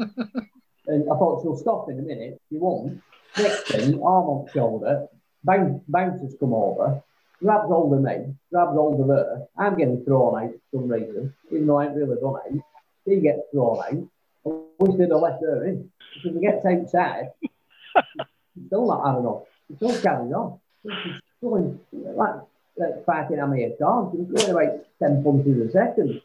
and 0.88 1.03
I 1.03 1.15
thought 1.17 1.41
she'll 1.41 1.58
stop 1.58 1.89
in 1.89 1.99
a 1.99 2.01
minute. 2.01 2.39
She 2.49 2.58
won't. 2.58 3.01
Next 3.38 3.67
thing, 3.67 3.95
arm 3.95 4.29
on 4.29 4.47
shoulder, 4.53 5.08
bounce, 5.43 5.82
bouncers 5.88 6.36
come 6.39 6.53
over. 6.53 7.01
grabs 7.39 7.67
hold 7.67 7.93
of 7.93 8.01
me, 8.01 8.36
grabs 8.51 8.73
hold 8.73 9.01
of 9.01 9.08
her. 9.08 9.47
I'm 9.58 9.75
getting 9.75 10.03
thrown 10.06 10.43
out 10.43 10.51
for 10.51 10.82
some 10.82 10.88
reason, 10.88 11.34
even 11.51 11.65
though 11.65 11.79
I 11.79 11.86
ain't 11.86 11.95
really 11.95 12.21
done 12.21 12.36
it. 12.45 12.62
She 13.08 13.21
gets 13.21 13.41
thrown 13.51 13.79
out. 13.79 14.08
I 14.45 14.49
wish 14.79 14.97
they'd 14.97 15.12
have 15.12 15.21
left 15.21 15.41
her 15.41 15.65
in. 15.65 15.89
Because 16.15 16.36
we 16.36 16.41
get 16.41 16.63
outside, 16.65 17.32
she's 17.41 18.67
still 18.67 18.86
not 18.86 19.06
having 19.06 19.21
enough. 19.21 19.43
She 19.67 19.75
still 19.77 20.01
carries 20.01 20.34
on. 20.34 20.60
She's 20.84 21.21
going 21.41 21.79
like, 21.93 22.36
like 22.77 23.06
fighting 23.06 23.39
at 23.39 23.79
times. 23.79 24.15
She's 24.15 24.45
going 24.45 24.51
about 24.51 24.86
10 24.99 25.23
punches 25.23 25.69
a 25.69 25.71
second. 25.71 26.21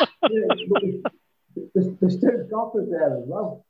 there's, 1.74 2.20
two 2.20 2.48
coppers 2.52 2.88
there 2.90 3.18
as 3.18 3.24
well. 3.26 3.64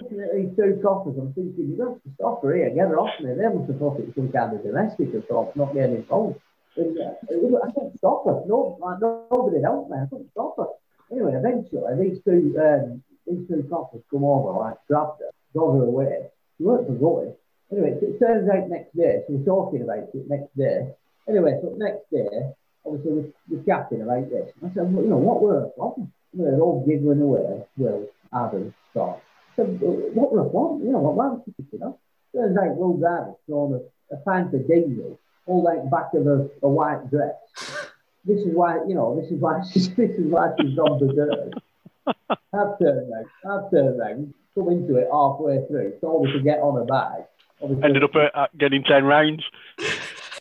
Looking 0.00 0.20
at 0.20 0.34
these 0.34 0.56
two 0.56 0.80
coppers, 0.82 1.16
I'm 1.18 1.32
thinking, 1.32 1.70
you 1.70 1.76
got 1.76 2.02
to 2.02 2.10
stop 2.14 2.42
her 2.42 2.54
here, 2.54 2.70
get 2.70 2.88
her 2.88 2.98
off 2.98 3.18
me. 3.20 3.34
They 3.34 3.48
must 3.48 3.70
have 3.70 3.78
thought 3.78 4.00
it 4.00 4.06
was 4.06 4.14
some 4.14 4.32
kind 4.32 4.54
of 4.54 4.62
domestic 4.62 5.12
something, 5.12 5.52
not 5.54 5.74
getting 5.74 5.96
involved. 5.96 6.40
And, 6.76 6.98
uh, 6.98 7.14
I 7.28 7.70
couldn't 7.72 7.98
stop 7.98 8.24
her. 8.26 8.42
No, 8.46 8.78
like, 8.80 9.00
nobody 9.00 9.62
helped 9.62 9.90
me. 9.90 9.98
I 9.98 10.06
couldn't 10.08 10.30
stop 10.32 10.56
her. 10.56 10.66
Anyway, 11.10 11.32
eventually, 11.34 11.82
these 12.00 12.20
two 12.24 12.56
um, 12.58 13.02
these 13.26 13.46
two 13.46 13.66
coppers 13.70 14.02
come 14.10 14.24
over, 14.24 14.58
like, 14.58 14.76
grabbed 14.88 15.20
her, 15.20 15.30
drove 15.52 15.76
her 15.76 15.84
away. 15.84 16.26
She 16.56 16.64
weren't 16.64 16.86
for 16.86 16.94
going. 16.94 17.34
Anyway, 17.70 17.98
it 18.00 18.18
turns 18.18 18.48
out 18.48 18.68
next 18.68 18.96
day, 18.96 19.22
so 19.26 19.34
we're 19.34 19.44
talking 19.44 19.82
about 19.82 20.08
it 20.12 20.28
next 20.28 20.56
day. 20.56 20.88
Anyway, 21.28 21.58
so 21.62 21.74
next 21.76 22.10
day, 22.10 22.52
obviously, 22.86 23.12
we're, 23.12 23.32
we're 23.48 23.64
chatting 23.64 24.02
about 24.02 24.30
this. 24.30 24.52
I 24.64 24.68
said, 24.74 24.92
well, 24.92 25.04
you 25.04 25.10
know, 25.10 25.18
what 25.18 25.42
were 25.42 25.60
her 25.60 25.66
problem? 25.76 26.12
They're 26.34 26.60
all 26.60 26.84
giggling 26.86 27.20
away. 27.20 27.64
Will, 27.76 28.08
Adam, 28.32 28.74
Scott. 28.90 29.20
So, 29.56 29.64
what 29.64 30.32
were 30.32 30.42
her 30.44 30.48
problem? 30.48 30.86
You 30.86 30.92
know, 30.92 31.00
what 31.00 31.14
was 31.14 31.40
it, 31.46 31.64
you 31.72 31.78
know? 31.78 31.98
Turns 32.34 32.56
out 32.56 32.76
Will 32.76 32.96
Davis 32.96 33.36
thrown 33.46 33.74
a, 33.74 34.14
a 34.14 34.16
pint 34.18 34.54
of 34.54 34.66
diesel 34.66 35.18
all 35.46 35.68
out 35.68 35.90
back 35.90 36.14
of 36.14 36.26
a, 36.26 36.48
a 36.62 36.68
white 36.68 37.10
dress. 37.10 37.34
This 38.24 38.40
is 38.40 38.54
why, 38.54 38.78
you 38.86 38.94
know, 38.94 39.20
this 39.20 39.30
is 39.30 39.40
why 39.40 39.62
she's, 39.72 39.94
this 39.94 40.10
is 40.10 40.30
why 40.30 40.50
she's 40.60 40.74
gone 40.74 40.98
berserk. 40.98 41.52
I've 42.06 42.78
turned 42.78 43.12
around, 43.12 43.26
I've 43.48 43.70
turned 43.70 44.00
around, 44.00 44.34
come 44.54 44.68
into 44.70 44.96
it 44.96 45.08
halfway 45.12 45.64
through, 45.66 45.94
told 46.00 46.28
her 46.28 46.32
to 46.34 46.42
get 46.42 46.58
on 46.58 46.76
her 46.76 46.84
back. 46.84 47.28
Obviously, 47.62 47.84
ended 47.84 48.04
up 48.04 48.10
uh, 48.14 48.46
getting 48.58 48.82
10 48.82 49.04
rounds. 49.04 49.44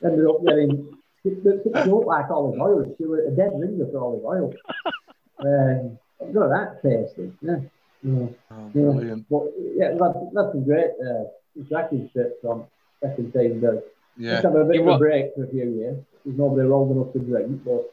Ended 0.04 0.26
up 0.26 0.44
getting, 0.46 0.98
she, 1.24 1.30
she 1.44 1.90
looked 1.90 2.08
like 2.08 2.30
Olive 2.30 2.60
Oyl. 2.60 2.96
She 2.98 3.06
was 3.06 3.22
a 3.28 3.32
dead 3.32 3.52
ringer 3.56 3.86
for 3.92 4.00
Olive 4.00 4.26
Oyl. 4.26 4.54
Um, 5.44 5.98
got 6.34 6.50
that 6.50 6.84
tasty. 6.84 7.34
Yeah. 7.42 7.62
Yeah. 8.04 8.28
Oh, 8.52 8.70
brilliant. 8.72 9.26
Yeah. 9.28 9.38
But, 9.40 9.54
yeah, 9.58 9.90
that's, 10.00 10.20
that's 10.36 10.52
some 10.52 10.64
great 10.64 10.92
uh, 11.04 11.24
tracking 11.68 12.08
strips 12.12 12.46
on 12.46 12.68
second 13.02 13.34
team 13.34 13.60
does. 13.60 13.80
Yeah. 14.18 14.34
Let's 14.34 14.44
have 14.44 14.56
a 14.56 14.66
bit 14.66 14.76
you 14.76 14.88
of 14.88 14.96
a 14.96 15.00
break 15.00 15.34
for 15.36 15.46
a 15.46 15.48
few 15.48 15.68
years. 15.72 15.98
There's 16.24 16.38
nobody 16.38 16.70
old 16.70 16.92
enough 16.92 17.12
to 17.14 17.20
drink, 17.20 17.64
but. 17.66 17.92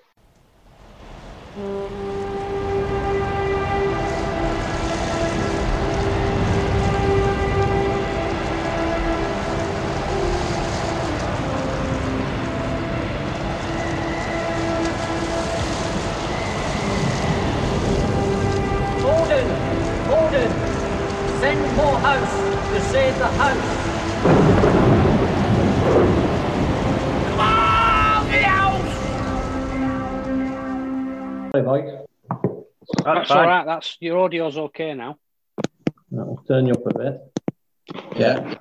Save 22.99 23.19
the 23.19 23.27
house. 23.27 23.55
Come 27.29 27.41
on, 27.41 28.27
the 28.27 28.43
house! 28.43 28.91
Hey, 31.53 31.63
Mike. 31.63 31.87
That's, 33.05 33.05
That's 33.05 33.31
all 33.31 33.47
right. 33.47 33.65
That's 33.65 33.97
your 34.01 34.19
audio's 34.19 34.59
okay 34.59 34.95
now. 34.95 35.17
I'll 36.17 36.43
turn 36.49 36.67
you 36.67 36.73
up 36.73 36.87
a 36.87 36.99
bit. 36.99 37.21
Yeah. 38.17 38.55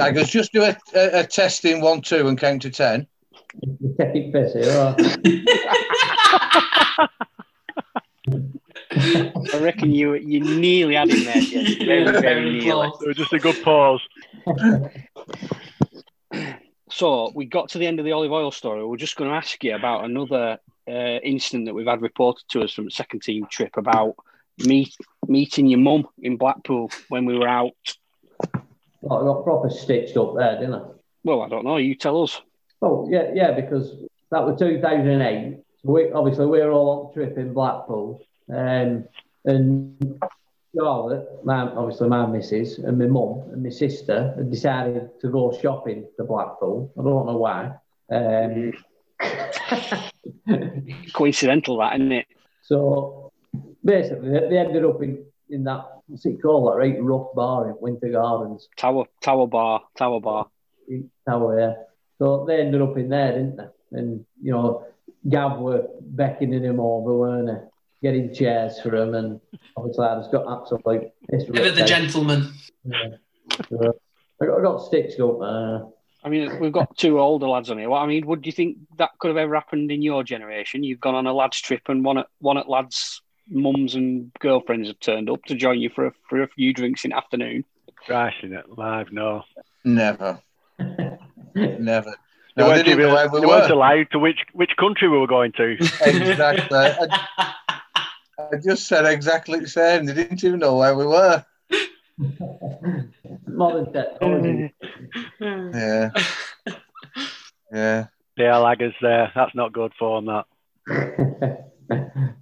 I 0.00 0.10
guess 0.10 0.30
just 0.30 0.52
do 0.52 0.62
a, 0.62 0.76
a, 0.94 1.20
a 1.20 1.24
test 1.24 1.64
in 1.64 1.80
one, 1.80 2.00
two, 2.00 2.26
and 2.26 2.36
count 2.36 2.62
to 2.62 2.70
ten. 2.70 3.06
Take 3.98 4.16
it 4.16 4.32
piss 4.32 4.54
here. 4.54 4.96
I 8.90 9.58
reckon 9.60 9.92
you 9.92 10.14
you 10.14 10.40
nearly 10.40 10.94
had 10.94 11.10
him 11.10 11.24
there, 11.24 11.34
Jez. 11.34 11.78
Very, 11.86 12.04
very, 12.04 12.20
very 12.20 12.58
nearly. 12.60 12.88
It 12.88 13.06
was 13.06 13.16
just 13.16 13.32
a 13.32 13.38
good 13.38 13.62
pause. 13.62 14.00
so 16.90 17.30
we 17.34 17.44
got 17.44 17.68
to 17.70 17.78
the 17.78 17.86
end 17.86 17.98
of 17.98 18.04
the 18.04 18.12
olive 18.12 18.32
oil 18.32 18.50
story. 18.50 18.84
We're 18.84 18.96
just 18.96 19.16
going 19.16 19.30
to 19.30 19.36
ask 19.36 19.62
you 19.62 19.74
about 19.74 20.04
another 20.04 20.58
uh, 20.88 21.18
incident 21.22 21.66
that 21.66 21.74
we've 21.74 21.86
had 21.86 22.00
reported 22.00 22.44
to 22.48 22.62
us 22.62 22.72
from 22.72 22.86
a 22.86 22.90
second 22.90 23.22
team 23.22 23.46
trip 23.50 23.76
about 23.76 24.16
meet, 24.64 24.96
meeting 25.26 25.66
your 25.66 25.80
mum 25.80 26.08
in 26.18 26.36
Blackpool 26.36 26.90
when 27.08 27.26
we 27.26 27.38
were 27.38 27.48
out. 27.48 27.72
Well, 29.00 29.20
I 29.20 29.24
got 29.24 29.44
proper 29.44 29.70
stitched 29.70 30.16
up 30.16 30.34
there, 30.36 30.58
didn't 30.58 30.74
I? 30.74 30.82
Well, 31.24 31.42
I 31.42 31.48
don't 31.48 31.64
know. 31.64 31.76
You 31.76 31.94
tell 31.94 32.22
us. 32.22 32.40
Oh, 32.80 33.06
yeah, 33.10 33.30
yeah, 33.34 33.52
because 33.52 33.92
that 34.30 34.44
was 34.44 34.58
2008. 34.58 35.58
So 35.82 35.92
we, 35.92 36.10
obviously, 36.10 36.46
we 36.46 36.60
were 36.60 36.72
all 36.72 36.90
on 36.90 37.06
the 37.08 37.12
trip 37.14 37.38
in 37.38 37.52
Blackpool. 37.52 38.22
Um, 38.50 39.04
and 39.44 40.20
Charlotte, 40.76 41.44
my, 41.44 41.62
obviously 41.62 42.08
my 42.08 42.26
missus, 42.26 42.78
and 42.78 42.98
my 42.98 43.06
mum 43.06 43.42
and 43.52 43.62
my 43.62 43.70
sister 43.70 44.34
had 44.36 44.50
decided 44.50 45.10
to 45.20 45.28
go 45.28 45.56
shopping 45.60 46.06
to 46.16 46.24
Blackpool. 46.24 46.92
I 46.98 47.02
don't 47.02 47.26
know 47.26 47.36
why. 47.38 47.72
Um, 48.10 48.72
Coincidental, 51.12 51.78
that 51.78 51.94
isn't 51.96 52.12
it? 52.12 52.26
So 52.62 53.32
basically, 53.84 54.30
they 54.30 54.58
ended 54.58 54.84
up 54.84 55.02
in, 55.02 55.24
in 55.48 55.64
that 55.64 55.84
what's 56.06 56.26
it 56.26 56.40
called, 56.42 56.72
that 56.72 56.76
right 56.78 57.02
rough 57.02 57.34
bar 57.34 57.68
in 57.70 57.76
Winter 57.80 58.10
Gardens. 58.10 58.68
Tower 58.76 59.06
Tower 59.22 59.46
Bar, 59.46 59.82
Tower 59.96 60.20
Bar. 60.20 60.48
Tower, 61.26 61.60
yeah. 61.60 61.74
So 62.18 62.44
they 62.46 62.60
ended 62.60 62.82
up 62.82 62.96
in 62.96 63.08
there, 63.08 63.32
didn't 63.32 63.56
they? 63.56 63.98
And 63.98 64.24
you 64.42 64.52
know, 64.52 64.84
Gav 65.28 65.58
were 65.58 65.88
beckoning 66.00 66.64
him 66.64 66.80
over, 66.80 67.16
weren't 67.16 67.46
they? 67.46 67.68
Getting 68.02 68.34
chairs 68.34 68.80
for 68.80 68.94
him, 68.94 69.14
and 69.14 69.40
obviously 69.76 70.06
I 70.06 70.16
just 70.16 70.32
got 70.32 70.50
absolutely 70.50 71.12
pissed. 71.30 71.48
Ever 71.54 71.70
the 71.70 71.84
gentleman. 71.84 72.52
Yeah. 72.84 73.16
So, 73.68 73.98
I 74.40 74.46
got, 74.46 74.58
I 74.58 74.62
got 74.62 74.78
sticks, 74.78 75.18
up. 75.18 75.40
Uh, 75.40 75.80
I 76.24 76.28
mean, 76.28 76.58
we've 76.60 76.72
got 76.72 76.96
two 76.96 77.20
older 77.20 77.48
lads 77.48 77.70
on 77.70 77.78
here. 77.78 77.88
What 77.88 78.02
I 78.02 78.06
mean, 78.06 78.26
would 78.26 78.44
you 78.44 78.52
think 78.52 78.78
that 78.96 79.10
could 79.18 79.28
have 79.28 79.36
ever 79.36 79.54
happened 79.54 79.90
in 79.90 80.02
your 80.02 80.22
generation? 80.24 80.82
You've 80.82 81.00
gone 81.00 81.14
on 81.14 81.26
a 81.26 81.32
lads 81.32 81.60
trip, 81.60 81.82
and 81.88 82.04
one 82.04 82.18
at 82.18 82.26
one 82.40 82.58
at 82.58 82.68
lads' 82.68 83.22
mums 83.48 83.94
and 83.94 84.30
girlfriends 84.40 84.88
have 84.88 85.00
turned 85.00 85.30
up 85.30 85.42
to 85.44 85.54
join 85.54 85.80
you 85.80 85.90
for 85.90 86.06
a, 86.06 86.12
for 86.28 86.42
a 86.42 86.48
few 86.48 86.72
drinks 86.72 87.04
in 87.04 87.10
the 87.10 87.16
afternoon. 87.16 87.64
Crashing 87.96 88.52
it 88.52 88.68
live, 88.76 89.12
no, 89.12 89.42
never, 89.84 90.40
never. 91.54 92.14
They, 92.56 92.64
weren't, 92.64 92.86
they, 92.86 92.92
even, 92.92 93.06
we 93.06 93.40
they 93.40 93.46
were. 93.46 93.46
weren't 93.46 93.70
allowed 93.70 94.10
to 94.10 94.18
which 94.18 94.40
which 94.52 94.76
country 94.76 95.08
we 95.08 95.18
were 95.18 95.28
going 95.28 95.52
to. 95.52 95.76
exactly. 96.02 97.06
I 98.38 98.56
just 98.64 98.86
said 98.86 99.04
exactly 99.04 99.58
the 99.58 99.68
same. 99.68 100.06
They 100.06 100.14
didn't 100.14 100.44
even 100.44 100.60
know 100.60 100.76
where 100.76 100.94
we 100.94 101.06
were. 101.06 101.44
Modern 103.46 103.92
technology. 103.92 104.72
yeah. 105.40 106.10
Yeah. 107.72 108.06
Yeah, 108.36 108.54
laggers 108.54 108.94
there. 109.02 109.32
That's 109.34 109.54
not 109.54 109.72
good 109.72 109.92
for 109.98 110.22
them, 110.22 110.44
that. 110.86 111.64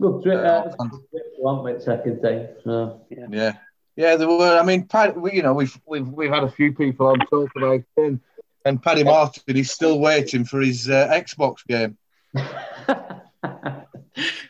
good 0.00 0.22
trip. 0.22 0.44
Uh, 0.44 0.70
one 1.38 1.62
with 1.62 1.82
second 1.82 2.22
thing. 2.22 2.48
So. 2.64 3.02
Yeah. 3.10 3.26
yeah. 3.30 3.52
Yeah, 3.94 4.16
there 4.16 4.28
were. 4.28 4.58
I 4.58 4.64
mean, 4.64 4.88
we, 5.16 5.34
you 5.34 5.42
know, 5.42 5.52
we've 5.52 5.78
we've 5.84 6.08
we've 6.08 6.30
had 6.30 6.44
a 6.44 6.50
few 6.50 6.72
people 6.72 7.08
on 7.08 7.18
talk 7.26 7.50
about 7.54 7.82
him, 7.94 8.22
and 8.64 8.82
Paddy 8.82 9.04
Martin. 9.04 9.54
He's 9.54 9.70
still 9.70 9.98
waiting 9.98 10.46
for 10.46 10.62
his 10.62 10.88
uh, 10.88 11.08
Xbox 11.08 11.56
game. 11.66 11.98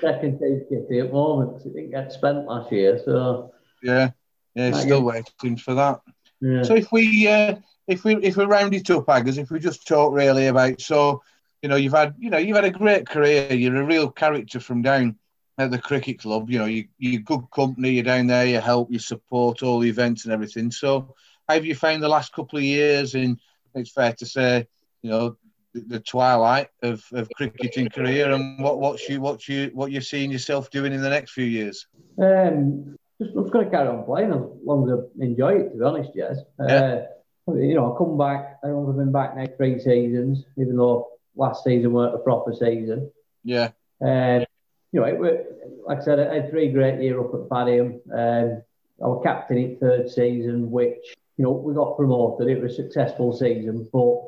second 0.00 0.38
stage 0.38 0.62
kitty 0.68 1.00
at 1.00 1.06
the 1.08 1.12
moment 1.12 1.64
it 1.64 1.74
didn't 1.74 1.90
get 1.90 2.12
spent 2.12 2.46
last 2.46 2.72
year. 2.72 3.00
So 3.04 3.52
yeah, 3.82 4.10
yeah, 4.54 4.72
still 4.72 5.02
waiting 5.02 5.56
for 5.56 5.74
that. 5.74 6.00
Yeah. 6.40 6.62
So 6.62 6.74
if 6.74 6.92
we 6.92 7.26
uh, 7.28 7.56
if 7.86 8.04
we 8.04 8.16
if 8.16 8.36
we 8.36 8.44
round 8.44 8.74
it 8.74 8.90
up, 8.90 9.06
Aggers, 9.06 9.38
if 9.38 9.50
we 9.50 9.58
just 9.58 9.86
talk 9.86 10.12
really 10.12 10.46
about 10.46 10.80
so 10.80 11.22
you 11.62 11.68
know 11.68 11.76
you've 11.76 11.94
had 11.94 12.14
you 12.18 12.30
know 12.30 12.38
you've 12.38 12.56
had 12.56 12.64
a 12.64 12.70
great 12.70 13.06
career. 13.06 13.52
You're 13.52 13.76
a 13.76 13.84
real 13.84 14.10
character 14.10 14.60
from 14.60 14.82
down 14.82 15.16
at 15.58 15.70
the 15.70 15.78
cricket 15.78 16.20
club. 16.20 16.50
You 16.50 16.58
know 16.58 16.66
you 16.66 16.88
you're 16.98 17.22
good 17.22 17.50
company. 17.52 17.90
You're 17.90 18.04
down 18.04 18.26
there. 18.26 18.46
You 18.46 18.60
help. 18.60 18.92
You 18.92 18.98
support 18.98 19.62
all 19.62 19.80
the 19.80 19.88
events 19.88 20.24
and 20.24 20.32
everything. 20.32 20.70
So 20.70 21.14
how 21.48 21.54
have 21.54 21.64
you 21.64 21.74
found 21.74 22.02
the 22.02 22.08
last 22.08 22.32
couple 22.32 22.58
of 22.58 22.64
years? 22.64 23.14
And 23.14 23.38
it's 23.74 23.90
fair 23.90 24.12
to 24.12 24.26
say, 24.26 24.68
you 25.02 25.10
know, 25.10 25.36
the 25.74 26.00
twilight 26.00 26.68
of, 26.82 27.04
of 27.12 27.28
cricketing 27.36 27.88
career 27.88 28.32
and 28.32 28.62
what 28.62 28.80
what's 28.80 29.08
you 29.08 29.20
what 29.20 29.46
you 29.48 29.70
what 29.74 29.92
you're 29.92 30.00
seeing 30.00 30.30
yourself 30.30 30.70
doing 30.70 30.92
in 30.92 31.02
the 31.02 31.10
next 31.10 31.32
few 31.32 31.44
years? 31.44 31.86
Um, 32.20 32.96
just, 33.20 33.34
I'm 33.36 33.42
just 33.42 33.52
going 33.52 33.64
to 33.64 33.70
carry 33.70 33.88
on 33.88 34.04
playing 34.04 34.32
as 34.32 34.40
long 34.64 34.88
as 34.90 34.98
I 34.98 35.24
enjoy 35.24 35.54
it. 35.54 35.72
To 35.72 35.78
be 35.78 35.84
honest, 35.84 36.10
yes. 36.14 36.38
Uh, 36.58 37.02
you 37.48 37.74
know, 37.74 37.94
I 37.94 37.98
come 37.98 38.18
back. 38.18 38.58
I've 38.62 38.70
only 38.70 38.96
been 38.96 39.12
back 39.12 39.36
now 39.36 39.46
three 39.56 39.78
seasons, 39.78 40.44
even 40.56 40.76
though 40.76 41.08
last 41.36 41.64
season 41.64 41.92
weren't 41.92 42.14
a 42.14 42.18
proper 42.18 42.52
season. 42.52 43.10
Yeah. 43.44 43.70
Um, 44.00 44.44
you 44.92 45.00
know, 45.00 45.04
it, 45.04 45.46
like 45.86 45.98
I 45.98 46.04
said, 46.04 46.20
I 46.20 46.34
had 46.34 46.50
three 46.50 46.70
great 46.70 47.00
years 47.00 47.18
up 47.18 47.34
at 47.34 47.48
Padiham. 47.48 48.00
Um, 48.12 48.62
I 49.02 49.06
was 49.06 49.22
captain 49.22 49.58
in 49.58 49.76
third 49.76 50.10
season, 50.10 50.70
which 50.70 51.14
you 51.36 51.44
know 51.44 51.52
we 51.52 51.74
got 51.74 51.96
promoted. 51.96 52.48
It 52.48 52.62
was 52.62 52.72
a 52.72 52.76
successful 52.76 53.32
season, 53.32 53.88
but 53.92 54.22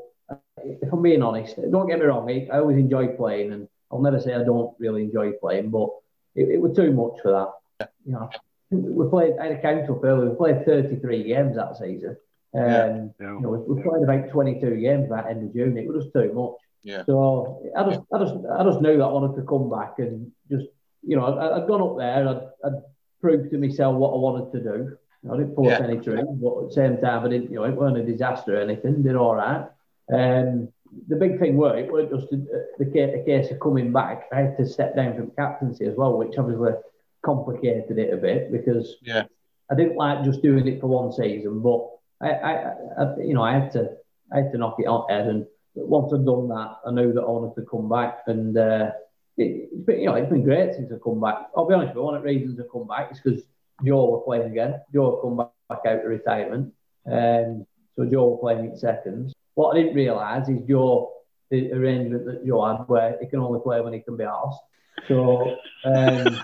if 0.65 0.93
I'm 0.93 1.03
being 1.03 1.23
honest, 1.23 1.57
don't 1.71 1.89
get 1.89 1.99
me 1.99 2.07
wrong, 2.07 2.31
I, 2.31 2.49
I 2.53 2.59
always 2.59 2.79
enjoy 2.79 3.09
playing, 3.09 3.53
and 3.53 3.69
I'll 3.91 4.01
never 4.01 4.21
say 4.21 4.35
I 4.35 4.45
don't 4.45 4.75
really 4.79 5.05
enjoy 5.05 5.33
playing, 5.33 5.71
but 5.71 5.91
it, 6.35 6.49
it 6.49 6.61
was 6.61 6.77
too 6.77 6.93
much 6.93 7.21
for 7.23 7.33
that. 7.79 7.89
You 8.05 8.13
know, 8.13 8.31
we 8.71 9.09
played. 9.09 9.35
I 9.41 9.47
had 9.47 9.53
a 9.53 9.63
count 9.63 9.91
up 9.91 10.05
earlier. 10.05 10.31
We 10.31 10.37
played 10.37 10.65
33 10.65 11.25
games 11.25 11.57
that 11.57 11.77
season. 11.77 12.17
Um, 12.55 12.63
yeah. 12.63 13.13
You 13.21 13.41
know, 13.41 13.51
we, 13.51 13.75
we 13.75 13.83
played 13.83 14.03
about 14.03 14.31
22 14.31 14.77
games 14.77 15.09
by 15.09 15.29
end 15.29 15.45
of 15.45 15.55
June. 15.55 15.77
It 15.77 15.87
was 15.87 16.05
just 16.05 16.15
too 16.15 16.33
much. 16.33 16.61
Yeah. 16.83 17.05
So 17.05 17.63
I 17.77 17.85
just, 17.85 18.01
I 18.13 18.19
just, 18.19 18.35
I 18.59 18.65
just 18.65 18.81
knew 18.81 18.97
that 18.97 19.05
I 19.05 19.13
wanted 19.13 19.37
to 19.37 19.47
come 19.47 19.71
back 19.71 19.99
and 19.99 20.31
just, 20.51 20.67
you 21.03 21.17
know, 21.17 21.39
I, 21.39 21.59
had 21.59 21.69
gone 21.69 21.83
up 21.83 21.99
there. 21.99 22.29
I'd, 22.29 22.67
I'd 22.67 22.83
proved 23.21 23.51
to 23.51 23.59
myself 23.59 23.97
what 23.97 24.13
I 24.13 24.17
wanted 24.17 24.53
to 24.53 24.61
do. 24.63 24.97
I 25.31 25.37
didn't 25.37 25.55
pull 25.55 25.67
yeah. 25.67 25.77
up 25.77 25.83
any 25.83 25.99
tricks, 25.99 26.27
but 26.31 26.63
at 26.63 26.69
the 26.69 26.75
same 26.75 26.97
time, 26.99 27.27
I 27.27 27.29
didn't, 27.29 27.51
you 27.51 27.57
know, 27.57 27.65
it 27.65 27.75
wasn't 27.75 27.99
a 27.99 28.11
disaster 28.11 28.57
or 28.57 28.61
anything. 28.63 29.03
Did 29.03 29.17
all 29.17 29.35
right. 29.35 29.67
Um, 30.13 30.69
the 31.09 31.17
big 31.17 31.39
thing 31.39 31.57
were 31.57 31.79
it 31.79 31.91
wasn't 31.91 32.21
just 32.21 32.31
the, 32.31 32.67
the, 32.79 33.23
case 33.25 33.51
of 33.51 33.61
coming 33.61 33.93
back. 33.93 34.25
I 34.33 34.41
had 34.41 34.57
to 34.57 34.67
step 34.67 34.97
down 34.97 35.15
from 35.15 35.31
captaincy 35.33 35.87
as 35.87 35.97
well, 35.97 36.19
which 36.19 36.37
obviously 36.37 36.73
complicated 37.23 37.99
it 37.99 38.13
a 38.13 38.17
bit 38.17 38.51
because 38.51 38.97
yeah, 39.03 39.25
I 39.71 39.75
didn't 39.77 39.97
like 39.97 40.25
just 40.25 40.43
doing 40.43 40.67
it 40.67 40.81
for 40.81 40.89
one 40.89 41.13
season, 41.13 41.61
but 41.61 41.89
I, 42.21 42.31
I, 42.31 42.53
I 42.99 43.17
you 43.19 43.35
know, 43.35 43.43
I 43.43 43.53
had 43.53 43.71
to, 43.73 43.91
I 44.33 44.39
had 44.39 44.53
to 44.53 44.59
knock 44.59 44.77
it 44.81 44.87
on 44.87 45.09
head 45.09 45.27
and 45.29 45.47
once 45.75 46.13
I'd 46.13 46.25
done 46.25 46.49
that, 46.49 46.79
I 46.87 46.91
knew 46.91 47.13
that 47.13 47.23
I 47.23 47.27
wanted 47.27 47.55
to 47.61 47.67
come 47.67 47.89
back, 47.89 48.21
and 48.27 48.57
uh, 48.57 48.91
it, 49.37 49.69
has 49.73 49.85
been, 49.85 50.01
you 50.01 50.07
know, 50.07 50.15
it's 50.15 50.31
been 50.31 50.43
great 50.43 50.75
since 50.75 50.91
I 50.93 50.97
come 51.03 51.21
back. 51.21 51.49
I'll 51.57 51.67
be 51.67 51.75
honest, 51.75 51.91
with 51.91 51.97
you, 51.97 52.03
one 52.03 52.17
of 52.17 52.23
the 52.23 52.29
reasons 52.29 52.59
I 52.61 52.65
come 52.71 52.87
back 52.87 53.13
is 53.13 53.21
because 53.21 53.43
Joe 53.85 54.05
was 54.07 54.23
playing 54.27 54.51
again. 54.51 54.81
Joe 54.93 55.17
had 55.17 55.23
come 55.23 55.37
back, 55.37 55.81
out 55.87 56.05
of 56.05 56.11
retirement, 56.11 56.73
um, 57.07 57.67
so 57.97 58.05
Joe 58.05 58.29
was 58.29 58.41
playing 58.41 58.71
in 58.71 58.77
seconds. 58.77 59.33
What 59.55 59.77
I 59.77 59.81
didn't 59.81 59.95
realise 59.95 60.49
is 60.49 60.69
your 60.69 61.11
the 61.51 61.73
arrangement 61.73 62.27
that 62.27 62.47
Joe 62.47 62.65
had 62.65 62.89
where 62.89 63.19
he 63.21 63.27
can 63.27 63.41
only 63.41 63.61
play 63.61 63.81
when 63.81 63.93
he 63.93 64.01
can 64.01 64.17
be 64.17 64.25
asked. 64.25 64.61
So 65.09 65.57
um, 65.85 66.41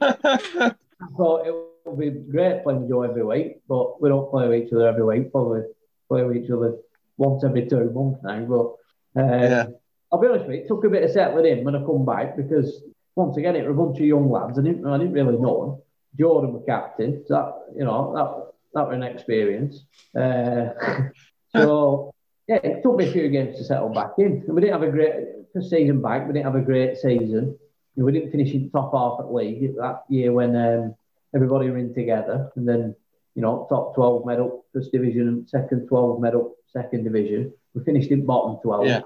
I 0.00 0.74
thought 1.16 1.46
it 1.46 1.54
would 1.84 1.98
be 1.98 2.10
great 2.10 2.62
playing 2.62 2.80
with 2.82 2.90
Joe 2.90 3.02
every 3.02 3.24
week, 3.24 3.60
but 3.68 4.00
we 4.00 4.08
don't 4.08 4.30
play 4.30 4.48
with 4.48 4.64
each 4.64 4.72
other 4.72 4.88
every 4.88 5.04
week. 5.04 5.30
Probably 5.30 5.62
play 6.08 6.22
with 6.24 6.36
each 6.36 6.50
other 6.50 6.76
once 7.16 7.44
every 7.44 7.66
two 7.66 7.90
months 7.90 8.20
now. 8.22 8.40
But 8.40 9.22
uh, 9.22 9.42
yeah. 9.42 9.66
I'll 10.10 10.20
be 10.20 10.28
honest 10.28 10.46
with 10.46 10.56
you, 10.56 10.62
it 10.62 10.68
took 10.68 10.84
a 10.84 10.88
bit 10.88 11.04
of 11.04 11.10
settling 11.10 11.46
in 11.46 11.64
when 11.64 11.76
I 11.76 11.84
come 11.84 12.06
back 12.06 12.36
because 12.36 12.82
once 13.16 13.36
again, 13.36 13.56
it 13.56 13.64
were 13.64 13.70
a 13.70 13.74
bunch 13.74 13.98
of 13.98 14.06
young 14.06 14.30
lads. 14.30 14.58
I 14.58 14.62
didn't, 14.62 14.86
I 14.86 14.98
didn't 14.98 15.12
really 15.12 15.36
know 15.36 15.66
them. 15.66 15.82
Jordan 16.18 16.52
was 16.52 16.62
captain, 16.66 17.24
so 17.26 17.34
that, 17.34 17.76
you 17.76 17.84
know 17.84 18.12
that 18.14 18.52
that 18.74 18.88
was 18.88 18.94
an 18.94 19.02
experience. 19.02 19.84
Uh, 20.16 20.68
so 21.54 22.14
yeah, 22.48 22.58
it 22.62 22.82
took 22.82 22.96
me 22.96 23.08
a 23.08 23.12
few 23.12 23.28
games 23.28 23.56
to 23.56 23.64
settle 23.64 23.88
back 23.88 24.12
in. 24.18 24.44
And 24.46 24.54
we 24.54 24.60
didn't 24.60 24.80
have 24.80 24.88
a 24.88 24.92
great 24.92 25.14
first 25.52 25.70
season 25.70 26.02
back. 26.02 26.26
We 26.26 26.34
didn't 26.34 26.46
have 26.46 26.56
a 26.56 26.64
great 26.64 26.96
season. 26.98 27.58
we 27.96 28.12
didn't 28.12 28.30
finish 28.30 28.52
in 28.52 28.70
top 28.70 28.92
half 28.92 29.20
at 29.20 29.32
league 29.32 29.76
that 29.76 30.02
year 30.08 30.32
when 30.32 30.54
um, 30.56 30.94
everybody 31.34 31.70
were 31.70 31.78
in 31.78 31.94
together, 31.94 32.50
and 32.56 32.68
then 32.68 32.94
you 33.34 33.42
know 33.42 33.66
top 33.68 33.94
twelve 33.94 34.26
medal 34.26 34.64
first 34.72 34.92
division 34.92 35.28
and 35.28 35.48
second 35.48 35.86
twelve 35.88 36.20
medal 36.20 36.56
second 36.72 37.04
division. 37.04 37.52
We 37.74 37.82
finished 37.84 38.10
in 38.10 38.24
bottom 38.24 38.58
12. 38.62 38.86
Yeah. 38.86 39.00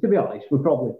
To 0.00 0.08
be 0.08 0.16
honest, 0.16 0.46
we're 0.50 0.58
probably 0.58 0.92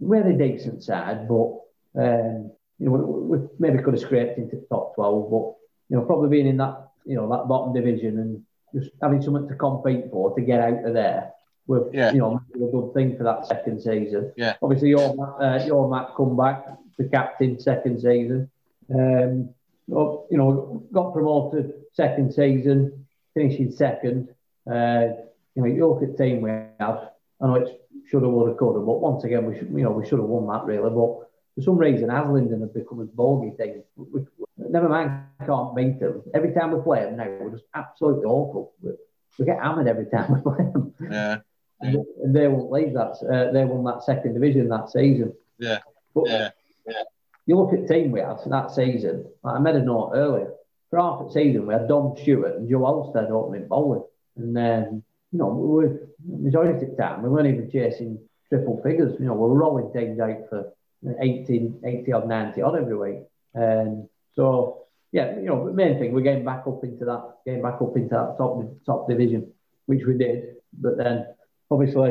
we're 0.00 0.26
a 0.26 0.36
decent 0.36 0.82
side, 0.82 1.28
but 1.28 1.60
um, 1.96 2.50
you 2.78 2.86
know, 2.86 2.92
we, 2.92 3.38
we, 3.38 3.46
maybe 3.58 3.82
could 3.82 3.94
have 3.94 4.02
scraped 4.02 4.38
into 4.38 4.56
the 4.56 4.66
top 4.68 4.94
12, 4.94 5.30
but 5.30 5.54
you 5.88 5.96
know, 5.96 6.02
probably 6.02 6.30
being 6.30 6.46
in 6.46 6.56
that 6.58 6.88
you 7.04 7.16
know 7.16 7.28
that 7.30 7.48
bottom 7.48 7.72
division 7.72 8.18
and 8.18 8.42
just 8.74 8.90
having 9.02 9.22
something 9.22 9.48
to 9.48 9.54
compete 9.54 10.10
for 10.10 10.34
to 10.34 10.42
get 10.42 10.60
out 10.60 10.84
of 10.84 10.94
there 10.94 11.32
with 11.66 11.94
yeah. 11.94 12.12
you 12.12 12.18
know 12.18 12.40
a 12.54 12.58
good 12.58 12.92
thing 12.94 13.16
for 13.16 13.24
that 13.24 13.46
second 13.46 13.80
season. 13.80 14.32
Yeah. 14.36 14.56
Obviously, 14.62 14.90
your 14.90 15.42
uh, 15.42 15.64
your 15.64 15.88
Matt 15.90 16.14
come 16.16 16.36
back 16.36 16.66
the 16.98 17.08
captain 17.08 17.58
second 17.58 18.00
season. 18.00 18.50
Um, 18.92 19.50
you 19.88 20.26
know, 20.38 20.84
got 20.92 21.12
promoted 21.12 21.72
second 21.92 22.32
season, 22.32 23.06
finishing 23.34 23.72
second. 23.72 24.28
Uh, 24.70 25.14
you 25.54 25.62
know, 25.62 25.66
you 25.66 25.88
look 25.88 26.02
at 26.02 26.16
team 26.16 26.42
we 26.42 26.50
have. 26.50 27.10
I 27.40 27.46
know 27.46 27.54
it's 27.54 27.70
should 28.08 28.22
have, 28.22 28.32
would 28.32 28.48
have, 28.48 28.56
could 28.56 28.74
have, 28.74 28.86
but 28.86 29.00
once 29.00 29.24
again, 29.24 29.46
we 29.46 29.56
should, 29.56 29.70
you 29.70 29.84
know, 29.84 29.92
we 29.92 30.04
should 30.04 30.18
have 30.18 30.28
won 30.28 30.46
that 30.48 30.64
really. 30.64 30.90
But 30.90 31.28
for 31.54 31.62
some 31.62 31.78
reason, 31.78 32.08
Haslingden 32.08 32.60
have 32.60 32.74
become 32.74 33.00
a 33.00 33.04
bogey 33.04 33.56
thing. 33.56 33.82
We, 33.96 34.26
never 34.68 34.88
mind, 34.88 35.22
can't 35.46 35.74
beat 35.74 36.00
them. 36.00 36.22
Every 36.34 36.52
time 36.52 36.72
we 36.72 36.82
play 36.82 37.04
them 37.04 37.16
now, 37.16 37.28
we're 37.40 37.52
just 37.52 37.64
absolutely 37.74 38.24
awful. 38.24 38.72
We, 38.82 38.92
we 39.38 39.44
get 39.44 39.62
hammered 39.62 39.88
every 39.88 40.06
time 40.06 40.32
we 40.34 40.40
play 40.40 40.64
them. 40.72 40.94
Yeah. 41.10 41.38
And, 41.80 42.04
and 42.22 42.36
they 42.36 42.46
won't 42.46 42.70
leave 42.70 42.92
that. 42.94 43.16
Uh, 43.22 43.52
they 43.52 43.64
won 43.64 43.84
that 43.84 44.04
second 44.04 44.34
division 44.34 44.68
that 44.68 44.90
season. 44.90 45.32
Yeah. 45.58 45.78
But 46.14 46.28
yeah. 46.28 46.50
Yeah. 46.86 47.02
You 47.46 47.56
look 47.56 47.72
at 47.72 47.86
the 47.86 47.94
team 47.94 48.10
we 48.10 48.20
had 48.20 48.36
that 48.46 48.70
season. 48.70 49.26
Like 49.42 49.56
I 49.56 49.58
made 49.58 49.76
a 49.76 49.82
note 49.82 50.12
earlier. 50.14 50.52
For 50.90 50.98
half 50.98 51.24
the 51.24 51.32
season, 51.32 51.66
we 51.66 51.74
had 51.74 51.88
Dom 51.88 52.16
Stewart 52.20 52.56
and 52.56 52.68
Joe 52.68 52.80
Olstead 52.80 53.30
opening 53.30 53.68
bowling. 53.68 54.02
And 54.36 54.56
then, 54.56 55.02
you 55.32 55.38
know, 55.38 55.46
we 55.46 55.68
were, 55.68 56.00
majority 56.26 56.84
of 56.84 56.90
the 56.90 56.96
time, 56.96 57.22
we 57.22 57.28
weren't 57.28 57.48
even 57.48 57.70
chasing 57.70 58.18
triple 58.48 58.80
figures. 58.82 59.14
You 59.18 59.26
know, 59.26 59.34
we 59.34 59.40
were 59.40 59.54
rolling 59.54 59.92
things 59.92 60.18
out 60.18 60.48
for 60.48 60.72
18, 61.20 61.80
80 61.84 62.12
odd, 62.12 62.28
90 62.28 62.62
odd 62.62 62.76
every 62.76 62.96
week. 62.96 63.22
And 63.54 64.08
so, 64.40 64.86
yeah, 65.12 65.36
you 65.36 65.44
know, 65.44 65.66
the 65.66 65.72
main 65.72 65.98
thing, 65.98 66.12
we're 66.12 66.22
getting 66.22 66.46
back 66.46 66.62
up 66.66 66.82
into 66.82 67.04
that, 67.04 67.36
getting 67.44 67.60
back 67.60 67.82
up 67.82 67.94
into 67.94 68.08
that 68.08 68.36
top 68.38 68.64
top 68.86 69.06
division, 69.06 69.52
which 69.84 70.06
we 70.06 70.16
did. 70.16 70.56
But 70.72 70.96
then, 70.96 71.26
obviously, 71.70 72.08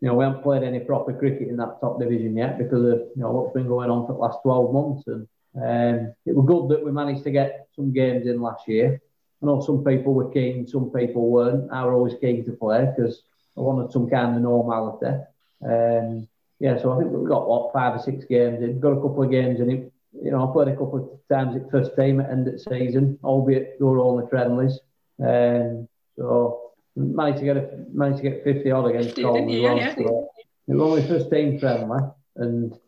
you 0.00 0.08
know, 0.08 0.14
we 0.14 0.24
haven't 0.24 0.42
played 0.42 0.64
any 0.64 0.80
proper 0.80 1.12
cricket 1.12 1.46
in 1.46 1.56
that 1.58 1.80
top 1.80 2.00
division 2.00 2.36
yet 2.36 2.58
because 2.58 2.82
of, 2.82 2.98
you 3.14 3.22
know, 3.22 3.30
what's 3.30 3.54
been 3.54 3.68
going 3.68 3.90
on 3.90 4.08
for 4.08 4.14
the 4.14 4.18
last 4.18 4.38
12 4.42 4.74
months. 4.74 5.06
And 5.06 5.28
um, 5.54 6.14
it 6.26 6.34
was 6.34 6.46
good 6.48 6.68
that 6.70 6.84
we 6.84 6.90
managed 6.90 7.22
to 7.24 7.30
get 7.30 7.68
some 7.76 7.92
games 7.92 8.26
in 8.26 8.42
last 8.42 8.66
year. 8.66 9.00
I 9.40 9.46
know 9.46 9.60
some 9.60 9.84
people 9.84 10.14
were 10.14 10.32
keen, 10.32 10.66
some 10.66 10.90
people 10.90 11.30
weren't. 11.30 11.70
I 11.70 11.84
was 11.84 11.92
always 11.92 12.14
keen 12.20 12.44
to 12.46 12.52
play 12.54 12.92
because 12.96 13.22
I 13.56 13.60
wanted 13.60 13.92
some 13.92 14.10
kind 14.10 14.34
of 14.34 14.42
normality. 14.42 15.16
Um, 15.64 16.26
yeah, 16.58 16.76
so 16.82 16.90
I 16.90 16.98
think 16.98 17.12
we've 17.12 17.28
got 17.28 17.48
what 17.48 17.72
five 17.72 17.94
or 17.94 18.02
six 18.02 18.24
games 18.24 18.64
in. 18.64 18.80
Got 18.80 18.98
a 18.98 19.00
couple 19.00 19.22
of 19.22 19.30
games 19.30 19.60
in 19.60 19.70
it. 19.70 19.92
You 20.12 20.30
know, 20.30 20.48
I 20.48 20.52
played 20.52 20.68
a 20.68 20.76
couple 20.76 20.96
of 20.96 21.36
times 21.36 21.56
at 21.56 21.70
first 21.70 21.94
team 21.96 22.20
at 22.20 22.30
end 22.30 22.48
of 22.48 22.54
the 22.54 22.58
season, 22.58 23.18
albeit 23.22 23.78
they 23.78 23.84
were 23.84 24.00
only 24.00 24.26
friendlies. 24.28 24.78
Um, 25.20 25.88
so 26.16 26.72
managed 26.96 27.38
to 27.38 27.44
get 27.44 27.56
a 27.56 27.84
managed 27.92 28.22
to 28.22 28.30
get 28.30 28.44
fifty 28.44 28.70
odd 28.70 28.86
against 28.86 29.16
Colne 29.16 29.50
as 29.50 29.62
well. 29.62 29.76
Yeah, 29.76 29.94
so 29.94 30.30
it 30.66 30.74
was 30.74 30.80
only 30.80 31.06
first 31.06 31.30
team 31.30 31.58
friendly, 31.58 31.98
and 32.36 32.78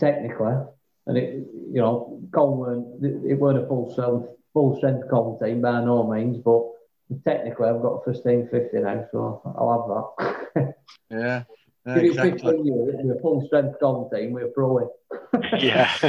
technically, 0.00 0.54
and 1.06 1.18
it 1.18 1.46
you 1.70 1.80
know 1.80 2.20
Colne 2.32 2.58
weren't 2.58 3.24
it 3.24 3.38
weren't 3.38 3.62
a 3.62 3.66
full 3.66 3.92
strength 3.92 4.28
full 4.52 4.76
strength 4.78 5.08
Colne 5.10 5.38
team 5.38 5.60
by 5.60 5.84
no 5.84 6.10
means, 6.10 6.38
but 6.38 6.62
technically 7.24 7.68
I've 7.68 7.82
got 7.82 8.00
a 8.00 8.04
first 8.04 8.24
team 8.24 8.48
fifty 8.50 8.78
now, 8.78 9.06
so 9.12 9.42
I'll 9.44 10.14
have 10.16 10.56
that. 10.56 10.74
yeah. 11.10 11.42
Give 11.84 12.04
exactly. 12.04 12.30
it 12.30 12.42
15 12.42 12.64
years, 12.64 12.94
we're 13.02 13.16
a 13.16 13.20
full 13.20 13.44
strength 13.46 13.78
Colne 13.80 14.08
team, 14.10 14.32
we're 14.32 14.48
pro 14.48 14.88
Yeah. 15.58 15.92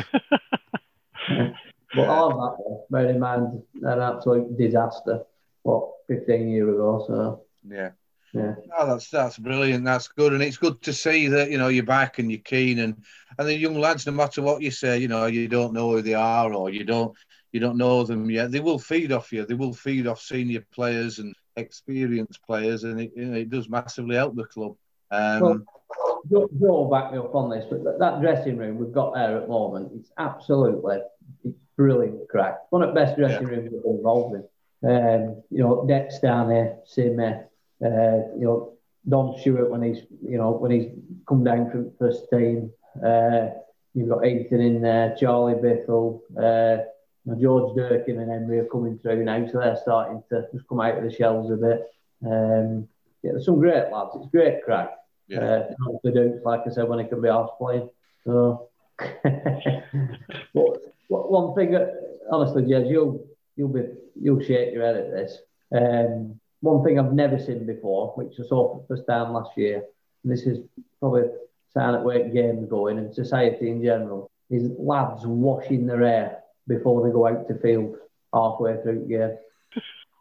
but 1.96 2.08
all 2.08 2.30
that, 2.58 2.86
bear 2.92 3.10
in 3.10 3.20
mind, 3.20 3.64
an 3.82 4.00
absolute 4.00 4.56
disaster, 4.58 5.24
what, 5.64 5.90
15 6.08 6.50
years 6.50 6.70
ago, 6.70 7.04
so. 7.08 7.44
Yeah. 7.68 7.92
Yeah. 8.34 8.56
Oh, 8.76 8.88
that's 8.88 9.12
that's 9.12 9.38
brilliant. 9.38 9.86
That's 9.86 10.08
good, 10.08 10.34
and 10.34 10.42
it's 10.42 10.58
good 10.58 10.82
to 10.82 10.92
see 10.92 11.28
that 11.28 11.52
you 11.52 11.60
know 11.60 11.68
you're 11.68 11.84
back 11.84 12.18
and 12.18 12.32
you're 12.32 12.42
keen, 12.42 12.80
and 12.80 13.04
and 13.38 13.48
the 13.48 13.56
young 13.56 13.80
lads, 13.80 14.08
no 14.08 14.12
matter 14.12 14.42
what 14.42 14.64
you 14.64 14.72
say, 14.72 14.98
you 14.98 15.08
know 15.08 15.28
you 15.28 15.48
don't 15.48 15.72
know 15.72 15.92
who 15.92 16.02
they 16.02 16.16
are 16.16 16.52
or 16.52 16.72
you 16.72 16.84
don't 16.84 17.16
you 17.52 17.60
don't 17.60 17.78
know 17.78 18.04
them 18.04 18.30
yet. 18.32 18.52
They 18.52 18.60
will 18.60 18.80
feed 18.80 19.12
off 19.12 19.32
you. 19.32 19.46
They 19.46 19.54
will 19.54 19.74
feed 19.74 20.08
off 20.08 20.20
senior 20.20 20.66
players 20.74 21.20
and 21.20 21.36
experienced 21.56 22.44
players, 22.44 22.84
and 22.84 23.00
it, 23.00 23.12
you 23.16 23.26
know, 23.26 23.38
it 23.38 23.52
does 23.52 23.70
massively 23.70 24.16
help 24.16 24.36
the 24.36 24.46
club. 24.46 24.76
Um, 25.14 25.66
well, 26.30 26.49
Joe 26.59 26.89
back 26.91 27.11
me 27.11 27.20
up 27.20 27.36
on 27.36 27.49
this, 27.49 27.66
but 27.70 27.99
that 27.99 28.22
dressing 28.22 28.57
room 28.57 28.78
we've 28.78 28.93
got 28.93 29.14
there 29.14 29.38
at 29.38 29.43
the 29.43 29.47
moment, 29.47 29.91
it's 29.95 30.11
absolutely 30.18 30.99
it's 31.43 31.57
brilliant 31.78 32.28
crack. 32.30 32.59
One 32.72 32.82
of 32.82 32.89
the 32.89 32.99
best 32.99 33.18
dressing 33.18 33.47
yeah. 33.47 33.55
rooms 33.55 33.70
we've 33.72 33.84
been 33.84 33.97
involved 33.97 34.36
in. 34.36 34.43
Um, 34.89 35.43
you 35.49 35.59
know, 35.59 35.86
Dex 35.88 36.20
down 36.20 36.49
there, 36.49 36.78
Simmer, 36.86 37.47
uh, 37.84 38.36
you 38.38 38.45
know, 38.45 38.74
Dom 39.07 39.36
Stewart 39.39 39.70
when 39.70 39.84
he's, 39.84 40.03
you 40.22 40.38
know, 40.38 40.51
when 40.51 40.72
he's 40.72 40.91
come 41.28 41.43
down 41.43 41.70
from 41.70 41.91
first 41.99 42.30
team. 42.30 42.72
Uh, 43.05 43.49
you've 43.93 44.09
got 44.09 44.26
Ethan 44.26 44.61
in 44.61 44.82
there, 44.82 45.16
Charlie 45.20 45.53
Biffle, 45.53 46.22
uh, 46.41 46.84
George 47.39 47.76
Durkin 47.76 48.20
and 48.20 48.32
Henry 48.32 48.59
are 48.59 48.66
coming 48.66 48.99
through 48.99 49.24
now, 49.24 49.45
so 49.47 49.59
they're 49.59 49.78
starting 49.82 50.24
to 50.30 50.47
just 50.53 50.68
come 50.68 50.82
out 50.82 50.97
of 50.97 51.03
the 51.03 51.11
shells 51.11 51.51
a 51.51 51.55
bit. 51.55 51.89
Um, 52.26 52.88
yeah, 53.22 53.32
there's 53.32 53.45
some 53.45 53.59
great 53.59 53.91
lads. 53.91 54.11
It's 54.16 54.30
great 54.32 54.64
crack. 54.64 54.91
Yeah. 55.28 55.40
Uh, 55.40 55.74
the 56.04 56.12
Dukes, 56.12 56.46
like 56.46 56.62
I 56.66 56.70
said, 56.70 56.88
when 56.88 57.00
it 57.00 57.10
can 57.10 57.22
be 57.22 57.30
off 57.30 57.58
playing. 57.58 57.90
So, 58.26 58.70
but 58.98 60.82
one 61.10 61.56
thing, 61.56 61.76
honestly, 62.32 62.64
Jez, 62.64 62.90
you'll 62.90 63.26
you'll 63.56 63.70
be 63.70 63.86
you'll 64.20 64.42
shake 64.42 64.74
your 64.74 64.86
head 64.86 64.98
at 64.98 65.12
this. 65.12 65.40
Um, 65.76 66.40
one 66.62 66.84
thing 66.84 67.00
I've 67.00 67.14
never 67.14 67.40
seen 67.40 67.66
before, 67.66 68.14
which 68.16 68.40
I 68.40 68.44
saw 68.48 68.74
for 68.74 68.82
the 68.82 68.88
first 68.96 69.08
time 69.08 69.34
last 69.34 69.58
year, 69.58 69.84
and 70.24 70.32
this 70.32 70.44
is 70.44 70.60
probably 71.00 71.24
sign 71.74 71.96
at 71.96 72.04
where 72.04 72.30
games 72.30 72.70
going 72.70 72.98
and 72.98 73.14
society 73.14 73.70
in 73.70 73.84
general, 73.84 74.30
is 74.50 74.72
lads 74.78 75.26
washing 75.26 75.86
their 75.86 76.06
hair 76.06 76.44
before 76.68 77.06
they 77.06 77.12
go 77.12 77.28
out 77.28 77.48
to 77.48 77.56
field 77.60 77.98
halfway 78.34 78.82
through 78.82 79.00
the 79.02 79.06
game. 79.08 79.38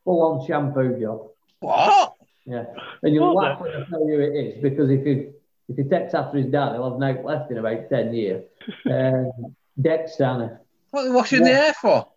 Full 0.04 0.22
on 0.22 0.46
shampoo 0.46 1.00
job. 1.00 1.28
What? 1.60 2.11
Yeah. 2.44 2.64
And 3.02 3.14
you'll 3.14 3.34
laugh 3.34 3.60
when 3.60 3.70
I 3.70 3.84
tell 3.88 4.06
you 4.06 4.20
it 4.20 4.34
is, 4.34 4.62
because 4.62 4.90
if 4.90 5.06
you 5.06 5.34
if 5.68 5.76
he 5.76 5.84
takes 5.84 6.14
after 6.14 6.38
his 6.38 6.46
dad, 6.48 6.72
he'll 6.72 6.90
have 6.90 6.98
no 6.98 7.22
left 7.22 7.50
in 7.50 7.58
about 7.58 7.88
10 7.88 8.14
years. 8.14 8.44
Um, 8.86 9.56
Dex 9.80 10.14
Stanner. 10.14 10.60
What 10.90 11.00
are 11.00 11.06
you 11.08 11.14
washing 11.14 11.40
yeah. 11.40 11.48
the 11.48 11.54
hair 11.54 11.74
for? 11.80 12.08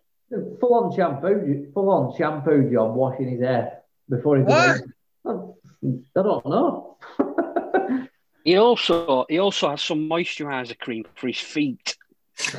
Full 0.60 0.74
on 0.74 0.94
shampoo, 0.94 1.70
full 1.72 1.90
on 1.90 2.16
shampoo 2.16 2.70
job 2.70 2.94
washing 2.94 3.30
his 3.30 3.40
hair 3.40 3.80
before 4.08 4.38
he 4.38 4.44
goes. 4.44 4.82
I 5.24 6.22
don't 6.22 6.46
know. 6.46 6.98
he 8.44 8.56
also 8.56 9.24
he 9.28 9.38
also 9.38 9.70
has 9.70 9.82
some 9.82 10.08
moisturiser 10.08 10.78
cream 10.78 11.04
for 11.14 11.28
his 11.28 11.38
feet. 11.38 11.96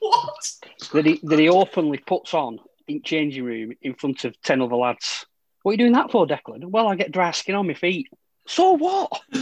what? 0.00 0.52
That 0.92 1.06
he 1.06 1.20
that 1.22 1.38
he 1.38 1.48
openly 1.48 1.98
puts 1.98 2.34
on 2.34 2.58
in 2.88 3.02
changing 3.02 3.44
room 3.44 3.72
in 3.82 3.94
front 3.94 4.24
of 4.24 4.40
ten 4.42 4.60
other 4.60 4.76
lads. 4.76 5.26
What 5.64 5.70
are 5.70 5.72
you 5.72 5.78
doing 5.78 5.92
that 5.92 6.10
for, 6.10 6.26
Declan? 6.26 6.66
Well, 6.66 6.88
I 6.88 6.94
get 6.94 7.10
dry 7.10 7.30
skin 7.30 7.54
on 7.54 7.66
my 7.66 7.72
feet. 7.72 8.10
So 8.46 8.72
what? 8.72 9.10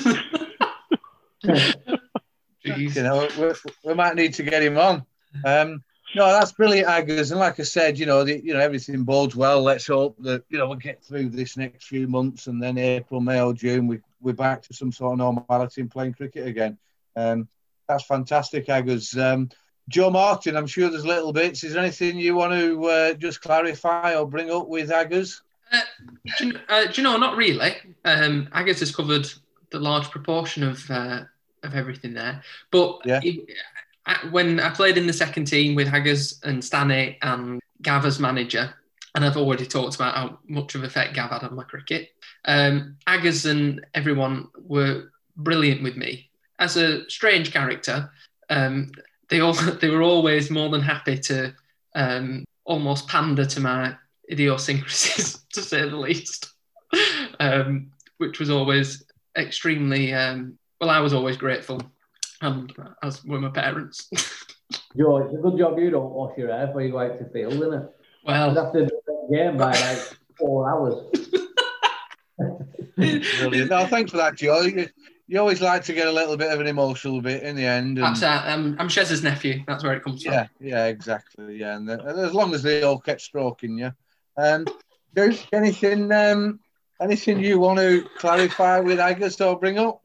you 2.63 2.91
know, 2.95 3.29
we, 3.37 3.53
we, 3.85 3.95
might 3.95 4.15
need 4.15 4.35
to 4.35 4.45
get 4.45 4.63
him 4.63 4.79
on. 4.79 5.05
Um, 5.45 5.83
no, 6.15 6.29
that's 6.29 6.53
brilliant, 6.53 6.87
Aggers. 6.87 7.33
And 7.33 7.41
like 7.41 7.59
I 7.59 7.65
said, 7.65 7.99
you 7.99 8.07
know, 8.07 8.23
the, 8.23 8.41
you 8.41 8.55
know, 8.55 8.61
everything 8.61 9.03
bodes 9.03 9.35
well. 9.35 9.63
Let's 9.63 9.89
hope 9.89 10.17
that 10.21 10.45
you 10.49 10.59
know 10.59 10.69
we'll 10.69 10.77
get 10.77 11.03
through 11.03 11.31
this 11.31 11.57
next 11.57 11.87
few 11.89 12.07
months, 12.07 12.47
and 12.47 12.63
then 12.63 12.79
April, 12.79 13.21
May, 13.21 13.41
or 13.41 13.53
June, 13.53 13.89
we 13.89 13.99
we're 14.21 14.33
back 14.33 14.63
to 14.63 14.75
some 14.75 14.93
sort 14.93 15.15
of 15.15 15.19
normality 15.19 15.81
in 15.81 15.89
playing 15.89 16.15
cricket 16.15 16.47
again. 16.47 16.79
Um, 17.17 17.49
that's 17.89 18.05
fantastic, 18.05 18.67
Aggers. 18.67 19.19
Um, 19.19 19.51
Joe 19.89 20.11
Martin, 20.11 20.57
I'm 20.57 20.69
sure 20.69 20.89
there's 20.89 21.05
little 21.05 21.33
bits. 21.33 21.65
Is 21.65 21.73
there 21.73 21.83
anything 21.83 22.17
you 22.17 22.37
want 22.37 22.53
to 22.53 22.85
uh, 22.85 23.15
just 23.15 23.41
clarify 23.41 24.15
or 24.15 24.25
bring 24.25 24.53
up 24.53 24.69
with 24.69 24.91
Aggers? 24.91 25.43
Uh, 25.73 25.81
do, 26.39 26.47
you, 26.47 26.59
uh, 26.69 26.85
do, 26.85 26.93
you, 26.95 27.03
know? 27.03 27.17
Not 27.17 27.37
really. 27.37 27.75
Um, 28.05 28.49
Aggers 28.53 28.81
has 28.81 28.95
covered 28.95 29.27
the 29.71 29.79
large 29.79 30.11
proportion 30.11 30.63
of 30.63 30.91
uh, 30.91 31.23
of 31.63 31.75
everything 31.75 32.15
there. 32.15 32.43
But 32.71 33.01
yeah. 33.05 33.21
when 34.31 34.61
I 34.61 34.71
played 34.71 34.99
in 34.99 35.07
the 35.07 35.13
second 35.13 35.47
team 35.47 35.75
with 35.75 35.89
Haggers 35.89 36.41
and 36.45 36.65
Stanley 36.65 37.19
and 37.23 37.61
Gav 37.83 38.05
as 38.05 38.19
manager, 38.19 38.75
and 39.15 39.25
I've 39.25 39.37
already 39.37 39.67
talked 39.67 39.95
about 39.95 40.15
how 40.15 40.39
much 40.47 40.75
of 40.75 40.85
effect 40.85 41.15
Gav 41.15 41.31
had 41.31 41.45
on 41.45 41.55
my 41.55 41.65
cricket. 41.65 42.11
Um, 42.45 42.97
Aggers 43.07 43.47
and 43.47 43.85
everyone 43.95 44.49
were 44.57 45.11
brilliant 45.37 45.83
with 45.83 45.97
me 45.97 46.31
as 46.59 46.77
a 46.77 47.09
strange 47.11 47.53
character. 47.53 48.11
Um, 48.51 48.93
they 49.29 49.41
all 49.41 49.53
they 49.81 49.91
were 49.91 50.03
always 50.03 50.51
more 50.51 50.69
than 50.69 50.83
happy 50.83 51.19
to 51.19 51.55
um, 51.95 52.45
almost 52.65 53.09
pander 53.09 53.45
to 53.45 53.61
my 53.61 53.97
idiosyncrasies, 54.33 55.45
to 55.53 55.63
say 55.63 55.89
the 55.89 55.97
least, 55.97 56.53
um, 57.39 57.93
which 58.19 58.41
was 58.41 58.51
always 58.51 59.05
extremely 59.37 60.13
um, 60.13 60.59
well, 60.83 60.91
I 60.91 60.99
was 60.99 61.13
always 61.13 61.37
grateful, 61.37 61.81
um, 62.41 62.67
as 63.05 63.25
were 63.25 63.41
my 63.41 63.51
parents. 63.51 64.11
George, 64.97 65.27
it's 65.27 65.35
a 65.35 65.39
good 65.39 65.57
job 65.57 65.79
you 65.79 65.91
don't 65.91 66.11
wash 66.11 66.37
your 66.37 66.49
hair 66.49 66.67
before 66.67 66.83
you 66.83 66.91
go 66.91 66.99
out 66.99 67.19
to 67.21 67.25
field, 67.31 67.55
isn't 67.55 67.73
it? 67.73 67.91
Well, 68.27 68.59
after 68.59 68.87
the 68.87 69.29
game 69.31 69.57
by 69.57 69.71
like 69.71 70.17
four 70.37 70.69
hours. 70.69 70.95
Brilliant. 72.97 73.71
No, 73.71 73.87
thanks 73.87 74.11
for 74.11 74.17
that, 74.17 74.35
Joe. 74.35 74.63
You, 74.63 74.89
you, 75.29 75.39
always 75.39 75.61
like 75.61 75.85
to 75.85 75.93
get 75.93 76.09
a 76.09 76.13
little 76.13 76.37
bit 76.37 76.51
of 76.51 76.59
an 76.59 76.67
emotional 76.67 77.21
bit 77.21 77.45
in 77.45 77.55
the 77.55 77.65
end. 77.65 77.99
And... 77.99 78.07
Absolutely. 78.09 78.51
I'm, 78.51 78.77
I'm 78.81 78.89
Shez's 78.89 79.23
nephew. 79.23 79.63
That's 79.69 79.85
where 79.85 79.95
it 79.95 80.03
comes 80.03 80.25
from. 80.25 80.33
Yeah, 80.33 80.47
yeah, 80.61 80.87
exactly. 80.87 81.59
Yeah, 81.59 81.77
and, 81.77 81.89
the, 81.89 82.03
as 82.03 82.35
long 82.35 82.55
as 82.55 82.65
they 82.65 82.83
all 82.83 82.99
kept 82.99 83.21
stroking 83.21 83.79
you. 83.79 83.93
Um, 84.37 84.67
there's 85.13 85.47
anything, 85.53 86.11
um, 86.13 86.61
anything 87.01 87.41
you 87.41 87.59
want 87.59 87.79
to 87.79 88.07
clarify 88.19 88.81
with 88.81 88.99
Aggers 88.99 89.41
or 89.41 89.59
bring 89.59 89.79
up? 89.79 90.03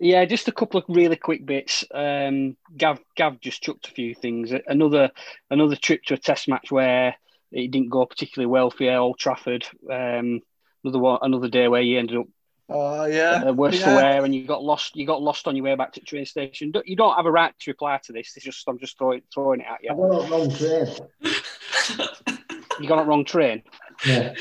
Yeah, 0.00 0.24
just 0.24 0.48
a 0.48 0.52
couple 0.52 0.80
of 0.80 0.86
really 0.88 1.16
quick 1.16 1.46
bits. 1.46 1.84
Um, 1.92 2.56
Gav 2.76 3.00
Gav 3.16 3.40
just 3.40 3.62
chucked 3.62 3.88
a 3.88 3.92
few 3.92 4.14
things. 4.14 4.52
Another 4.66 5.10
another 5.50 5.76
trip 5.76 6.02
to 6.04 6.14
a 6.14 6.18
test 6.18 6.48
match 6.48 6.70
where 6.70 7.14
it 7.52 7.70
didn't 7.70 7.90
go 7.90 8.04
particularly 8.04 8.50
well 8.50 8.70
for 8.70 8.82
you, 8.82 8.90
Old 8.90 9.18
Trafford. 9.18 9.64
Um, 9.90 10.40
another 10.82 10.98
one, 10.98 11.20
another 11.22 11.48
day 11.48 11.68
where 11.68 11.80
you 11.80 11.98
ended 11.98 12.18
up 12.18 12.26
Oh 12.68 13.04
yeah, 13.04 13.44
uh, 13.46 13.52
worse 13.52 13.78
yeah. 13.78 13.84
for 13.84 13.94
wear, 13.94 14.24
and 14.24 14.34
you 14.34 14.46
got 14.46 14.64
lost. 14.64 14.96
You 14.96 15.06
got 15.06 15.20
lost 15.20 15.46
on 15.46 15.54
your 15.54 15.64
way 15.64 15.74
back 15.74 15.92
to 15.92 16.00
the 16.00 16.06
train 16.06 16.24
station. 16.24 16.72
You 16.86 16.96
don't 16.96 17.14
have 17.14 17.26
a 17.26 17.30
right 17.30 17.52
to 17.60 17.70
reply 17.70 18.00
to 18.04 18.12
this. 18.12 18.32
It's 18.36 18.44
just 18.44 18.66
I'm 18.66 18.78
just 18.78 18.96
throwing 18.96 19.22
throwing 19.32 19.60
it 19.60 19.66
at 19.66 19.82
you. 19.82 19.90
I 19.92 19.96
got 19.96 20.24
on 20.24 20.30
wrong 20.30 20.50
train. 20.50 20.86
you 22.80 22.88
got 22.88 22.98
on 23.00 23.06
wrong 23.06 23.24
train. 23.24 23.62
Yeah. 24.06 24.34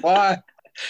Why? 0.00 0.42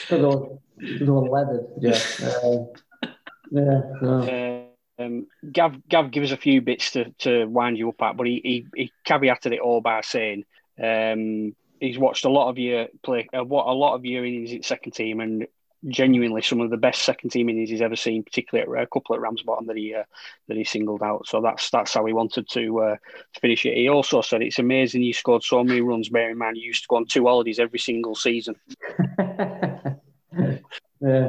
Because 0.08 0.58
it 0.78 1.08
was 1.08 1.28
leathered. 1.30 1.66
Yeah. 1.80 2.00
Uh, 2.26 4.24
yeah. 4.24 4.62
Um, 4.98 5.26
Gav, 5.50 5.88
Gav 5.88 6.10
give 6.10 6.22
us 6.22 6.32
a 6.32 6.36
few 6.36 6.60
bits 6.60 6.92
to, 6.92 7.10
to 7.20 7.46
wind 7.46 7.78
you 7.78 7.88
up 7.88 8.02
at, 8.02 8.16
but 8.16 8.26
he, 8.26 8.40
he, 8.44 8.66
he 8.84 8.92
caveated 9.06 9.52
it 9.52 9.60
all 9.60 9.80
by 9.80 10.00
saying 10.02 10.44
um, 10.82 11.54
he's 11.80 11.98
watched 11.98 12.24
a 12.24 12.30
lot 12.30 12.50
of 12.50 12.58
you 12.58 12.86
play, 13.02 13.28
uh, 13.36 13.44
what 13.44 13.66
a 13.66 13.72
lot 13.72 13.94
of 13.94 14.04
you 14.04 14.22
innings 14.22 14.52
at 14.52 14.64
second 14.64 14.92
team, 14.92 15.20
and 15.20 15.46
genuinely 15.88 16.42
some 16.42 16.60
of 16.60 16.70
the 16.70 16.76
best 16.76 17.02
second 17.02 17.30
team 17.30 17.48
innings 17.48 17.70
he's 17.70 17.82
ever 17.82 17.96
seen, 17.96 18.22
particularly 18.22 18.78
at 18.78 18.84
a 18.84 18.86
couple 18.86 19.14
at 19.14 19.20
Ramsbottom 19.20 19.66
that 19.66 19.76
he 19.76 19.94
uh, 19.94 20.04
that 20.48 20.56
he 20.56 20.64
singled 20.64 21.02
out. 21.02 21.26
So 21.26 21.40
that's 21.40 21.70
that's 21.70 21.94
how 21.94 22.04
he 22.06 22.12
wanted 22.12 22.48
to, 22.50 22.80
uh, 22.80 22.96
to 23.34 23.40
finish 23.40 23.66
it. 23.66 23.76
He 23.76 23.88
also 23.88 24.20
said 24.20 24.42
it's 24.42 24.58
amazing 24.58 25.02
you 25.02 25.12
scored 25.12 25.42
so 25.42 25.64
many 25.64 25.80
runs. 25.80 26.08
Bearing 26.08 26.32
in 26.32 26.38
mind 26.38 26.56
you 26.56 26.64
used 26.64 26.82
to 26.82 26.88
go 26.88 26.96
on 26.96 27.06
two 27.06 27.26
holidays 27.26 27.58
every 27.58 27.78
single 27.78 28.14
season. 28.14 28.54
yeah, 29.18 31.28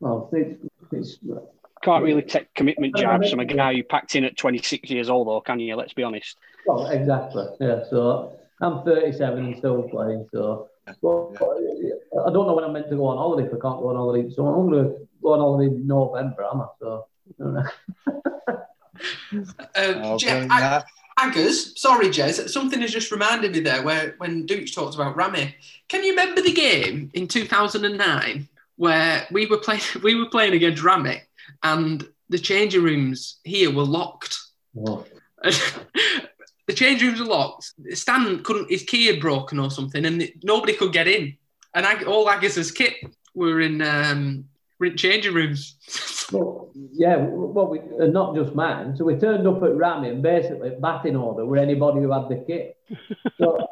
well, 0.00 0.28
it's, 0.32 0.60
it's 0.92 1.18
can't 1.84 2.02
really 2.02 2.22
take 2.22 2.52
commitment 2.54 2.96
jabs 2.96 3.30
from 3.30 3.40
a 3.40 3.44
guy 3.44 3.74
who 3.74 3.82
packed 3.82 4.16
in 4.16 4.24
at 4.24 4.38
26 4.38 4.90
years 4.90 5.10
old, 5.10 5.28
though, 5.28 5.42
can 5.42 5.60
you? 5.60 5.76
Let's 5.76 5.92
be 5.92 6.02
honest. 6.02 6.38
Well, 6.66 6.86
exactly. 6.86 7.44
Yeah. 7.60 7.84
So 7.90 8.32
I'm 8.60 8.82
37 8.84 9.44
and 9.44 9.56
still 9.58 9.82
playing. 9.82 10.26
So, 10.32 10.70
but 10.86 11.30
I 12.26 12.30
don't 12.32 12.46
know 12.46 12.54
when 12.54 12.64
I'm 12.64 12.72
meant 12.72 12.90
to 12.90 12.96
go 12.96 13.06
on 13.06 13.16
holiday 13.16 13.46
if 13.46 13.54
I 13.54 13.58
can't 13.60 13.80
go 13.80 13.88
on 13.90 13.96
holiday. 13.96 14.30
So 14.30 14.46
I'm 14.46 14.70
going 14.70 14.84
to 14.84 15.08
go 15.22 15.32
on 15.32 15.40
holiday 15.40 15.74
in 15.74 15.86
November, 15.86 16.44
am 16.44 16.60
I? 16.60 16.66
So. 16.78 17.06
uh, 19.74 20.18
Jeff, 20.18 20.48
Aggers, 21.18 21.78
sorry, 21.78 22.08
Jez, 22.08 22.48
something 22.48 22.80
has 22.80 22.90
just 22.92 23.12
reminded 23.12 23.52
me 23.52 23.60
there 23.60 23.82
where 23.82 24.14
when 24.18 24.46
Dukes 24.46 24.74
talked 24.74 24.94
about 24.94 25.16
Rami. 25.16 25.54
Can 25.88 26.02
you 26.02 26.10
remember 26.10 26.42
the 26.42 26.52
game 26.52 27.10
in 27.14 27.28
2009 27.28 28.48
where 28.76 29.26
we 29.30 29.46
were 29.46 29.58
playing 29.58 29.82
we 30.02 30.14
were 30.14 30.26
playing 30.26 30.54
against 30.54 30.82
Rami 30.82 31.22
and 31.62 32.06
the 32.28 32.38
changing 32.38 32.82
rooms 32.82 33.38
here 33.44 33.72
were 33.72 33.84
locked. 33.84 34.38
the 36.66 36.72
change 36.72 37.02
rooms 37.02 37.20
were 37.20 37.26
locked. 37.26 37.72
Stan 37.92 38.42
couldn't, 38.42 38.70
his 38.70 38.82
key 38.82 39.06
had 39.06 39.20
broken 39.20 39.58
or 39.58 39.70
something, 39.70 40.04
and 40.04 40.30
nobody 40.42 40.72
could 40.74 40.92
get 40.92 41.08
in. 41.08 41.36
And 41.74 41.84
I, 41.84 42.02
all 42.04 42.28
Aggis's 42.28 42.70
kit 42.70 42.94
were 43.34 43.60
in, 43.60 43.82
um, 43.82 44.44
were 44.78 44.86
in 44.86 44.96
changing 44.96 45.34
rooms. 45.34 45.76
well, 46.32 46.70
yeah, 46.92 47.16
well, 47.16 47.66
we, 47.66 47.80
uh, 48.00 48.06
not 48.06 48.34
just 48.34 48.54
mine. 48.54 48.96
So 48.96 49.04
we 49.04 49.16
turned 49.16 49.46
up 49.46 49.62
at 49.62 49.76
Rami 49.76 50.08
and 50.08 50.22
basically 50.22 50.70
batting 50.80 51.16
order 51.16 51.44
were 51.44 51.56
anybody 51.56 52.00
who 52.00 52.12
had 52.12 52.28
the 52.28 52.44
kit. 52.46 52.78
So 53.38 53.68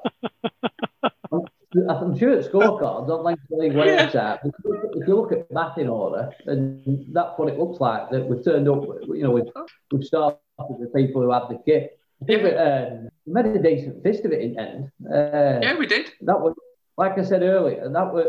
I'm 1.89 2.19
sure 2.19 2.39
at 2.39 2.51
scorecards 2.51 3.09
on 3.09 3.25
Lancashire 3.25 3.59
League 3.59 3.73
website, 3.73 4.41
if 4.45 5.09
you 5.09 5.17
look 5.17 5.33
at 5.33 5.53
batting 5.53 5.89
order, 5.89 6.31
and 6.47 7.07
that's 7.13 7.39
what 7.39 7.49
it 7.49 7.59
looks 7.59 7.81
like. 7.81 8.11
That 8.11 8.27
we've 8.27 8.45
turned 8.45 8.69
up, 8.69 8.85
you 9.09 9.23
know, 9.23 9.31
we've, 9.31 9.51
we've 9.91 10.05
started 10.05 10.39
with 10.59 10.93
people 10.93 11.23
who 11.23 11.31
have 11.33 11.49
the 11.49 11.59
kit. 11.65 11.99
Yeah. 12.29 12.89
um, 12.91 13.09
we 13.27 13.33
made 13.33 13.47
a 13.47 13.63
decent 13.63 14.03
fist 14.03 14.25
of 14.25 14.33
it 14.33 14.41
in 14.41 14.55
the 14.55 14.61
end. 14.61 14.91
Uh, 15.07 15.61
yeah, 15.63 15.77
we 15.77 15.87
did. 15.87 16.13
That 16.23 16.41
was, 16.41 16.55
like 16.97 17.19
I 17.19 17.25
said 17.25 17.43
earlier, 17.43 17.89
that 17.89 18.13
was 18.13 18.27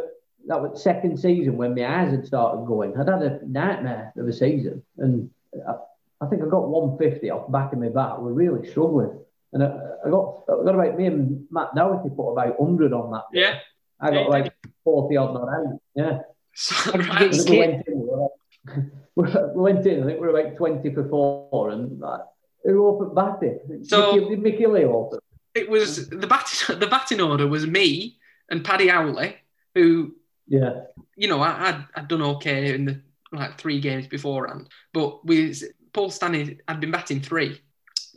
that 0.47 0.61
was 0.61 0.83
second 0.83 1.17
season 1.17 1.57
when 1.57 1.73
my 1.73 1.85
eyes 1.85 2.11
had 2.11 2.25
started 2.25 2.65
going. 2.65 2.97
I'd 2.97 3.07
had 3.07 3.21
a 3.21 3.39
nightmare 3.47 4.13
of 4.17 4.27
a 4.27 4.33
season, 4.33 4.83
and 4.97 5.29
I, 5.67 5.73
I 6.21 6.27
think 6.27 6.41
I 6.41 6.45
got 6.45 6.69
150 6.69 7.29
off 7.29 7.47
the 7.47 7.51
back 7.51 7.73
of 7.73 7.79
my 7.79 7.89
bat. 7.89 8.21
We're 8.21 8.33
really 8.33 8.69
struggling. 8.69 9.19
And 9.53 9.63
I, 9.63 9.67
I 10.05 10.09
got 10.09 10.43
I 10.49 10.63
got 10.65 10.75
about 10.75 10.97
me 10.97 11.05
and 11.05 11.45
Matt 11.51 11.75
Doherty 11.75 12.09
put 12.09 12.31
about 12.31 12.57
hundred 12.59 12.91
on 12.91 13.11
that. 13.11 13.25
Yeah. 13.31 13.59
I 13.99 14.11
got 14.11 14.29
like 14.29 14.53
forty 14.83 15.15
odd 15.15 15.33
not 15.33 15.47
out. 15.47 15.79
Yeah. 15.95 16.19
So, 16.55 16.91
right. 16.91 17.31
we, 17.31 17.57
went 17.57 17.87
in, 17.87 18.29
we, 19.15 19.23
went 19.55 19.85
in. 19.87 20.03
I 20.03 20.05
think 20.05 20.19
we 20.19 20.27
were 20.27 20.37
about 20.37 20.55
twenty 20.57 20.93
for 20.93 21.07
four, 21.07 21.69
and 21.69 21.99
like, 21.99 22.21
who 22.63 22.87
opened 22.87 23.15
batting? 23.15 23.83
So 23.83 24.15
Mickey, 24.15 24.35
Mickey 24.35 24.67
Lee 24.67 24.85
open? 24.85 25.19
It 25.53 25.69
was 25.69 26.09
the 26.09 26.27
batting. 26.27 26.79
The 26.79 26.87
batting 26.87 27.21
order 27.21 27.47
was 27.47 27.67
me 27.67 28.17
and 28.49 28.63
Paddy 28.63 28.89
Owley, 28.89 29.35
who 29.75 30.15
yeah, 30.47 30.81
you 31.15 31.27
know, 31.27 31.41
I, 31.41 31.69
I'd, 31.69 31.85
I'd 31.95 32.07
done 32.07 32.21
okay 32.21 32.73
in 32.73 32.85
the 32.85 33.01
like 33.31 33.57
three 33.57 33.79
games 33.79 34.07
beforehand, 34.07 34.69
but 34.93 35.25
we 35.25 35.53
Paul 35.93 36.09
Stanley 36.09 36.59
had 36.67 36.79
been 36.79 36.91
batting 36.91 37.21
three. 37.21 37.61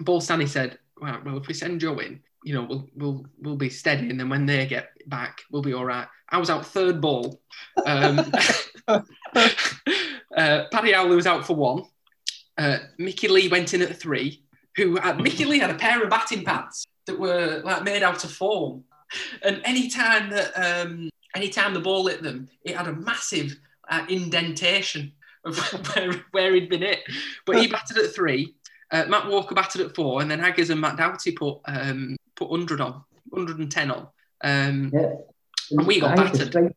Paul 0.05 0.21
Stanley 0.21 0.47
said, 0.47 0.79
well, 1.01 1.21
well, 1.25 1.37
if 1.39 1.47
we 1.47 1.55
send 1.55 1.81
Joe 1.81 1.99
in, 1.99 2.21
you 2.45 2.55
know, 2.55 2.63
we'll 2.63 2.89
we'll 2.95 3.27
we'll 3.39 3.57
be 3.57 3.71
steady, 3.71 4.11
and 4.11 4.19
then 4.19 4.29
when 4.29 4.47
they 4.47 4.67
get 4.67 4.91
back, 5.07 5.43
we'll 5.51 5.63
be 5.63 5.73
all 5.73 5.85
right. 5.85 6.07
I 6.29 6.39
was 6.39 6.51
out 6.51 6.67
third 6.67 7.01
ball. 7.01 7.41
Um, 7.85 8.19
uh, 8.89 10.65
Paddy 10.71 10.95
Owley 10.95 11.17
was 11.17 11.27
out 11.27 11.47
for 11.47 11.57
one. 11.57 11.85
Uh, 12.59 12.79
Mickey 12.99 13.29
Lee 13.29 13.49
went 13.49 13.75
in 13.75 13.83
at 13.83 13.97
three. 13.97 14.43
Who 14.77 14.97
had, 14.97 15.21
Mickey 15.21 15.45
Lee 15.47 15.59
had 15.59 15.71
a 15.71 15.75
pair 15.75 16.03
of 16.03 16.11
batting 16.11 16.45
pads 16.45 16.87
that 17.07 17.19
were 17.19 17.63
like 17.65 17.83
made 17.83 18.03
out 18.03 18.25
of 18.25 18.33
foam, 18.33 18.85
and 19.43 19.63
any 19.65 19.89
time 19.89 20.29
that 20.31 20.53
um, 20.53 21.09
any 21.35 21.49
time 21.49 21.73
the 21.73 21.81
ball 21.81 22.07
hit 22.07 22.23
them, 22.23 22.49
it 22.63 22.77
had 22.77 22.89
a 22.89 22.93
massive 22.93 23.57
uh, 23.89 24.05
indentation 24.09 25.13
of 25.45 25.57
where, 25.97 26.13
where 26.33 26.55
he'd 26.55 26.69
been 26.69 26.83
hit. 26.83 27.01
But 27.47 27.59
he 27.59 27.69
batted 27.69 27.97
at 27.99 28.15
three. 28.15 28.55
Uh, 28.91 29.07
Matt 29.09 29.29
Walker 29.29 29.55
batted 29.55 29.81
at 29.81 29.95
four, 29.95 30.21
and 30.21 30.31
then 30.31 30.39
Haggers 30.39 30.71
and 30.71 30.81
Matt 30.81 30.97
Doughty 30.97 31.33
put 31.33 31.59
um, 31.65 32.17
put 32.35 32.51
100 32.51 32.81
on, 32.81 33.03
110 33.31 33.91
on. 33.91 34.09
Um, 34.43 34.91
yeah. 34.95 35.13
And 35.71 35.87
we 35.87 36.01
got 36.01 36.19
I 36.19 36.23
battered. 36.23 36.49
Straight, 36.49 36.73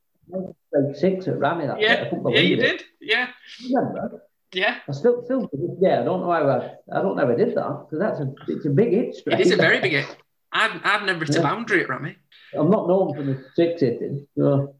straight 0.68 0.96
six 0.96 1.28
at 1.28 1.38
Ramy. 1.38 1.68
That 1.68 1.80
yeah, 1.80 2.10
yeah, 2.30 2.40
you 2.40 2.56
it. 2.56 2.62
did. 2.62 2.84
Yeah. 3.02 3.28
Remember? 3.64 4.24
Yeah. 4.54 4.78
I 4.88 4.91
still, 4.91 5.24
still, 5.26 5.50
yeah. 5.80 6.02
I 6.02 6.04
don't 6.04 6.22
know 6.22 6.32
how 6.32 6.47
I, 6.47 6.97
I 6.97 7.02
don't 7.02 7.16
know 7.16 7.26
how 7.26 7.32
I 7.32 7.36
did 7.36 7.56
that 7.56 7.86
because 7.86 8.00
that's 8.00 8.20
a, 8.20 8.34
it's 8.47 8.66
a 8.66 8.70
big 8.70 8.91
hit. 8.91 9.16
Straight. 9.16 9.39
It 9.39 9.47
is 9.47 9.52
a 9.52 9.58
very 9.58 9.80
big 9.80 9.91
hit. 9.91 10.18
I've, 10.52 10.82
I've 10.84 11.04
never 11.04 11.26
hit 11.26 11.36
yeah. 11.36 11.41
a 11.41 11.43
boundary 11.43 11.84
at 11.84 11.89
Ramy. 11.89 12.16
I'm 12.58 12.72
not 12.72 12.88
known 12.88 13.14
for 13.16 13.24
the 13.24 13.43
six 13.56 13.82
hitting. 13.82 14.28
So. 14.36 14.76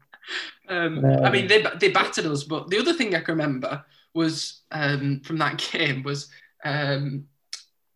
Um, 0.68 1.04
um, 1.04 1.24
I 1.24 1.30
mean, 1.30 1.48
they 1.48 1.64
they 1.80 1.90
battered 1.90 2.26
us, 2.26 2.44
but 2.44 2.68
the 2.68 2.78
other 2.78 2.92
thing 2.92 3.14
I 3.14 3.20
can 3.20 3.36
remember 3.36 3.84
was 4.14 4.62
um, 4.70 5.20
from 5.24 5.38
that 5.38 5.58
game 5.72 6.02
was 6.02 6.28
um, 6.64 7.26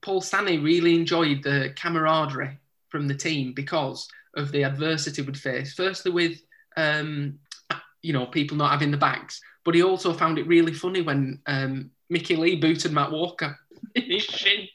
Paul 0.03 0.20
Stanley 0.20 0.59
really 0.59 0.95
enjoyed 0.95 1.43
the 1.43 1.72
camaraderie 1.77 2.59
from 2.89 3.09
the 3.09 3.14
team 3.14 3.53
because 3.53 4.09
of 4.37 4.53
the 4.53 4.64
adversity 4.64 5.22
we'd 5.22 5.39
face. 5.39 5.75
Firstly, 5.75 6.11
with 6.12 6.41
um, 6.77 7.39
you 8.03 8.12
know 8.12 8.27
people 8.27 8.57
not 8.57 8.72
having 8.72 8.91
the 8.91 8.97
bags, 8.97 9.41
but 9.65 9.75
he 9.75 9.83
also 9.83 10.12
found 10.12 10.39
it 10.39 10.47
really 10.47 10.73
funny 10.73 11.01
when 11.01 11.41
um, 11.47 11.91
Mickey 12.11 12.37
Lee 12.37 12.57
booted 12.57 12.93
Matt 12.93 13.11
Walker 13.11 13.59
in 13.95 14.03
his 14.03 14.23
shin. 14.23 14.69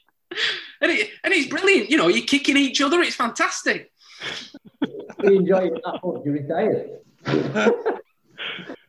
And, 0.80 0.90
it, 0.92 1.10
and 1.24 1.32
it's 1.34 1.48
brilliant, 1.48 1.90
you 1.90 1.96
know. 1.96 2.08
You're 2.08 2.26
kicking 2.26 2.56
each 2.56 2.80
other; 2.80 3.00
it's 3.00 3.16
fantastic. 3.16 3.92
you 5.22 5.38
enjoy 5.38 5.66
it 5.66 5.82
that 5.84 6.00
much, 6.04 6.22
you 6.24 6.32
retired. 6.32 6.90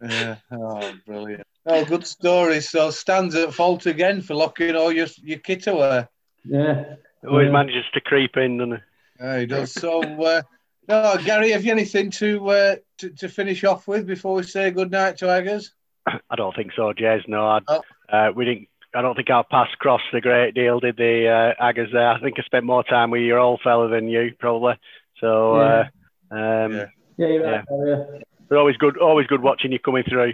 yeah. 0.02 0.36
Oh, 0.52 0.94
brilliant. 1.06 1.48
Oh, 1.66 1.84
good 1.86 2.06
story. 2.06 2.62
So 2.62 2.92
stands 2.92 3.36
at 3.36 3.54
fault 3.54 3.86
again 3.86 4.22
for 4.22 4.36
locking 4.36 4.76
all 4.76 4.92
your 4.92 5.08
your 5.24 5.40
kit 5.40 5.68
away. 5.68 6.08
Yeah. 6.44 6.96
Always 7.28 7.48
yeah. 7.48 7.52
manages 7.52 7.86
to 7.94 8.02
creep 8.02 8.38
in, 8.38 8.58
doesn't 8.58 8.78
he? 8.78 8.82
Yeah, 9.20 9.40
he 9.40 9.46
does. 9.46 9.74
So, 9.74 10.02
uh, 10.02 10.42
no, 10.88 11.18
Gary, 11.24 11.52
have 11.52 11.64
you 11.64 11.72
anything 11.72 12.10
to, 12.12 12.50
uh, 12.50 12.76
to 12.98 13.10
to 13.12 13.30
finish 13.30 13.64
off 13.64 13.88
with 13.88 14.08
before 14.08 14.36
we 14.36 14.44
say 14.44 14.72
good 14.72 14.92
night 14.92 15.18
to 15.18 15.26
Aggers? 15.26 15.72
I 16.08 16.36
don't 16.36 16.56
think 16.56 16.72
so, 16.76 16.94
Jez. 16.94 17.28
No, 17.28 17.46
I, 17.46 17.60
oh. 17.68 17.82
uh, 18.10 18.32
we 18.36 18.46
didn't. 18.46 18.68
I 18.94 19.02
don't 19.02 19.16
think 19.16 19.30
our 19.30 19.46
paths 19.46 19.72
crossed 19.80 20.04
a 20.14 20.20
great 20.20 20.54
deal, 20.54 20.82
did 20.82 20.98
the 20.98 21.28
uh, 21.58 21.64
Aggers 21.64 21.94
there? 21.94 22.10
I 22.10 22.20
think 22.20 22.38
I 22.38 22.44
spent 22.44 22.66
more 22.66 22.84
time 22.84 23.10
with 23.10 23.22
your 23.22 23.40
old 23.40 23.62
fella 23.64 23.88
than 23.88 24.10
you, 24.10 24.34
probably. 24.38 24.74
So, 25.22 25.62
yeah, 25.62 25.90
uh, 26.30 26.36
um, 26.36 26.74
yeah. 26.74 26.86
Yeah, 27.18 27.28
you're 27.28 27.44
right. 27.44 27.64
Yeah. 27.72 27.86
yeah. 27.86 28.20
But 28.50 28.58
always 28.58 28.76
good, 28.78 28.98
always 28.98 29.28
good 29.28 29.42
watching 29.42 29.72
you 29.72 29.80
coming 29.80 30.04
through. 30.04 30.34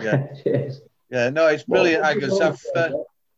Yeah, 0.00 0.26
yeah. 1.10 1.30
No, 1.30 1.48
it's 1.48 1.64
brilliant, 1.64 2.02
well, 2.02 2.12
Aggers. 2.12 2.40
Uh, 2.76 2.90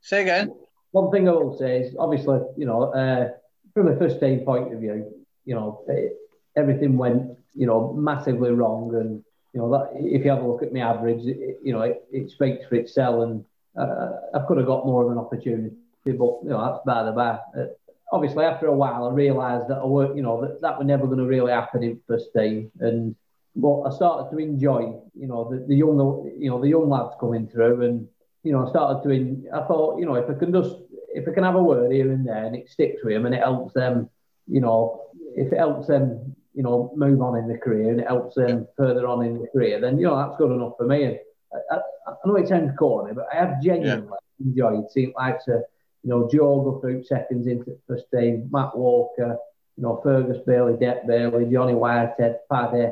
say 0.02 0.22
again. 0.22 0.54
One 0.90 1.10
thing 1.10 1.28
I 1.28 1.32
will 1.32 1.56
say 1.56 1.80
is, 1.80 1.96
obviously, 1.98 2.40
you 2.56 2.66
know, 2.66 2.92
uh, 2.92 3.30
from 3.72 3.88
a 3.88 3.96
first 3.96 4.20
team 4.20 4.40
point 4.40 4.72
of 4.72 4.80
view, 4.80 5.24
you 5.44 5.54
know, 5.54 5.82
it, 5.88 6.14
everything 6.56 6.98
went, 6.98 7.38
you 7.54 7.66
know, 7.66 7.94
massively 7.94 8.50
wrong, 8.50 8.94
and 8.94 9.24
you 9.52 9.60
know 9.60 9.70
that 9.70 9.90
if 9.94 10.24
you 10.24 10.30
have 10.30 10.42
a 10.42 10.46
look 10.46 10.62
at 10.62 10.72
my 10.72 10.80
average, 10.80 11.24
it, 11.24 11.58
you 11.62 11.72
know, 11.72 11.82
it, 11.82 12.04
it 12.12 12.30
speaks 12.30 12.66
for 12.66 12.76
itself, 12.76 13.22
and 13.22 13.44
uh, 13.78 14.10
I 14.34 14.40
could 14.46 14.58
have 14.58 14.66
got 14.66 14.86
more 14.86 15.04
of 15.04 15.12
an 15.12 15.18
opportunity, 15.18 15.74
but 16.04 16.12
you 16.42 16.50
know, 16.50 16.64
that's 16.64 16.84
by 16.84 17.04
the 17.04 17.12
by. 17.12 17.38
Uh, 17.58 17.66
obviously, 18.12 18.44
after 18.44 18.66
a 18.66 18.74
while, 18.74 19.06
I 19.06 19.12
realised 19.12 19.68
that 19.68 19.78
I 19.78 19.84
work, 19.84 20.16
you 20.16 20.22
know, 20.22 20.40
that, 20.42 20.60
that 20.60 20.78
was 20.78 20.86
never 20.86 21.06
going 21.06 21.18
to 21.18 21.26
really 21.26 21.52
happen 21.52 21.82
in 21.82 22.00
first 22.06 22.28
team, 22.36 22.70
and 22.80 23.14
but 23.56 23.82
I 23.82 23.90
started 23.90 24.30
to 24.30 24.38
enjoy, 24.42 24.94
you 25.14 25.26
know, 25.26 25.50
the, 25.50 25.64
the 25.66 25.74
young, 25.74 25.98
you 26.38 26.50
know, 26.50 26.60
the 26.60 26.68
young 26.68 26.88
lads 26.88 27.14
coming 27.18 27.48
through, 27.48 27.82
and 27.84 28.08
you 28.42 28.52
know, 28.52 28.66
I 28.66 28.70
started 28.70 29.02
to. 29.02 29.10
In, 29.10 29.46
I 29.52 29.66
thought, 29.66 29.98
you 29.98 30.06
know, 30.06 30.14
if 30.14 30.28
I 30.30 30.34
can 30.34 30.52
just, 30.52 30.76
if 31.14 31.26
I 31.26 31.32
can 31.32 31.44
have 31.44 31.56
a 31.56 31.62
word 31.62 31.90
here 31.92 32.12
and 32.12 32.26
there, 32.26 32.44
and 32.44 32.54
it 32.54 32.68
sticks 32.68 33.02
with 33.02 33.14
them, 33.14 33.26
and 33.26 33.34
it 33.34 33.42
helps 33.42 33.74
them, 33.74 34.08
you 34.46 34.60
know, 34.60 35.02
if 35.36 35.52
it 35.52 35.58
helps 35.58 35.88
them, 35.88 36.36
you 36.58 36.64
know, 36.64 36.92
move 36.96 37.22
on 37.22 37.38
in 37.38 37.46
the 37.46 37.56
career, 37.56 37.88
and 37.88 38.00
it 38.00 38.08
helps 38.08 38.34
them 38.34 38.66
further 38.76 39.06
on 39.06 39.24
in 39.24 39.40
the 39.40 39.46
career, 39.46 39.80
then 39.80 39.96
you 39.96 40.06
know 40.06 40.16
that's 40.16 40.36
good 40.38 40.50
enough 40.50 40.72
for 40.76 40.86
me. 40.86 41.04
And 41.04 41.18
I, 41.52 41.76
I, 41.76 42.10
I 42.10 42.26
know 42.26 42.34
it 42.34 42.48
sounds 42.48 42.76
corny, 42.76 43.14
but 43.14 43.28
I 43.32 43.36
have 43.36 43.62
genuinely 43.62 44.08
yeah. 44.40 44.44
enjoyed 44.44 44.90
seeing 44.90 45.12
like 45.16 45.38
to, 45.44 45.62
you 46.02 46.10
know, 46.10 46.28
Joe 46.28 46.60
go 46.62 46.80
through 46.80 47.04
seconds 47.04 47.46
into 47.46 47.66
the 47.66 47.78
first 47.86 48.06
team, 48.12 48.48
Matt 48.50 48.76
Walker, 48.76 49.36
you 49.76 49.82
know, 49.84 50.00
Fergus 50.02 50.38
Bailey, 50.44 50.72
Depp 50.72 51.06
Bailey, 51.06 51.48
Johnny 51.48 51.74
Whitehead, 51.74 52.40
Paddy. 52.50 52.90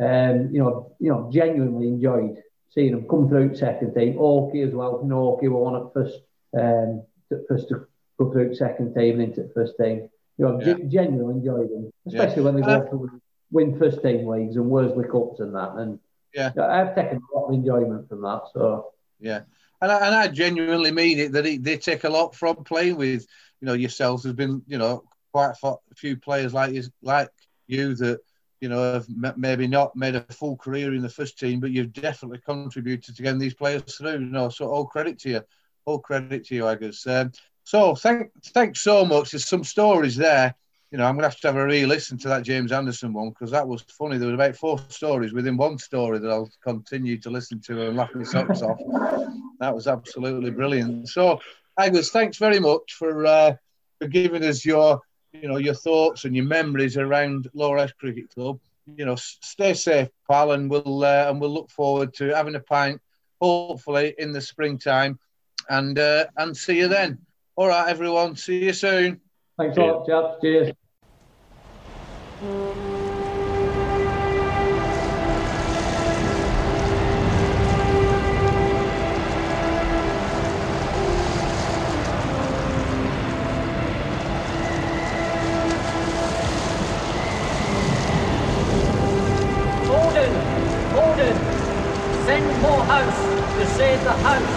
Um, 0.00 0.50
you 0.52 0.60
know, 0.62 0.92
you 1.00 1.10
know, 1.10 1.28
genuinely 1.32 1.88
enjoyed 1.88 2.40
seeing 2.70 2.92
them 2.92 3.08
come 3.08 3.28
through 3.28 3.56
second 3.56 3.94
team. 3.94 4.14
Orky 4.14 4.64
as 4.64 4.72
well. 4.72 5.00
You 5.02 5.08
know, 5.08 5.36
Orky 5.36 5.48
were 5.48 5.58
one 5.58 5.74
at 5.74 5.92
first, 5.92 6.20
um, 6.56 7.02
first 7.48 7.68
to 7.70 7.84
go 8.16 8.30
through 8.30 8.54
second 8.54 8.94
team 8.94 9.14
and 9.18 9.30
into 9.30 9.42
the 9.42 9.52
first 9.52 9.74
team. 9.76 10.08
You 10.38 10.44
know, 10.46 10.60
yeah. 10.60 10.74
genuinely 10.88 11.34
enjoyed 11.34 11.70
them, 11.70 11.92
especially 12.06 12.42
yeah. 12.42 12.50
when 12.50 12.54
they 12.56 12.62
go 12.62 12.84
to 12.84 13.20
win 13.50 13.78
first 13.78 14.02
team 14.02 14.26
leagues 14.26 14.56
and 14.56 14.70
Worsley 14.70 15.08
Cups 15.08 15.40
and 15.40 15.54
that. 15.54 15.72
And 15.76 15.98
yeah, 16.34 16.52
I've 16.60 16.94
taken 16.94 17.18
a 17.18 17.38
lot 17.38 17.48
of 17.48 17.54
enjoyment 17.54 18.08
from 18.08 18.22
that. 18.22 18.42
So 18.54 18.92
yeah, 19.18 19.40
and 19.80 19.90
I, 19.90 20.06
and 20.06 20.14
I 20.14 20.28
genuinely 20.28 20.92
mean 20.92 21.18
it 21.18 21.32
that 21.32 21.46
it, 21.46 21.64
they 21.64 21.76
take 21.76 22.04
a 22.04 22.08
lot 22.08 22.34
from 22.34 22.62
playing 22.64 22.96
with 22.96 23.26
you 23.60 23.66
know 23.66 23.74
yourselves. 23.74 24.22
There's 24.22 24.36
been 24.36 24.62
you 24.66 24.78
know 24.78 25.04
quite 25.32 25.54
a 25.62 25.76
few 25.96 26.16
players 26.16 26.54
like 26.54 26.72
you 26.72 26.84
like 27.02 27.30
you 27.66 27.94
that 27.96 28.20
you 28.60 28.68
know, 28.68 28.94
have 28.94 29.06
maybe 29.36 29.66
not 29.66 29.94
made 29.94 30.16
a 30.16 30.22
full 30.32 30.56
career 30.56 30.94
in 30.94 31.02
the 31.02 31.08
first 31.08 31.38
team, 31.38 31.60
but 31.60 31.70
you've 31.70 31.92
definitely 31.92 32.38
contributed 32.38 33.14
to 33.14 33.22
getting 33.22 33.38
these 33.38 33.54
players 33.54 33.96
through. 33.96 34.12
You 34.12 34.18
know, 34.18 34.48
so 34.48 34.68
all 34.68 34.86
credit 34.86 35.18
to 35.20 35.30
you, 35.30 35.42
all 35.84 36.00
credit 36.00 36.46
to 36.46 36.54
you, 36.54 36.62
Aggers. 36.64 37.06
Um, 37.06 37.32
so 37.68 37.94
thank, 37.94 38.32
thanks 38.54 38.80
so 38.80 39.04
much. 39.04 39.30
There's 39.30 39.46
some 39.46 39.62
stories 39.62 40.16
there. 40.16 40.54
You 40.90 40.96
know, 40.96 41.04
I'm 41.04 41.16
gonna 41.16 41.26
have 41.26 41.38
to 41.40 41.48
have 41.48 41.56
a 41.56 41.66
re-listen 41.66 42.16
to 42.20 42.28
that 42.28 42.42
James 42.42 42.72
Anderson 42.72 43.12
one 43.12 43.28
because 43.28 43.50
that 43.50 43.68
was 43.68 43.82
funny. 43.82 44.16
There 44.16 44.26
was 44.26 44.36
about 44.36 44.56
four 44.56 44.78
stories 44.88 45.34
within 45.34 45.58
one 45.58 45.76
story 45.76 46.18
that 46.18 46.30
I'll 46.30 46.50
continue 46.64 47.18
to 47.18 47.28
listen 47.28 47.60
to 47.66 47.88
and 47.88 47.94
laugh 47.94 48.14
my 48.14 48.24
socks 48.24 48.62
off. 48.62 48.78
That 49.60 49.74
was 49.74 49.86
absolutely 49.86 50.50
brilliant. 50.50 51.10
So, 51.10 51.40
Aggers, 51.78 52.10
thanks 52.10 52.38
very 52.38 52.58
much 52.58 52.94
for 52.94 53.26
uh, 53.26 53.56
for 53.98 54.08
giving 54.08 54.44
us 54.44 54.64
your 54.64 55.02
you 55.34 55.46
know 55.46 55.58
your 55.58 55.74
thoughts 55.74 56.24
and 56.24 56.34
your 56.34 56.46
memories 56.46 56.96
around 56.96 57.50
Lowerhouse 57.52 57.92
Cricket 57.92 58.30
Club. 58.34 58.58
You 58.96 59.04
know, 59.04 59.16
stay 59.16 59.74
safe, 59.74 60.08
pal, 60.26 60.52
and 60.52 60.70
we'll 60.70 61.04
uh, 61.04 61.26
and 61.28 61.38
we'll 61.38 61.52
look 61.52 61.70
forward 61.70 62.14
to 62.14 62.34
having 62.34 62.54
a 62.54 62.60
pint, 62.60 62.98
hopefully 63.42 64.14
in 64.16 64.32
the 64.32 64.40
springtime, 64.40 65.18
and 65.68 65.98
uh, 65.98 66.28
and 66.38 66.56
see 66.56 66.78
you 66.78 66.88
then. 66.88 67.18
All 67.58 67.66
right, 67.66 67.88
everyone. 67.88 68.36
See 68.36 68.66
you 68.66 68.72
soon. 68.72 69.20
Thanks 69.58 69.76
a 69.76 69.80
lot, 69.80 70.06
chaps. 70.06 70.40
Cheers. 70.40 70.72
Send 92.24 92.62
more 92.62 92.84
house 92.84 93.54
to 93.56 93.66
save 93.66 94.04
the 94.04 94.12
house. 94.12 94.47